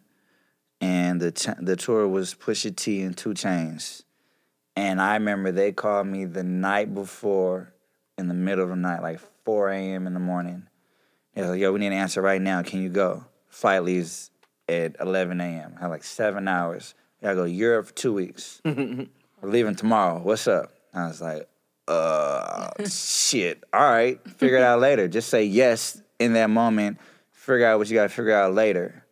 and 0.83 1.19
the 1.19 1.33
t- 1.33 1.53
the 1.59 1.77
tour 1.77 2.07
was 2.07 2.35
Pusha 2.35 2.77
T 2.77 3.01
and 3.01 3.17
2 3.17 3.31
Chainz, 3.31 4.03
and 4.81 4.99
I 4.99 5.13
remember 5.15 5.53
they 5.53 5.73
called 5.73 6.07
me 6.07 6.25
the 6.25 6.43
night 6.43 6.95
before, 6.95 7.75
in 8.17 8.29
the 8.29 8.35
middle 8.35 8.65
of 8.65 8.71
the 8.71 8.77
night, 8.77 9.03
like 9.03 9.21
4 9.45 9.69
a.m. 9.69 10.07
in 10.07 10.15
the 10.15 10.21
morning. 10.21 10.69
They 11.35 11.43
was 11.43 11.51
like, 11.51 11.61
"Yo, 11.61 11.71
we 11.73 11.81
need 11.81 11.89
an 11.89 11.93
answer 11.93 12.23
right 12.23 12.41
now. 12.41 12.63
Can 12.63 12.83
you 12.83 12.89
go?" 12.89 13.27
Flight 13.49 13.85
leaves 13.85 14.31
at 14.71 14.97
11 14.99 15.39
a.m. 15.39 15.75
I 15.77 15.83
had 15.83 15.89
like 15.89 16.03
seven 16.03 16.49
hours. 16.49 16.95
I 17.21 17.27
gotta 17.27 17.37
go 17.37 17.45
to 17.45 17.51
Europe 17.51 17.89
for 17.89 17.93
two 17.93 18.15
weeks. 18.15 18.63
We're 18.65 19.07
leaving 19.43 19.75
tomorrow. 19.75 20.19
What's 20.19 20.49
up? 20.49 20.73
I 20.95 21.09
was 21.09 21.21
like, 21.21 21.47
uh, 21.87 22.71
shit. 22.89 23.63
All 23.75 23.83
right, 23.83 24.19
figure 24.39 24.57
it 24.57 24.63
out 24.63 24.81
later. 24.81 25.09
Just 25.09 25.29
say 25.29 25.45
yes 25.45 26.01
in 26.19 26.33
that 26.33 26.49
moment. 26.49 26.99
Figure 27.33 27.67
out 27.67 27.79
what 27.79 27.89
you 27.91 27.97
got 27.97 28.05
to 28.05 28.09
figure 28.09 28.35
out 28.35 28.55
later. 28.55 29.05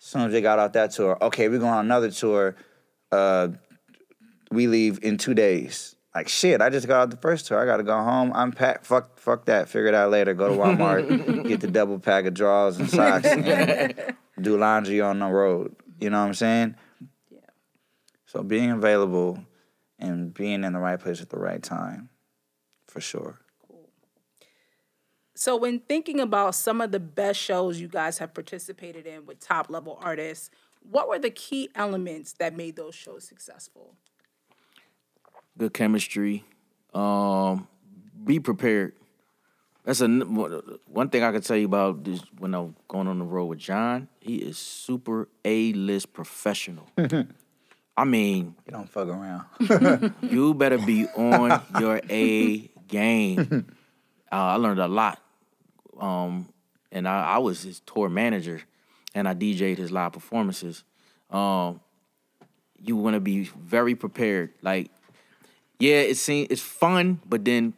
As 0.00 0.06
soon 0.06 0.22
as 0.22 0.32
they 0.32 0.40
got 0.40 0.58
off 0.58 0.72
that 0.72 0.90
tour, 0.90 1.16
okay, 1.22 1.48
we're 1.48 1.60
going 1.60 1.72
on 1.72 1.84
another 1.84 2.10
tour. 2.10 2.56
Uh, 3.12 3.48
we 4.54 4.66
leave 4.66 4.98
in 5.02 5.18
two 5.18 5.34
days. 5.34 5.96
Like 6.14 6.28
shit, 6.28 6.60
I 6.60 6.70
just 6.70 6.86
got 6.86 7.02
out 7.02 7.10
the 7.10 7.16
first 7.16 7.46
tour. 7.46 7.60
I 7.60 7.66
gotta 7.66 7.82
go 7.82 8.00
home, 8.00 8.30
unpack. 8.34 8.84
Fuck, 8.84 9.18
fuck 9.18 9.46
that. 9.46 9.68
Figure 9.68 9.88
it 9.88 9.94
out 9.94 10.10
later. 10.10 10.32
Go 10.32 10.48
to 10.48 10.54
Walmart, 10.54 11.46
get 11.48 11.60
the 11.60 11.66
double 11.66 11.98
pack 11.98 12.24
of 12.24 12.34
drawers 12.34 12.78
and 12.78 12.88
socks, 12.88 13.26
and 13.26 14.14
do 14.40 14.56
laundry 14.56 15.00
on 15.00 15.18
the 15.18 15.26
road. 15.26 15.74
You 16.00 16.10
know 16.10 16.20
what 16.20 16.28
I'm 16.28 16.34
saying? 16.34 16.76
Yeah. 17.30 17.40
So 18.26 18.44
being 18.44 18.70
available 18.70 19.44
and 19.98 20.32
being 20.32 20.62
in 20.62 20.72
the 20.72 20.78
right 20.78 21.00
place 21.00 21.20
at 21.20 21.30
the 21.30 21.38
right 21.38 21.62
time, 21.62 22.10
for 22.86 23.00
sure. 23.00 23.40
Cool. 23.66 23.88
So, 25.34 25.56
when 25.56 25.80
thinking 25.80 26.20
about 26.20 26.54
some 26.54 26.80
of 26.80 26.92
the 26.92 27.00
best 27.00 27.40
shows 27.40 27.80
you 27.80 27.88
guys 27.88 28.18
have 28.18 28.34
participated 28.34 29.06
in 29.06 29.26
with 29.26 29.40
top 29.40 29.68
level 29.68 29.98
artists, 30.00 30.50
what 30.80 31.08
were 31.08 31.18
the 31.18 31.30
key 31.30 31.70
elements 31.74 32.34
that 32.34 32.56
made 32.56 32.76
those 32.76 32.94
shows 32.94 33.24
successful? 33.24 33.96
Good 35.56 35.72
chemistry. 35.72 36.44
Um, 36.92 37.68
be 38.24 38.40
prepared. 38.40 38.94
That's 39.84 40.00
a 40.00 40.08
one 40.08 41.10
thing 41.10 41.22
I 41.22 41.30
can 41.30 41.42
tell 41.42 41.56
you 41.56 41.66
about 41.66 42.04
this 42.04 42.20
when 42.38 42.54
I'm 42.54 42.74
going 42.88 43.06
on 43.06 43.18
the 43.18 43.24
road 43.24 43.46
with 43.46 43.58
Jon. 43.58 44.08
He 44.20 44.36
is 44.36 44.56
super 44.56 45.28
A 45.44 45.72
list 45.74 46.12
professional. 46.12 46.88
I 47.96 48.04
mean, 48.04 48.56
You 48.66 48.72
don't 48.72 48.88
fuck 48.88 49.08
around. 49.08 49.44
you 50.22 50.54
better 50.54 50.78
be 50.78 51.06
on 51.08 51.62
your 51.80 52.00
A 52.10 52.70
game. 52.88 53.66
Uh, 54.32 54.34
I 54.34 54.54
learned 54.56 54.80
a 54.80 54.88
lot, 54.88 55.20
um, 56.00 56.48
and 56.90 57.06
I, 57.06 57.34
I 57.34 57.38
was 57.38 57.62
his 57.62 57.78
tour 57.80 58.08
manager, 58.08 58.62
and 59.14 59.28
I 59.28 59.34
DJ'd 59.34 59.78
his 59.78 59.92
live 59.92 60.12
performances. 60.12 60.82
Um, 61.30 61.80
you 62.82 62.96
want 62.96 63.14
to 63.14 63.20
be 63.20 63.44
very 63.44 63.94
prepared. 63.94 64.50
Like, 64.60 64.90
yeah, 65.84 66.00
it 66.00 66.16
seems 66.16 66.48
it's 66.48 66.62
fun, 66.62 67.20
but 67.28 67.44
then 67.44 67.74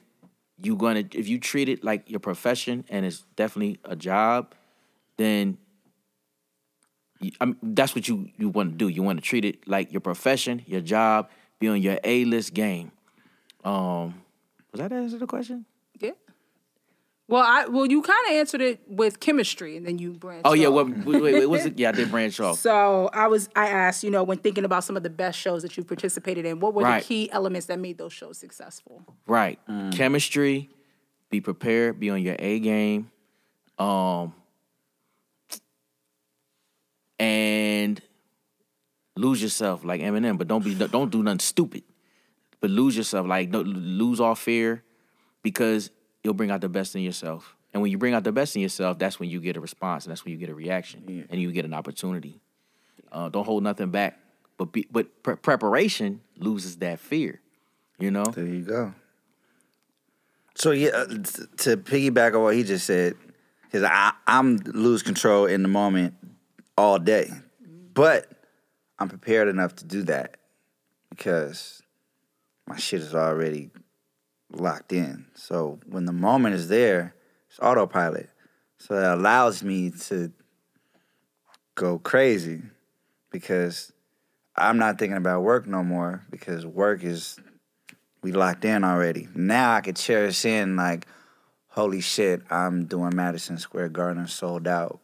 you 0.62 0.76
gonna 0.76 1.02
if 1.12 1.26
you 1.26 1.40
treat 1.40 1.68
it 1.68 1.82
like 1.82 2.09
your 2.09 2.20
profession 2.20 2.84
and 2.88 3.04
it's 3.04 3.24
definitely 3.34 3.80
a 3.84 3.96
job, 3.96 4.54
then 5.16 5.59
I 7.40 7.46
mean, 7.46 7.57
that's 7.62 7.96
what 7.96 8.07
you 8.07 8.30
you 8.38 8.48
want 8.48 8.70
to 8.70 8.76
do. 8.76 8.86
You 8.86 9.02
want 9.02 9.18
to 9.18 9.24
treat 9.24 9.44
it 9.44 9.66
like 9.66 9.90
your 9.90 10.00
profession, 10.00 10.62
your 10.66 10.82
job, 10.82 11.30
be 11.59 11.66
on 11.66 11.82
your 11.82 11.98
A 12.04 12.24
list 12.24 12.54
game. 12.54 12.92
Um, 13.64 14.22
was 14.70 14.78
that 14.78 14.92
answer 14.92 15.18
the 15.18 15.26
question? 15.26 15.66
Yeah. 17.29 17.35
Well, 17.35 17.43
I 17.45 17.66
well 17.66 17.87
you 17.87 18.03
kind 18.03 18.27
of 18.29 18.35
answered 18.35 18.61
it 18.61 18.81
with 18.87 19.18
chemistry, 19.20 19.77
and 19.77 19.85
then 19.87 19.99
you 19.99 20.12
branched. 20.12 20.47
Off. 20.47 20.53
Oh 20.53 20.55
yeah, 20.55 20.68
off. 20.68 20.74
what 20.74 20.89
wait, 21.07 21.22
wait, 21.22 21.35
wait, 21.35 21.47
was 21.47 21.66
it? 21.66 21.79
Yeah, 21.79 21.89
I 21.89 21.93
did 21.93 22.11
branch 22.11 22.39
off. 22.47 22.59
So 22.59 23.11
I 23.12 23.27
was 23.27 23.49
I 23.57 23.66
asked, 23.68 24.05
you 24.05 24.11
know, 24.11 24.22
when 24.22 24.39
thinking 24.39 24.64
about 24.64 24.85
some 24.85 24.97
of 24.97 25.03
the 25.03 25.11
best 25.11 25.39
shows 25.39 25.62
that 25.62 25.77
you 25.77 25.83
participated 25.85 26.45
in, 26.47 26.61
what 26.61 26.74
were 26.74 26.83
Right. 26.85 27.03
the 27.03 27.07
key 27.07 27.31
elements 27.33 27.66
that 27.66 27.79
made 27.81 27.99
those 27.99 28.12
shows 28.12 28.39
successful? 28.39 29.03
Right. 29.27 29.59
Mm. 29.68 29.93
Chemistry, 29.97 30.70
be 31.31 31.41
prepared, 31.41 31.99
be 31.99 32.11
on 32.11 32.22
your 32.22 32.37
A 32.39 32.61
game. 32.61 33.11
Um 33.79 34.33
and 37.18 38.01
lose 39.16 39.43
yourself 39.43 39.85
like 39.85 40.01
Eminem, 40.01 40.39
but 40.39 40.47
don't 40.49 40.64
be 40.64 40.74
don't 40.74 41.11
do 41.11 41.22
nothing 41.22 41.41
stupid. 41.41 41.83
But 42.61 42.70
lose 42.70 42.97
yourself, 42.97 43.27
like 43.27 43.51
don't 43.51 43.66
lose 43.66 44.20
all 44.20 44.35
fear 44.35 44.83
because 45.43 45.91
you'll 46.27 46.35
bring 46.35 46.51
out 46.51 46.61
the 46.61 46.68
best 46.68 46.97
in 46.97 47.03
yourself. 47.03 47.55
And 47.72 47.81
when 47.81 47.93
you 47.93 47.99
bring 47.99 48.12
out 48.12 48.24
the 48.24 48.33
best 48.33 48.57
in 48.57 48.62
yourself, 48.62 48.99
that's 48.99 49.20
when 49.20 49.31
you 49.31 49.41
get 49.41 49.57
a 49.57 49.61
response 49.61 50.05
and 50.05 50.11
that's 50.11 50.24
when 50.24 50.33
you 50.33 50.39
get 50.39 50.49
a 50.49 50.55
reaction 50.55 51.24
and 51.31 51.41
you 51.41 51.53
get 51.53 51.64
an 51.64 51.72
opportunity. 51.72 52.41
Uh, 53.12 53.29
don't 53.29 53.45
hold 53.45 53.62
nothing 53.62 53.91
back. 53.91 54.18
But 54.59 54.72
be, 54.72 54.89
but 54.91 55.22
pre- 55.22 55.37
preparation 55.37 56.20
loses 56.37 56.79
that 56.79 56.99
fear. 56.99 57.41
You 58.01 58.11
know? 58.11 58.24
There 58.24 58.45
you 58.45 58.62
go. 58.62 58.93
So 60.57 60.72
yeah, 60.72 60.89
uh, 60.89 61.07
to 61.07 61.77
piggyback 61.77 62.35
on 62.35 62.43
what 62.43 62.57
he 62.57 62.64
just 62.64 62.87
said, 62.87 63.14
because 63.62 63.85
I 63.85 64.12
I'm 64.27 64.57
lose 64.57 65.05
control 65.05 65.47
in 65.47 65.62
the 65.62 65.68
moment 65.68 66.14
all 66.77 66.99
day, 66.99 67.31
but 67.95 68.27
I'm 68.99 69.09
prepared 69.09 69.47
enough 69.47 69.77
to 69.77 69.85
do 69.85 70.03
that 70.05 70.39
because 71.11 71.83
my 72.66 72.79
shit 72.79 73.03
is 73.03 73.14
already 73.14 73.70
locked 74.51 74.92
in. 74.92 75.26
So 75.34 75.78
when 75.86 76.05
the 76.05 76.12
moment 76.12 76.55
is 76.55 76.68
there, 76.68 77.14
it's 77.49 77.59
autopilot. 77.61 78.28
So 78.78 78.94
that 78.94 79.14
allows 79.14 79.62
me 79.62 79.90
to 79.90 80.32
go 81.74 81.99
crazy 81.99 82.62
because 83.30 83.92
I'm 84.55 84.78
not 84.78 84.99
thinking 84.99 85.16
about 85.16 85.42
work 85.42 85.66
no 85.66 85.82
more 85.82 86.24
because 86.30 86.64
work 86.64 87.05
is 87.05 87.38
we 88.22 88.32
locked 88.32 88.64
in 88.64 88.84
already. 88.84 89.28
Now 89.34 89.74
I 89.74 89.80
could 89.80 89.97
cherish 89.97 90.44
in 90.44 90.76
like, 90.76 91.07
holy 91.68 92.01
shit, 92.01 92.42
I'm 92.51 92.86
doing 92.86 93.14
Madison 93.14 93.59
Square 93.59 93.90
Garden 93.90 94.26
sold 94.26 94.66
out 94.66 95.01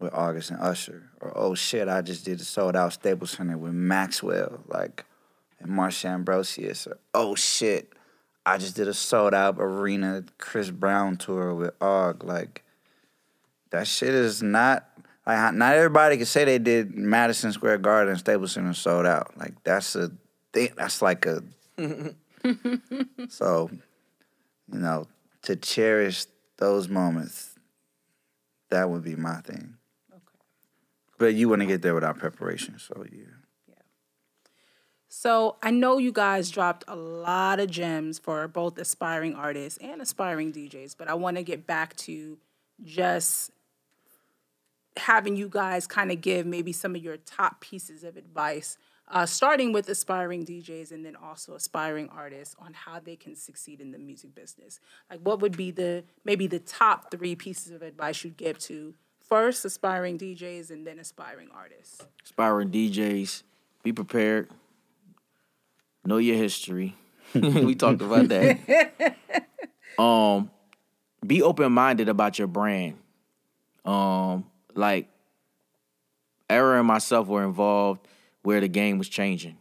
with 0.00 0.12
August 0.12 0.50
and 0.50 0.60
Usher. 0.60 1.10
Or 1.20 1.36
oh 1.36 1.54
shit, 1.54 1.88
I 1.88 2.02
just 2.02 2.24
did 2.24 2.40
a 2.40 2.44
sold 2.44 2.76
out 2.76 2.92
Staples 2.92 3.32
Center 3.32 3.56
with 3.56 3.72
Maxwell, 3.72 4.60
like 4.66 5.04
and 5.60 5.70
Marsha 5.70 6.06
Ambrosius. 6.06 6.86
Or 6.86 6.98
oh 7.14 7.34
shit, 7.34 7.92
I 8.46 8.58
just 8.58 8.76
did 8.76 8.88
a 8.88 8.94
sold 8.94 9.34
out 9.34 9.56
arena 9.58 10.24
Chris 10.38 10.70
Brown 10.70 11.16
tour 11.16 11.54
with 11.54 11.74
Og. 11.82 12.24
Like 12.24 12.64
that 13.70 13.86
shit 13.86 14.14
is 14.14 14.42
not 14.42 14.88
like 15.26 15.54
not 15.54 15.74
everybody 15.74 16.16
can 16.16 16.26
say 16.26 16.44
they 16.44 16.58
did 16.58 16.94
Madison 16.94 17.52
Square 17.52 17.78
Garden 17.78 18.10
and 18.10 18.18
Staples 18.18 18.52
Center 18.52 18.72
sold 18.72 19.06
out. 19.06 19.36
Like 19.36 19.62
that's 19.64 19.94
a 19.96 20.10
thing. 20.52 20.70
That's 20.76 21.02
like 21.02 21.26
a 21.26 21.42
so, 23.28 23.70
you 24.72 24.78
know, 24.78 25.06
to 25.42 25.56
cherish 25.56 26.26
those 26.56 26.88
moments, 26.88 27.54
that 28.70 28.90
would 28.90 29.04
be 29.04 29.16
my 29.16 29.40
thing. 29.40 29.74
But 31.18 31.34
you 31.34 31.48
wouldn't 31.48 31.68
get 31.68 31.82
there 31.82 31.94
without 31.94 32.18
preparation. 32.18 32.78
So 32.78 33.04
yeah. 33.10 33.37
So 35.08 35.56
I 35.62 35.70
know 35.70 35.98
you 35.98 36.12
guys 36.12 36.50
dropped 36.50 36.84
a 36.86 36.94
lot 36.94 37.60
of 37.60 37.70
gems 37.70 38.18
for 38.18 38.46
both 38.46 38.76
aspiring 38.78 39.34
artists 39.34 39.78
and 39.78 40.02
aspiring 40.02 40.52
DJs, 40.52 40.96
but 40.98 41.08
I 41.08 41.14
want 41.14 41.38
to 41.38 41.42
get 41.42 41.66
back 41.66 41.96
to 41.96 42.38
just 42.84 43.50
having 44.98 45.36
you 45.36 45.48
guys 45.48 45.86
kind 45.86 46.12
of 46.12 46.20
give 46.20 46.44
maybe 46.46 46.72
some 46.72 46.94
of 46.94 47.02
your 47.02 47.16
top 47.16 47.60
pieces 47.60 48.04
of 48.04 48.16
advice, 48.16 48.76
uh, 49.08 49.24
starting 49.24 49.72
with 49.72 49.88
aspiring 49.88 50.44
DJs 50.44 50.92
and 50.92 51.06
then 51.06 51.16
also 51.16 51.54
aspiring 51.54 52.10
artists 52.14 52.54
on 52.58 52.74
how 52.74 53.00
they 53.00 53.16
can 53.16 53.34
succeed 53.34 53.80
in 53.80 53.92
the 53.92 53.98
music 53.98 54.34
business. 54.34 54.78
Like, 55.10 55.20
what 55.20 55.40
would 55.40 55.56
be 55.56 55.70
the 55.70 56.04
maybe 56.24 56.46
the 56.46 56.58
top 56.58 57.10
three 57.10 57.34
pieces 57.34 57.72
of 57.72 57.80
advice 57.80 58.22
you'd 58.24 58.36
give 58.36 58.58
to 58.60 58.94
first 59.26 59.64
aspiring 59.64 60.18
DJs 60.18 60.70
and 60.70 60.86
then 60.86 60.98
aspiring 60.98 61.48
artists? 61.54 62.04
Aspiring 62.24 62.70
DJs, 62.70 63.42
be 63.82 63.92
prepared. 63.92 64.50
Know 66.08 66.16
your 66.16 66.36
history. 66.36 66.96
we 67.34 67.74
talked 67.74 68.00
about 68.00 68.28
that. 68.28 69.14
um, 69.98 70.50
be 71.26 71.42
open 71.42 71.70
minded 71.70 72.08
about 72.08 72.38
your 72.38 72.48
brand. 72.48 72.96
Um, 73.84 74.46
like 74.74 75.10
Era 76.48 76.78
and 76.78 76.86
myself 76.86 77.28
were 77.28 77.44
involved 77.44 78.08
where 78.40 78.58
the 78.58 78.68
game 78.68 78.96
was 78.96 79.10
changing. 79.10 79.58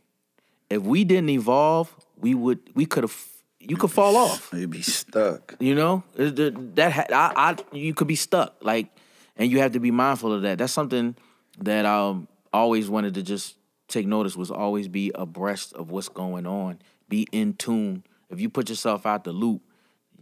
If 0.70 0.84
we 0.84 1.04
didn't 1.04 1.32
evolve, 1.32 1.94
we 2.18 2.34
would 2.34 2.62
we 2.74 2.86
could 2.86 3.04
have 3.04 3.28
you 3.60 3.76
could 3.76 3.92
fall 3.92 4.16
off. 4.16 4.50
You'd 4.54 4.70
be 4.70 4.82
stuck. 4.82 5.54
You 5.60 5.76
know 5.76 6.06
that 6.16 7.12
I, 7.12 7.34
I 7.36 7.58
you 7.76 7.94
could 7.94 8.08
be 8.08 8.16
stuck 8.16 8.56
like, 8.62 8.88
and 9.36 9.52
you 9.52 9.60
have 9.60 9.74
to 9.74 9.82
be 9.82 9.92
mindful 9.92 10.32
of 10.32 10.44
that. 10.44 10.60
That's 10.60 10.72
something 10.72 11.18
that 11.60 11.86
I 11.86 12.08
um, 12.08 12.30
always 12.54 12.90
wanted 12.90 13.16
to 13.16 13.24
just 13.24 13.57
take 13.88 14.08
notice 14.08 14.36
was 14.36 14.52
always 14.52 14.88
be 14.88 15.12
abreast 15.16 15.74
of 15.74 15.92
what's 15.92 16.10
going 16.10 16.46
on, 16.46 16.80
be 17.10 17.28
in 17.32 17.54
tune. 17.54 18.04
If 18.30 18.40
you 18.42 18.50
put 18.50 18.70
yourself 18.70 19.06
out 19.06 19.24
the 19.24 19.32
loop, 19.32 19.62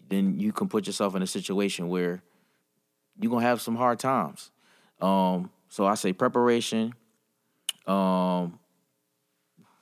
then 0.10 0.40
you 0.40 0.52
can 0.52 0.68
put 0.68 0.86
yourself 0.86 1.16
in 1.16 1.22
a 1.22 1.28
situation 1.28 1.90
where 1.90 2.22
you're 3.20 3.32
gonna 3.32 3.46
have 3.46 3.62
some 3.62 3.76
hard 3.76 4.00
times. 4.00 4.52
Um, 5.02 5.50
so 5.70 5.86
I 5.86 5.96
say 5.96 6.14
preparation. 6.14 6.94
Um, 7.88 8.60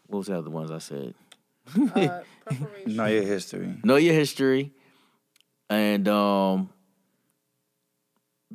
what 0.07 0.19
was 0.19 0.27
the 0.27 0.37
other 0.37 0.49
ones 0.49 0.71
I 0.71 0.77
said? 0.79 1.13
Preparation. 2.45 2.95
Know 2.95 3.05
your 3.05 3.23
history. 3.23 3.75
know 3.83 3.95
your 3.95 4.13
history 4.13 4.71
and 5.69 6.07
um 6.09 6.69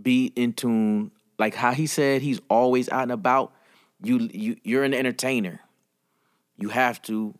be 0.00 0.26
in 0.36 0.52
tune 0.52 1.10
like 1.38 1.54
how 1.54 1.72
he 1.72 1.86
said 1.86 2.20
he's 2.20 2.40
always 2.50 2.88
out 2.90 3.04
and 3.04 3.12
about 3.12 3.52
you 4.02 4.28
you 4.32 4.56
you're 4.62 4.84
an 4.84 4.94
entertainer 4.94 5.60
you 6.56 6.68
have 6.70 7.00
to 7.02 7.34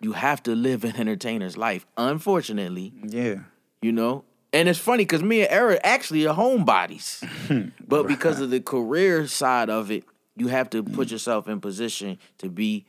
you 0.00 0.12
have 0.12 0.42
to 0.44 0.54
live 0.54 0.84
an 0.84 0.96
entertainer's 0.96 1.56
life 1.56 1.86
unfortunately 1.96 2.92
Yeah. 3.04 3.40
you 3.82 3.92
know 3.92 4.24
and 4.52 4.68
it's 4.68 4.78
funny 4.78 5.04
because 5.04 5.22
me 5.22 5.42
and 5.42 5.50
Era 5.50 5.78
actually 5.84 6.26
are 6.26 6.34
homebodies 6.34 7.72
but 7.88 8.06
because 8.06 8.40
of 8.40 8.50
the 8.50 8.60
career 8.60 9.26
side 9.26 9.70
of 9.70 9.90
it 9.90 10.04
you 10.36 10.48
have 10.48 10.70
to 10.70 10.82
put 10.82 11.08
mm. 11.08 11.12
yourself 11.12 11.48
in 11.48 11.60
position 11.60 12.18
to 12.38 12.48
be 12.48 12.86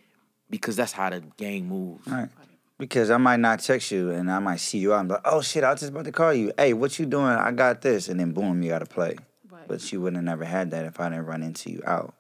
because 0.50 0.76
that's 0.76 0.92
how 0.92 1.10
the 1.10 1.22
game 1.38 1.68
moves 1.68 2.08
Right. 2.08 2.30
Because 2.78 3.12
I 3.12 3.18
might 3.18 3.42
not 3.42 3.60
text 3.60 3.92
you 3.92 4.10
and 4.12 4.32
I 4.32 4.40
might 4.40 4.62
see 4.62 4.78
you 4.78 4.94
out 4.94 5.02
and 5.02 5.10
be 5.10 5.16
like, 5.16 5.24
oh 5.26 5.42
shit, 5.42 5.66
I 5.66 5.72
was 5.72 5.82
just 5.82 5.92
about 5.92 6.06
to 6.06 6.14
call 6.14 6.34
you. 6.34 6.54
Hey, 6.58 6.72
what 6.72 6.98
you 6.98 7.06
doing? 7.06 7.26
I 7.26 7.52
got 7.52 7.82
this. 7.82 8.08
And 8.08 8.18
then 8.18 8.32
boom, 8.32 8.64
you 8.64 8.70
got 8.70 8.80
to 8.80 8.86
play. 8.86 9.18
Right. 9.52 9.68
But 9.68 9.92
you 9.92 10.00
would 10.00 10.16
have 10.16 10.24
never 10.24 10.46
had 10.46 10.72
that 10.72 10.86
if 10.86 10.98
I 10.98 11.10
didn't 11.10 11.26
run 11.26 11.44
into 11.44 11.70
you 11.70 11.84
out. 11.86 12.14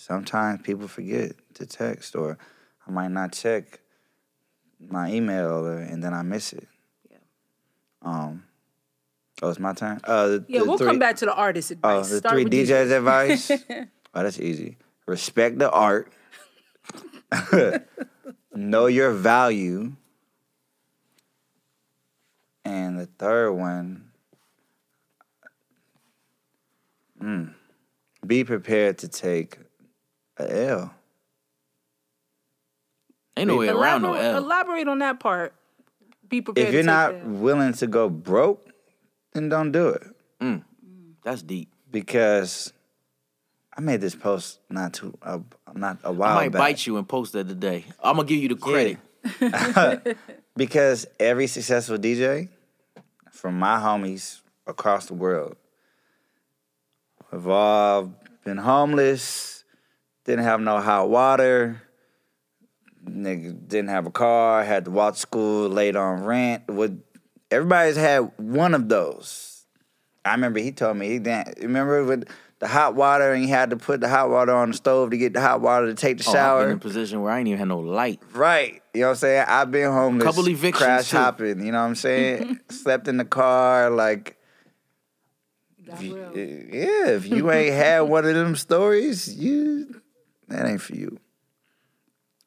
Right. 0.00 0.06
Sometimes 0.06 0.62
people 0.62 0.88
forget 0.88 1.32
to 1.54 1.66
text 1.66 2.16
or 2.16 2.38
I 2.86 2.90
might 2.90 3.10
not 3.10 3.32
check 3.32 3.80
my 4.80 5.10
email 5.12 5.66
or, 5.66 5.76
and 5.78 6.02
then 6.02 6.14
I 6.14 6.22
miss 6.22 6.52
it. 6.52 6.66
Yeah. 7.10 7.18
Um, 8.02 8.44
oh, 9.42 9.50
it's 9.50 9.58
my 9.58 9.74
turn? 9.74 10.00
Uh, 10.04 10.26
the, 10.28 10.44
Yeah, 10.48 10.60
the 10.60 10.64
we'll 10.66 10.78
three- 10.78 10.86
come 10.86 10.98
back 10.98 11.16
to 11.16 11.26
the 11.26 11.34
artist 11.34 11.70
Oh, 11.72 11.74
advice. 11.74 12.10
the 12.10 12.18
Start 12.18 12.34
three 12.34 12.44
with 12.44 12.52
DJs 12.52 12.96
advice. 12.96 13.50
oh, 13.70 14.22
that's 14.22 14.40
easy. 14.40 14.76
Respect 15.06 15.58
the 15.58 15.70
art. 15.70 16.12
know 18.54 18.86
your 18.86 19.12
value. 19.12 19.92
And 22.64 22.98
the 22.98 23.06
third 23.06 23.52
one, 23.52 24.10
mm, 27.20 27.52
be 28.26 28.44
prepared 28.44 28.98
to 28.98 29.08
take 29.08 29.58
a 30.40 30.68
L. 30.68 30.94
ain't 33.36 33.48
no 33.48 33.56
way 33.56 33.68
around 33.68 34.02
no 34.02 34.14
Elaborate, 34.14 34.34
L. 34.34 34.36
elaborate 34.38 34.88
on 34.88 34.98
that 35.00 35.20
part. 35.20 35.54
Be 36.28 36.40
prepared. 36.40 36.68
If 36.68 36.72
you're 36.74 36.82
to 36.82 36.86
not 36.86 37.12
that. 37.12 37.26
willing 37.26 37.72
to 37.74 37.86
go 37.86 38.08
broke, 38.08 38.66
then 39.32 39.48
don't 39.48 39.72
do 39.72 39.88
it. 39.88 40.62
That's 41.22 41.42
deep. 41.42 41.68
Because 41.90 42.72
I 43.76 43.80
made 43.80 44.00
this 44.00 44.14
post 44.14 44.60
not 44.70 44.94
too 44.94 45.16
uh, 45.22 45.40
not 45.74 45.98
a 46.04 46.12
while 46.12 46.30
I 46.32 46.34
might 46.44 46.52
back. 46.52 46.60
bite 46.60 46.86
you 46.86 46.96
and 46.96 47.08
post 47.08 47.32
that 47.34 47.48
today. 47.48 47.84
I'm 48.02 48.16
gonna 48.16 48.26
give 48.28 48.38
you 48.42 48.48
the 48.48 48.56
credit. 48.56 48.98
because 50.56 51.06
every 51.18 51.46
successful 51.46 51.98
DJ 51.98 52.48
from 53.32 53.58
my 53.58 53.78
homies 53.78 54.40
across 54.66 55.06
the 55.06 55.14
world 55.14 55.56
have 57.30 57.46
all 57.46 58.12
been 58.44 58.56
homeless, 58.56 59.59
didn't 60.30 60.44
have 60.44 60.60
no 60.60 60.80
hot 60.80 61.08
water, 61.10 61.82
nigga 63.04 63.66
didn't 63.68 63.88
have 63.90 64.06
a 64.06 64.10
car, 64.10 64.64
had 64.64 64.84
to 64.84 64.90
walk 64.90 65.14
to 65.14 65.20
school, 65.20 65.68
late 65.68 65.96
on 65.96 66.22
rent. 66.24 66.64
Would 66.68 67.02
everybody's 67.50 67.96
had 67.96 68.30
one 68.36 68.74
of 68.74 68.88
those. 68.88 69.66
I 70.24 70.32
remember 70.32 70.60
he 70.60 70.70
told 70.72 70.96
me 70.96 71.08
he 71.08 71.18
didn't 71.18 71.58
remember 71.60 72.04
with 72.04 72.28
the 72.58 72.68
hot 72.68 72.94
water 72.94 73.32
and 73.32 73.42
he 73.42 73.48
had 73.48 73.70
to 73.70 73.76
put 73.76 74.00
the 74.02 74.08
hot 74.08 74.28
water 74.28 74.52
on 74.52 74.70
the 74.70 74.76
stove 74.76 75.10
to 75.10 75.16
get 75.16 75.32
the 75.32 75.40
hot 75.40 75.62
water 75.62 75.86
to 75.86 75.94
take 75.94 76.18
the 76.18 76.24
Oh, 76.26 76.30
I've 76.30 76.34
shower. 76.34 76.60
been 76.64 76.70
in 76.72 76.76
a 76.76 76.80
position 76.80 77.22
where 77.22 77.32
I 77.32 77.38
ain't 77.38 77.48
even 77.48 77.58
had 77.58 77.68
no 77.68 77.78
light. 77.78 78.20
Right. 78.34 78.82
You 78.92 79.00
know 79.00 79.06
what 79.06 79.10
I'm 79.12 79.16
saying? 79.16 79.44
I've 79.48 79.70
been 79.70 79.90
homeless. 79.90 80.24
Couple 80.24 80.46
evictions, 80.48 80.84
Crash 80.84 81.10
too. 81.10 81.16
hopping. 81.16 81.64
You 81.64 81.72
know 81.72 81.80
what 81.80 81.88
I'm 81.88 81.94
saying? 81.94 82.60
Slept 82.70 83.08
in 83.08 83.16
the 83.16 83.24
car. 83.24 83.88
Like, 83.88 84.36
Got 85.86 86.00
y- 86.02 86.08
real. 86.10 86.36
yeah, 86.36 87.08
if 87.12 87.26
you 87.26 87.50
ain't 87.50 87.74
had 87.74 88.00
one 88.02 88.26
of 88.26 88.34
them 88.34 88.54
stories, 88.56 89.34
you 89.34 89.99
that 90.50 90.66
ain't 90.66 90.80
for 90.80 90.94
you. 90.94 91.18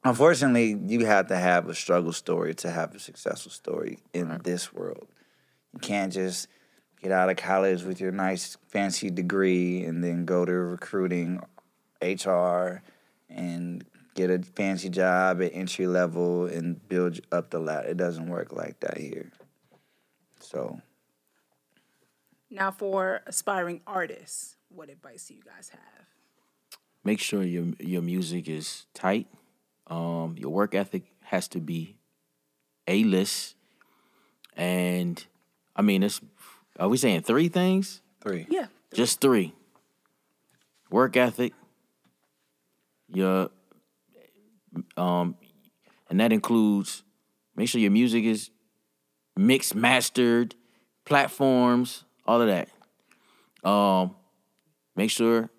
Unfortunately, 0.03 0.77
you 0.87 1.05
have 1.05 1.27
to 1.27 1.37
have 1.37 1.69
a 1.69 1.75
struggle 1.75 2.11
story 2.11 2.53
to 2.55 2.69
have 2.69 2.93
a 2.93 2.99
successful 2.99 3.51
story 3.51 3.99
in 4.13 4.39
this 4.43 4.73
world. 4.73 5.07
You 5.73 5.79
can't 5.79 6.11
just 6.11 6.47
get 7.01 7.11
out 7.11 7.29
of 7.29 7.37
college 7.37 7.83
with 7.83 8.01
your 8.01 8.11
nice 8.11 8.57
fancy 8.67 9.09
degree 9.09 9.83
and 9.83 10.03
then 10.03 10.25
go 10.25 10.43
to 10.45 10.51
recruiting, 10.51 11.41
HR, 12.01 12.81
and 13.29 13.85
get 14.15 14.29
a 14.29 14.39
fancy 14.39 14.89
job 14.89 15.41
at 15.41 15.51
entry 15.53 15.87
level 15.87 16.45
and 16.45 16.85
build 16.87 17.19
up 17.31 17.49
the 17.49 17.59
ladder. 17.59 17.87
It 17.89 17.97
doesn't 17.97 18.27
work 18.27 18.51
like 18.51 18.79
that 18.81 18.97
here. 18.97 19.31
So 20.39 20.81
Now, 22.49 22.71
for 22.71 23.21
aspiring 23.25 23.81
artists, 23.87 24.57
what 24.69 24.89
advice 24.89 25.27
do 25.27 25.33
you 25.33 25.43
guys 25.43 25.69
have? 25.69 26.12
Make 27.03 27.19
sure 27.19 27.43
your 27.43 27.65
your 27.79 28.01
music 28.01 28.47
is 28.47 28.85
tight. 28.93 29.27
Um, 29.87 30.35
your 30.37 30.49
work 30.49 30.73
ethic 30.73 31.03
has 31.23 31.47
to 31.49 31.59
be 31.59 31.97
a 32.87 33.03
list. 33.03 33.55
And 34.55 35.23
I 35.75 35.81
mean, 35.81 36.03
it's 36.03 36.21
are 36.79 36.87
we 36.87 36.97
saying 36.97 37.21
three 37.21 37.49
things? 37.49 38.01
three. 38.21 38.47
Yeah. 38.49 38.67
Just 38.93 39.19
three. 39.19 39.53
Work 40.89 41.17
ethic. 41.17 41.53
Your 43.09 43.49
um 44.97 45.35
and 46.09 46.19
that 46.19 46.31
includes 46.31 47.03
make 47.55 47.67
sure 47.67 47.81
your 47.81 47.91
music 47.91 48.23
is 48.23 48.49
mixed, 49.35 49.75
mastered, 49.75 50.55
platforms, 51.05 52.05
all 52.25 52.41
of 52.41 52.47
that. 52.47 52.69
Um 53.67 54.15
make 54.95 55.09
sure 55.09 55.49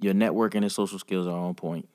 your 0.00 0.14
networking 0.14 0.62
and 0.62 0.72
social 0.72 0.98
skills 0.98 1.26
are 1.26 1.38
on 1.38 1.54
point. 1.54 1.88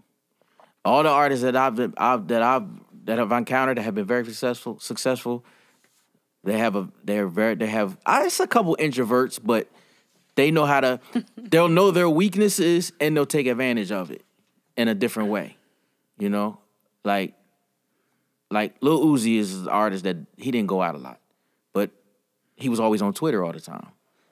All 0.85 1.03
the 1.03 1.09
artists 1.09 1.43
that 1.43 1.55
I've, 1.55 1.75
been, 1.75 1.93
I've 1.97 2.27
that 2.27 2.41
I've 2.41 2.67
that 3.05 3.17
have 3.17 3.31
encountered 3.31 3.77
that 3.77 3.83
have 3.83 3.95
been 3.95 4.05
very 4.05 4.25
successful 4.25 4.79
successful 4.79 5.43
they 6.43 6.57
have 6.57 6.75
a 6.75 6.89
they're 7.03 7.27
very 7.27 7.55
they 7.55 7.67
have 7.67 7.97
I 8.05 8.25
it's 8.25 8.39
a 8.39 8.47
couple 8.47 8.75
introverts, 8.79 9.39
but 9.41 9.67
they 10.35 10.51
know 10.51 10.65
how 10.65 10.81
to 10.81 10.99
they'll 11.37 11.69
know 11.69 11.91
their 11.91 12.09
weaknesses 12.09 12.91
and 12.99 13.15
they'll 13.15 13.25
take 13.25 13.47
advantage 13.47 13.91
of 13.91 14.11
it 14.11 14.23
in 14.75 14.87
a 14.87 14.95
different 14.95 15.29
way. 15.29 15.57
You 16.17 16.29
know? 16.29 16.59
Like 17.03 17.33
like 18.51 18.75
Lil 18.81 19.05
Uzi 19.05 19.37
is 19.39 19.61
an 19.61 19.67
artist 19.69 20.03
that 20.03 20.17
he 20.37 20.51
didn't 20.51 20.67
go 20.67 20.81
out 20.81 20.95
a 20.95 20.99
lot, 20.99 21.19
but 21.71 21.91
he 22.55 22.69
was 22.69 22.79
always 22.79 23.01
on 23.01 23.13
Twitter 23.13 23.43
all 23.43 23.53
the 23.53 23.59
time. 23.59 23.87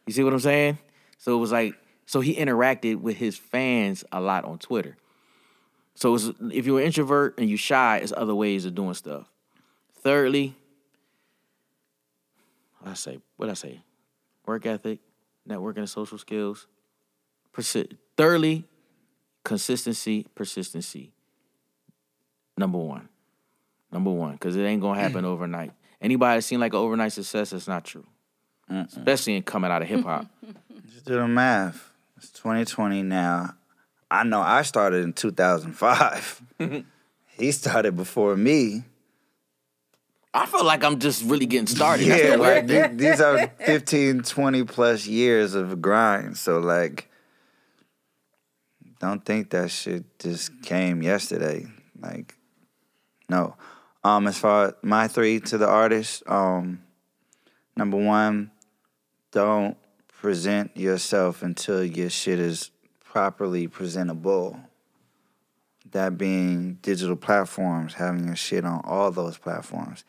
You 0.06 0.14
see 0.14 0.24
what 0.24 0.34
I'm 0.34 0.40
saying? 0.40 0.78
So 1.18 1.36
it 1.36 1.40
was 1.40 1.52
like 1.52 1.76
so 2.12 2.20
he 2.20 2.36
interacted 2.36 3.00
with 3.00 3.16
his 3.16 3.38
fans 3.38 4.04
a 4.12 4.20
lot 4.20 4.44
on 4.44 4.60
Twitter. 4.60 4.98
So 5.96 6.18
if 6.52 6.66
you're 6.66 6.82
an 6.82 6.86
introvert 6.86 7.36
and 7.38 7.48
you're 7.48 7.58
shy, 7.58 8.00
it's 8.00 8.12
other 8.18 8.36
ways 8.36 8.66
of 8.66 8.76
doing 8.76 8.96
stuff. 8.96 9.32
Thirdly, 10.02 10.54
I 12.86 12.96
say 12.96 13.20
what 13.38 13.50
I 13.50 13.54
say, 13.54 13.80
work 14.46 14.66
ethic, 14.66 15.00
networking 15.48 15.78
and 15.78 15.90
social 15.90 16.18
skills. 16.18 16.68
Persi- 17.54 17.96
thirdly, 18.18 18.66
consistency, 19.46 20.28
persistency. 20.36 21.14
Number 22.58 22.80
one. 22.80 23.08
Number 23.90 24.12
one, 24.12 24.34
because 24.34 24.58
it 24.58 24.64
ain't 24.64 24.82
gonna 24.82 25.00
happen 25.00 25.24
overnight. 25.34 25.72
Anybody 26.02 26.40
that 26.40 26.44
seem 26.44 26.60
like 26.60 26.74
an 26.74 26.80
overnight 26.80 27.14
success, 27.14 27.54
it's 27.54 27.70
not 27.70 27.86
true. 27.86 28.06
Especially 28.70 29.38
in 29.38 29.44
coming 29.44 29.72
out 29.72 29.82
of 29.82 29.88
hip 29.88 30.04
hop. 30.04 30.26
Just 30.92 31.06
do 31.06 31.16
the 31.16 31.26
math. 31.26 31.91
It's 32.22 32.30
2020 32.34 33.02
now. 33.02 33.56
I 34.12 34.24
know 34.24 34.42
I 34.42 34.62
started 34.62 35.04
in 35.04 35.14
2005. 35.14 36.42
he 37.38 37.52
started 37.52 37.96
before 37.96 38.36
me. 38.38 38.84
I 40.32 40.46
feel 40.46 40.64
like 40.64 40.84
I'm 40.84 41.00
just 41.00 41.24
really 41.24 41.48
getting 41.48 41.66
started. 41.66 42.06
Yeah, 42.06 42.36
like 42.36 42.68
the- 42.68 42.74
the- 42.74 42.94
these 42.96 43.22
are 43.22 43.48
15, 43.66 44.22
20 44.22 44.64
plus 44.66 45.08
years 45.08 45.56
of 45.56 45.82
grind. 45.82 46.38
So 46.38 46.60
like, 46.60 47.10
don't 49.00 49.26
think 49.26 49.50
that 49.50 49.72
shit 49.72 50.20
just 50.20 50.62
came 50.62 51.02
yesterday. 51.02 51.66
Like, 52.00 52.36
no. 53.30 53.56
Um, 54.04 54.28
as 54.28 54.38
far 54.38 54.68
as 54.68 54.74
my 54.84 55.08
three 55.08 55.40
to 55.40 55.58
the 55.58 55.68
artist, 55.68 56.22
um, 56.28 56.84
number 57.76 57.98
one, 57.98 58.52
don't 59.32 59.76
present 60.22 60.78
yourself 60.78 61.42
until 61.42 61.84
your 61.84 62.08
shit 62.08 62.38
is 62.38 62.70
properly 63.04 63.68
presentable. 63.68 64.56
That 65.94 66.16
being 66.16 66.76
digital 66.84 67.16
platforms, 67.16 67.96
having 67.96 68.28
your 68.28 68.36
shit 68.36 68.64
on 68.64 68.82
all 68.84 69.10
those 69.10 69.40
platforms. 69.40 70.04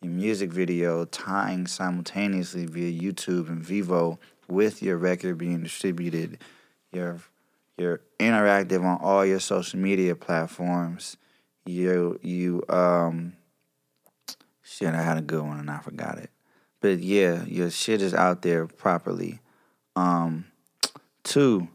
Your 0.00 0.10
music 0.10 0.50
video 0.50 1.04
tying 1.04 1.66
simultaneously 1.66 2.64
via 2.64 2.90
YouTube 2.90 3.50
and 3.50 3.62
Vevo 3.62 4.16
with 4.48 4.82
your 4.82 4.96
record 4.96 5.36
being 5.36 5.62
distributed. 5.62 6.38
Your 6.90 7.20
you're 7.76 8.00
interactive 8.18 8.82
on 8.82 8.98
all 9.02 9.26
your 9.26 9.38
social 9.38 9.78
media 9.78 10.16
platforms. 10.16 11.18
You 11.66 12.18
you 12.22 12.62
um 12.70 13.34
shit, 14.62 14.94
I 14.94 15.02
had 15.02 15.18
a 15.18 15.22
good 15.22 15.42
one 15.42 15.60
and 15.60 15.70
I 15.70 15.80
forgot 15.80 16.16
it. 16.16 16.30
But 16.80 17.00
yeah, 17.00 17.44
your 17.44 17.68
shit 17.68 18.00
is 18.00 18.14
out 18.14 18.40
there 18.40 18.66
properly. 18.66 19.40
Um 19.98 20.44
two, 21.24 21.68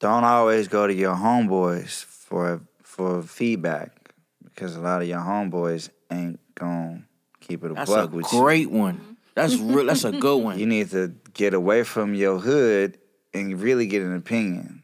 don't 0.00 0.24
always 0.24 0.68
go 0.68 0.86
to 0.86 0.94
your 0.94 1.14
homeboys 1.14 2.04
for 2.04 2.62
for 2.82 3.22
feedback 3.22 4.12
because 4.44 4.74
a 4.76 4.80
lot 4.80 5.02
of 5.02 5.08
your 5.08 5.20
homeboys 5.20 5.90
ain't 6.10 6.40
gonna 6.54 7.02
keep 7.40 7.62
it 7.62 7.70
a 7.70 7.74
That's 7.74 7.90
a 7.90 7.94
buck 7.94 8.12
with 8.12 8.14
you. 8.14 8.22
That's 8.22 8.32
a 8.32 8.38
great 8.38 8.70
one. 8.70 9.16
That's 9.34 9.56
real. 9.56 9.84
That's 9.86 10.04
a 10.04 10.12
good 10.12 10.36
one. 10.42 10.58
You 10.58 10.66
need 10.66 10.90
to 10.90 11.14
get 11.34 11.54
away 11.54 11.84
from 11.84 12.14
your 12.14 12.38
hood 12.38 12.98
and 13.32 13.60
really 13.60 13.86
get 13.86 14.02
an 14.02 14.16
opinion. 14.16 14.82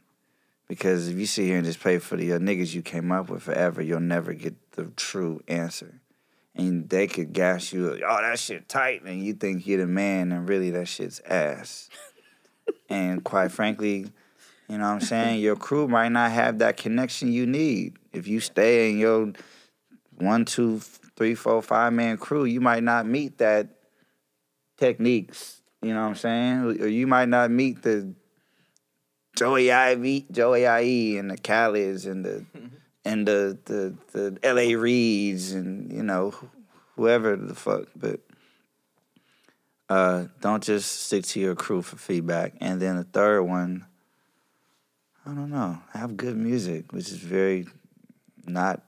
Because 0.69 1.09
if 1.09 1.19
you 1.19 1.27
sit 1.27 1.45
here 1.45 1.57
and 1.57 1.67
just 1.67 1.83
pay 1.83 1.99
for 1.99 2.17
the 2.17 2.27
your 2.27 2.39
niggas 2.39 2.75
you 2.75 2.83
came 2.83 3.13
up 3.13 3.29
with 3.29 3.43
forever, 3.43 3.83
you'll 3.83 4.01
never 4.01 4.33
get 4.33 4.73
the 4.73 4.85
true 4.97 5.43
answer. 5.49 6.01
And 6.55 6.89
they 6.89 7.07
could 7.07 7.33
gas 7.33 7.73
you, 7.73 8.03
oh, 8.07 8.23
that 8.23 8.39
shit 8.39 8.69
tight, 8.69 9.03
and 9.05 9.25
you 9.25 9.33
think 9.33 9.67
you're 9.67 9.79
the 9.79 9.87
man, 9.87 10.33
and 10.33 10.47
really 10.47 10.71
that 10.71 10.87
shit's 10.87 11.21
ass. 11.21 11.89
And 12.89 13.23
quite 13.25 13.53
frankly, 13.53 14.07
you 14.69 14.79
know 14.79 14.85
what 14.85 14.95
I'm 14.95 15.01
saying? 15.01 15.41
Your 15.41 15.57
crew 15.57 15.89
might 15.89 16.11
not 16.11 16.31
have 16.31 16.59
that 16.59 16.77
connection 16.77 17.33
you 17.33 17.47
need. 17.47 17.97
If 18.13 18.27
you 18.27 18.41
stay 18.41 18.91
in 18.91 18.99
your 18.99 19.33
one, 20.17 20.45
two, 20.45 20.81
three, 21.17 21.35
four, 21.35 21.63
five 21.63 21.93
man 21.93 22.17
crew, 22.17 22.45
you 22.45 22.61
might 22.61 22.83
not 22.83 23.07
meet 23.07 23.39
that 23.39 23.69
Tekniques. 24.79 25.61
You 25.83 25.95
know 25.95 26.03
what 26.03 26.09
I'm 26.09 26.15
saying? 26.15 26.83
Or 26.83 26.87
you 26.87 27.07
might 27.07 27.29
not 27.29 27.51
meet 27.51 27.83
the 27.83 28.15
Joey 29.37 29.73
Ivy, 29.73 30.27
Joey 30.31 30.65
IE 30.65 31.19
and 31.19 31.31
the 31.31 31.37
Khaled's 31.37 32.07
and 32.07 32.25
the 32.25 32.45
and 33.05 33.27
the 33.27 33.59
the 33.65 33.95
the 34.13 34.39
L.A. 34.43 34.73
Reids 34.73 35.53
and 35.53 35.93
you 35.93 36.03
know 36.03 36.35
whoever 36.97 37.37
the 37.37 37.55
fuck. 37.55 37.89
But 37.97 38.21
uh, 39.93 40.27
don't 40.41 40.63
just 40.63 41.03
stick 41.03 41.23
to 41.23 41.39
your 41.39 41.55
crew 41.55 41.83
for 41.83 41.97
feedback. 41.97 42.55
And 42.63 42.81
then 42.81 42.97
the 42.97 43.05
third 43.05 43.43
one, 43.43 43.85
I 45.27 45.35
don't 45.35 45.51
know, 45.51 45.81
have 45.93 46.17
good 46.17 46.37
music, 46.37 46.93
which 46.93 47.11
is 47.11 47.19
very 47.19 47.67
not 48.47 48.81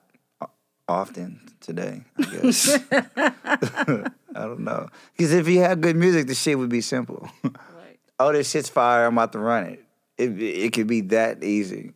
often 0.88 1.40
today. 1.60 2.04
I 2.16 2.22
guess. 2.22 2.78
I 2.92 4.10
don't 4.34 4.60
know. 4.60 4.88
Because 5.12 5.32
if 5.34 5.46
you 5.46 5.60
had 5.60 5.82
good 5.82 5.96
music, 5.96 6.26
the 6.26 6.34
shit 6.34 6.58
would 6.58 6.70
be 6.70 6.80
simple. 6.80 7.28
Right. 7.42 7.98
oh, 8.18 8.32
this 8.32 8.50
shit's 8.50 8.70
fire, 8.70 9.04
I'm 9.04 9.12
about 9.12 9.32
to 9.32 9.40
run 9.40 9.64
it. 9.64 9.84
It 10.16 10.40
it 10.40 10.72
could 10.72 10.86
be 10.86 11.02
that 11.02 11.44
easy. 11.44 11.92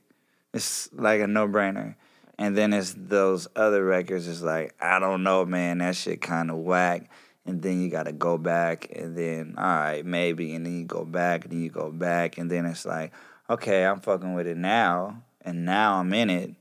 It's 0.53 0.93
like 0.93 1.23
a 1.23 1.27
no 1.27 1.49
brainer. 1.49 1.95
And 2.39 2.57
then 2.57 2.75
it's 2.75 2.95
those 2.97 3.49
other 3.57 3.85
records. 3.85 4.29
It's 4.29 4.43
like 4.43 4.75
I 4.83 4.99
don't 4.99 5.23
know, 5.23 5.47
man. 5.47 5.79
That 5.79 5.97
shit 5.97 6.21
kind 6.21 6.51
of 6.51 6.59
whack. 6.59 7.09
And 7.49 7.63
then 7.63 7.81
you 7.81 7.89
got 7.89 8.03
to 8.03 8.13
go 8.13 8.37
back, 8.37 8.89
and 8.95 9.17
then 9.17 9.55
all 9.57 9.65
right, 9.65 10.05
maybe, 10.05 10.55
and 10.55 10.67
then 10.67 10.79
you 10.81 10.85
go 10.85 11.05
back, 11.05 11.45
and 11.45 11.53
then 11.53 11.63
you 11.63 11.71
go 11.71 11.91
back, 11.91 12.37
and 12.37 12.51
then 12.51 12.67
it's 12.67 12.85
like, 12.85 13.11
okay, 13.49 13.87
I'm 13.87 14.01
fucking 14.01 14.35
with 14.35 14.47
it 14.47 14.59
now, 14.59 15.23
and 15.41 15.65
now 15.65 15.95
I'm 15.95 16.13
in 16.13 16.29
it. 16.29 16.55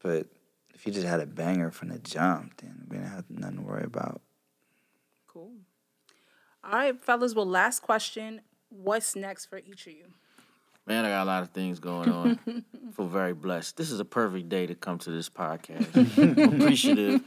But 0.00 0.28
if 0.74 0.86
you 0.86 0.92
just 0.92 1.08
had 1.08 1.18
a 1.18 1.26
banger 1.26 1.72
from 1.72 1.88
the 1.88 1.98
jump, 1.98 2.58
then 2.58 2.86
we 2.88 2.98
didn't 2.98 3.10
have 3.10 3.24
nothing 3.28 3.56
to 3.56 3.62
worry 3.62 3.82
about. 3.82 4.20
Cool. 5.26 5.50
All 6.62 6.72
right, 6.72 7.02
fellas. 7.02 7.34
Well, 7.34 7.46
last 7.46 7.82
question. 7.82 8.42
What's 8.68 9.16
next 9.16 9.46
for 9.46 9.58
each 9.58 9.88
of 9.88 9.92
you? 9.94 10.04
Man, 10.86 11.04
I 11.04 11.08
got 11.08 11.24
a 11.24 11.26
lot 11.26 11.42
of 11.42 11.50
things 11.50 11.80
going 11.80 12.10
on. 12.10 12.38
feel 12.96 13.08
very 13.08 13.34
blessed. 13.34 13.76
This 13.76 13.90
is 13.90 13.98
a 13.98 14.04
perfect 14.04 14.48
day 14.48 14.66
to 14.66 14.76
come 14.76 14.98
to 15.00 15.10
this 15.10 15.28
podcast. 15.28 16.54
Appreciative 16.54 17.22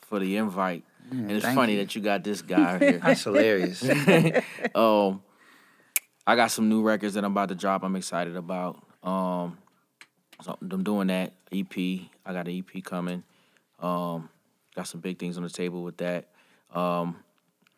for 0.00 0.20
the 0.20 0.36
invite. 0.36 0.84
And 1.10 1.30
it's 1.30 1.44
funny 1.44 1.74
you. 1.74 1.78
that 1.80 1.94
you 1.94 2.00
got 2.00 2.24
this 2.24 2.42
guy 2.42 2.78
here. 2.78 2.98
That's 3.04 3.24
hilarious. 3.24 3.82
um, 4.74 5.22
I 6.26 6.36
got 6.36 6.50
some 6.50 6.68
new 6.68 6.82
records 6.82 7.14
that 7.14 7.24
I'm 7.24 7.32
about 7.32 7.48
to 7.48 7.54
drop. 7.54 7.82
I'm 7.82 7.96
excited 7.96 8.36
about. 8.36 8.82
Um, 9.02 9.58
so 10.42 10.56
I'm 10.60 10.84
doing 10.84 11.08
that 11.08 11.34
EP. 11.52 11.76
I 12.24 12.32
got 12.32 12.48
an 12.48 12.64
EP 12.74 12.84
coming. 12.84 13.24
Um, 13.78 14.28
got 14.74 14.86
some 14.86 15.00
big 15.00 15.18
things 15.18 15.36
on 15.36 15.42
the 15.42 15.50
table 15.50 15.82
with 15.82 15.96
that. 15.98 16.28
Um, 16.72 17.16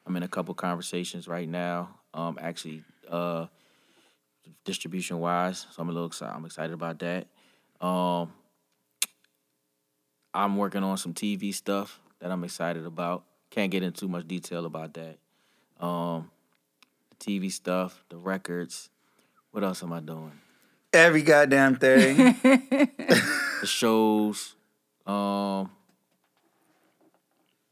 I'm 0.06 0.16
in 0.16 0.22
a 0.22 0.28
couple 0.28 0.54
conversations 0.54 1.28
right 1.28 1.48
now. 1.48 1.96
Um, 2.12 2.38
actually, 2.40 2.82
uh, 3.08 3.46
distribution 4.64 5.18
wise, 5.18 5.66
so 5.70 5.80
I'm 5.80 5.88
a 5.88 5.92
little 5.92 6.08
excited. 6.08 6.34
I'm 6.34 6.44
excited 6.44 6.72
about 6.72 6.98
that. 6.98 7.28
Um, 7.80 8.32
I'm 10.34 10.56
working 10.56 10.82
on 10.82 10.96
some 10.96 11.14
TV 11.14 11.54
stuff 11.54 12.00
that 12.22 12.30
I'm 12.30 12.44
excited 12.44 12.86
about. 12.86 13.24
Can't 13.50 13.70
get 13.70 13.82
into 13.82 14.00
too 14.00 14.08
much 14.08 14.26
detail 14.26 14.64
about 14.64 14.94
that. 14.94 15.18
Um, 15.84 16.30
the 17.10 17.16
TV 17.16 17.52
stuff, 17.52 18.04
the 18.08 18.16
records. 18.16 18.88
What 19.50 19.64
else 19.64 19.82
am 19.82 19.92
I 19.92 20.00
doing? 20.00 20.32
Every 20.92 21.22
goddamn 21.22 21.76
thing. 21.76 22.36
The 23.62 23.68
shows. 23.68 24.56
Um, 25.06 25.70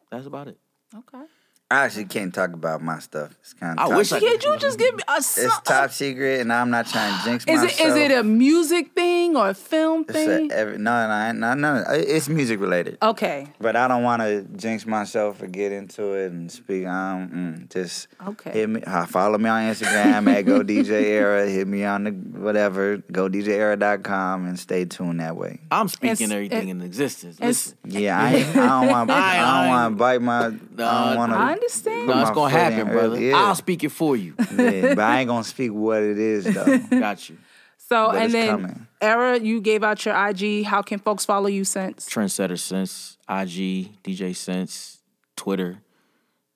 that's 0.09 0.26
about 0.26 0.46
it. 0.46 0.57
Okay. 0.94 1.24
I 1.73 1.85
actually 1.85 2.07
can't 2.07 2.35
talk 2.35 2.53
about 2.53 2.83
my 2.83 2.99
stuff. 2.99 3.31
It's 3.43 3.53
kind 3.53 3.79
of 3.79 3.93
I 3.93 3.97
wish 3.97 4.11
I 4.11 4.18
Can't 4.18 4.43
you 4.43 4.57
just 4.59 4.77
give 4.77 4.93
me 4.97 5.05
a 5.07 5.18
It's 5.18 5.61
top 5.61 5.93
secret, 5.93 6.41
and 6.41 6.53
I'm 6.53 6.68
not 6.71 6.87
trying 6.89 7.16
to 7.16 7.25
jinx 7.25 7.45
Is 7.45 7.62
it 7.62 7.64
myself. 7.66 7.89
is 7.91 7.95
it 7.97 8.11
a 8.11 8.25
music 8.25 8.93
thing 8.93 9.37
or 9.37 9.51
a 9.51 9.55
film 9.55 10.03
It's 10.09 10.12
thing? 10.12 10.51
a 10.51 10.55
every, 10.55 10.79
no, 10.79 11.07
no, 11.07 11.31
no, 11.33 11.55
no. 11.55 11.85
It's 11.91 12.29
music 12.29 12.59
related. 12.59 12.99
okay. 13.01 13.47
But 13.61 13.77
I 13.77 13.87
don't 13.87 14.03
want 14.03 14.21
to 14.23 14.43
jinx 14.57 14.85
myself 14.85 15.43
or 15.43 15.47
get 15.47 15.71
into 15.71 16.14
it 16.14 16.33
and 16.33 16.51
speak. 16.51 16.87
Um, 16.89 17.29
mm, 17.31 17.68
just 17.73 18.09
Okay. 18.27 18.51
hit 18.51 18.68
me. 18.68 18.83
uh, 18.83 19.07
Follow 19.07 19.39
me 19.39 19.49
on 19.49 19.62
Instagram 19.73 20.27
at 20.35 20.43
Go 20.47 20.62
DJ 20.64 20.91
Era. 21.05 21.47
Hit 21.49 21.68
me 21.68 21.85
on 21.85 22.03
the 22.03 22.11
whatever 22.11 22.99
GoDJEra.com 22.99 24.47
and 24.47 24.59
stay 24.59 24.87
tuned 24.87 25.21
that 25.21 25.37
way. 25.37 25.61
I'm 25.71 25.87
speaking 25.89 26.12
It's- 26.14 26.31
everything 26.33 26.68
it- 26.68 26.73
in 26.73 26.81
existence. 26.81 27.75
Yeah, 27.85 28.21
I, 28.21 28.29
I 28.39 28.53
don't 28.55 28.89
want. 28.89 29.11
I- 29.11 29.14
I, 29.14 29.39
I- 29.39 29.61
don't 29.62 29.71
want 29.71 29.93
to 29.93 29.97
bite 29.97 30.23
my. 30.23 30.47
I 30.47 30.51
don't 30.51 31.16
want 31.16 31.33
to. 31.33 31.60
I 31.61 31.65
understand. 31.65 32.07
no, 32.07 32.21
it's 32.23 32.31
gonna 32.31 32.51
happen, 32.51 32.89
brother. 32.93 33.21
Yeah. 33.21 33.37
I'll 33.37 33.55
speak 33.55 33.85
it 33.85 33.91
for 33.91 34.17
you. 34.17 34.35
yeah, 34.57 34.95
but 34.95 35.01
I 35.01 35.21
ain't 35.21 35.29
gonna 35.29 35.45
speak 35.45 35.73
what 35.73 36.03
it 36.03 36.19
is 36.19 36.45
though. 36.45 36.79
Got 36.91 37.29
you. 37.29 37.39
So 37.77 38.07
But 38.09 38.17
and 38.17 38.25
it's 38.27 38.33
then 38.33 38.49
coming. 38.49 38.87
Era, 39.01 39.39
you 39.39 39.61
gave 39.61 39.83
out 39.83 40.05
your 40.05 40.15
IG. 40.29 40.65
How 40.65 40.81
can 40.83 40.99
folks 41.01 41.25
follow 41.25 41.49
you 41.49 41.65
since? 41.65 42.09
Trendsetter 42.09 42.59
Sense, 42.59 43.19
IG, 43.29 44.03
DJ 44.05 44.35
Sense, 44.37 44.99
Twitter, 45.37 45.79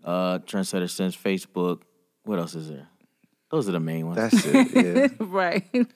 uh, 0.04 0.38
Trendsetter 0.40 0.88
Sense, 0.88 1.16
Facebook. 1.16 1.82
What 2.24 2.38
else 2.38 2.54
is 2.54 2.68
there? 2.68 2.86
Those 3.50 3.68
are 3.68 3.72
the 3.72 3.80
main 3.80 4.06
ones. 4.06 4.16
That's 4.16 4.46
it. 4.46 4.68
Yeah. 4.74 5.08
right. 5.26 5.64
Okay. 5.74 5.86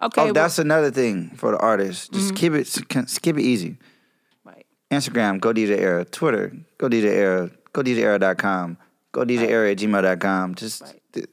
Oh, 0.00 0.24
well- 0.24 0.32
that's 0.32 0.58
another 0.58 0.90
thing 0.90 1.30
for 1.36 1.52
the 1.52 1.58
artists. 1.58 2.08
Just 2.08 2.34
keep 2.34 2.52
it 2.52 2.68
keep 3.22 3.36
it 3.38 3.42
easy. 3.42 3.78
right. 4.44 4.66
Instagram, 4.90 5.40
go 5.40 5.52
DJ 5.52 5.78
Era. 5.78 6.04
Twitter, 6.04 6.52
go 6.78 6.88
DJ 6.88 7.04
Era. 7.04 7.50
Go 7.72 7.82
DJ 7.82 7.98
Era.com. 7.98 8.76
Go 9.12 9.24
DJ 9.24 9.48
Era 9.48 9.70
at 9.72 9.78
gmail.com. 9.78 10.54
Just 10.54 10.82
Right. 10.82 11.00
th- 11.12 11.26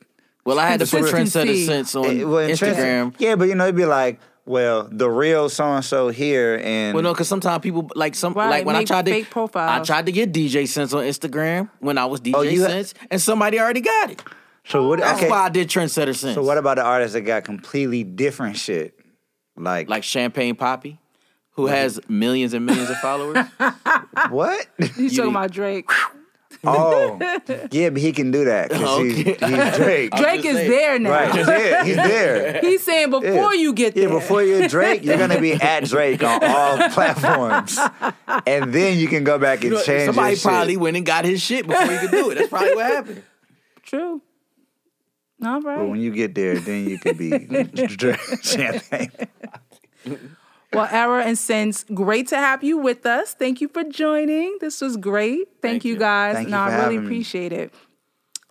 Well, 0.46 0.60
I 0.60 0.68
had 0.68 0.80
to 0.80 0.86
put 0.86 1.10
Consistency. 1.10 1.64
trendsetter 1.64 1.66
sense 1.66 1.96
on 1.96 2.06
Eh, 2.06 2.24
well, 2.24 2.38
in 2.40 2.56
trans- 2.56 2.78
Instagram. 2.78 3.14
yeah, 3.20 3.36
but 3.36 3.48
you 3.50 3.56
know, 3.56 3.66
it'd 3.66 3.76
be 3.76 3.86
like, 3.86 4.20
well, 4.46 4.88
the 4.90 5.10
real 5.10 5.50
so 5.50 5.66
and 5.66 5.84
so 5.84 6.08
here, 6.08 6.62
and 6.64 6.94
Well, 6.94 7.04
no, 7.04 7.12
because 7.14 7.28
sometimes 7.28 7.62
people 7.62 7.90
like 7.96 8.16
some 8.16 8.34
Right, 8.34 8.50
like 8.50 8.66
when 8.66 8.76
I 8.76 8.80
make 8.80 8.88
tried 8.88 9.06
to 9.08 9.12
fake 9.12 9.30
profiles. 9.30 9.82
I 9.82 9.84
tried 9.84 10.06
to 10.06 10.12
get 10.14 10.32
DJ 10.32 10.66
Sense 10.66 10.94
on 10.94 11.04
Instagram 11.04 11.70
when 11.80 11.98
I 11.98 12.06
was 12.06 12.22
DJ 12.22 12.34
Oh, 12.38 12.42
you 12.44 12.62
ha- 12.62 12.70
Sense, 12.70 12.94
and 13.12 13.22
somebody 13.22 13.60
already 13.60 13.82
got 13.82 14.12
it. 14.12 14.24
so 14.66 14.88
what? 14.88 15.00
That's 15.00 15.20
okay, 15.20 15.30
why 15.30 15.40
I 15.46 15.50
did 15.50 15.68
Trendsetter 15.68 16.16
Sense. 16.16 16.36
so 16.36 16.44
what 16.44 16.58
about 16.58 16.78
the 16.78 16.84
artists 16.84 17.14
that 17.14 17.22
got 17.22 17.44
completely 17.44 18.04
different 18.06 18.56
shit? 18.56 18.98
Like, 19.58 19.90
like 19.90 20.04
Champagne 20.04 20.56
Papi, 20.56 20.98
who 21.52 21.66
has 21.68 22.00
millions 22.08 22.54
and 22.54 22.66
millions 22.66 22.90
of 22.90 22.98
followers. 23.00 23.46
what? 24.30 24.66
You 24.98 25.10
talking 25.10 25.32
about 25.32 25.52
Drake? 25.52 25.90
oh, 26.64 27.18
yeah, 27.72 27.89
but 27.89 28.01
he 28.01 28.12
can 28.12 28.32
do 28.32 28.45
that 28.45 28.70
because 28.70 28.99
he's, 28.99 29.28
Okay. 29.28 29.34
he's 29.66 29.76
Drake. 29.78 30.12
Drake 30.16 30.45
is 30.45 30.55
saying. 30.58 30.70
there 30.70 30.99
now. 30.99 31.10
Right, 31.12 31.36
he's 31.36 31.45
there. 31.45 31.84
He's 31.86 31.95
there. 31.95 32.62
He's 32.62 32.84
saying 32.84 33.10
before 33.10 33.55
you 33.55 33.74
get 33.74 33.95
Yeah, 33.95 34.08
there. 34.08 34.20
before 34.20 34.43
you're 34.43 34.68
Drake, 34.68 35.03
you're 35.03 35.18
gonna 35.18 35.39
be 35.41 35.53
at 35.53 35.84
Drake 35.86 36.24
on 36.24 36.43
all 36.43 36.89
platforms, 36.89 37.78
and 38.45 38.74
then 38.74 38.97
you 38.97 39.08
can 39.08 39.24
go 39.24 39.38
back 39.38 39.62
and 39.64 39.72
You 39.72 39.78
know, 39.78 39.84
change. 39.84 40.05
somebody 40.08 40.30
your 40.32 40.36
shit. 40.38 40.43
probably 40.43 40.78
went 40.78 40.97
and 40.97 41.05
got 41.05 41.26
his 41.26 41.41
shit 41.41 41.68
before 41.68 41.86
he 41.86 41.97
could 41.99 42.12
do 42.12 42.30
it. 42.32 42.36
That's 42.36 42.49
probably 42.49 42.76
what 42.76 42.86
happened. 42.86 43.24
True. 43.84 44.22
All 45.45 45.62
right. 45.62 45.78
But 45.78 45.89
when 45.89 45.99
you 46.01 46.12
get 46.12 46.34
there, 46.34 46.55
then 46.60 46.89
you 46.89 46.97
can 46.97 47.16
be 47.16 47.30
Drake 47.95 48.20
champagne. 48.43 49.12
Well, 50.74 50.88
Era 50.91 51.24
and 51.24 51.38
Sense, 51.38 51.86
great 51.93 52.28
to 52.28 52.38
have 52.38 52.63
you 52.63 52.78
with 52.78 53.05
us. 53.05 53.34
Thank 53.34 53.61
you 53.61 53.68
for 53.70 53.84
joining. 53.84 54.57
This 54.59 54.82
was 54.82 54.97
great. 54.97 55.47
Thank, 55.47 55.61
Thank 55.61 55.86
you, 55.86 55.93
you. 55.93 55.99
guys. 55.99 56.36
Thank 56.36 56.47
you 56.47 56.51
no, 56.51 56.57
for 56.57 56.63
I 56.63 56.68
really 56.72 56.82
having 56.84 56.99
me. 57.01 57.05
appreciate 57.05 57.53
it. 57.53 57.74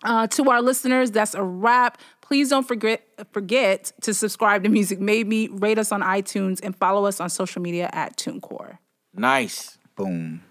Uh, 0.03 0.27
to 0.27 0.49
our 0.49 0.61
listeners, 0.61 1.11
that's 1.11 1.35
a 1.35 1.43
wrap. 1.43 1.99
Please 2.21 2.49
don't 2.49 2.67
forget 2.67 3.03
forget 3.31 3.91
to 4.01 4.13
subscribe 4.13 4.63
to 4.63 4.69
Music 4.69 4.99
Made 4.99 5.27
Me, 5.27 5.47
rate 5.47 5.79
us 5.79 5.91
on 5.91 6.01
iTunes, 6.01 6.59
and 6.63 6.75
follow 6.75 7.05
us 7.05 7.19
on 7.19 7.29
social 7.29 7.61
media 7.61 7.89
at 7.93 8.17
TuneCore. 8.17 8.77
Nice. 9.13 9.77
Boom. 9.95 10.41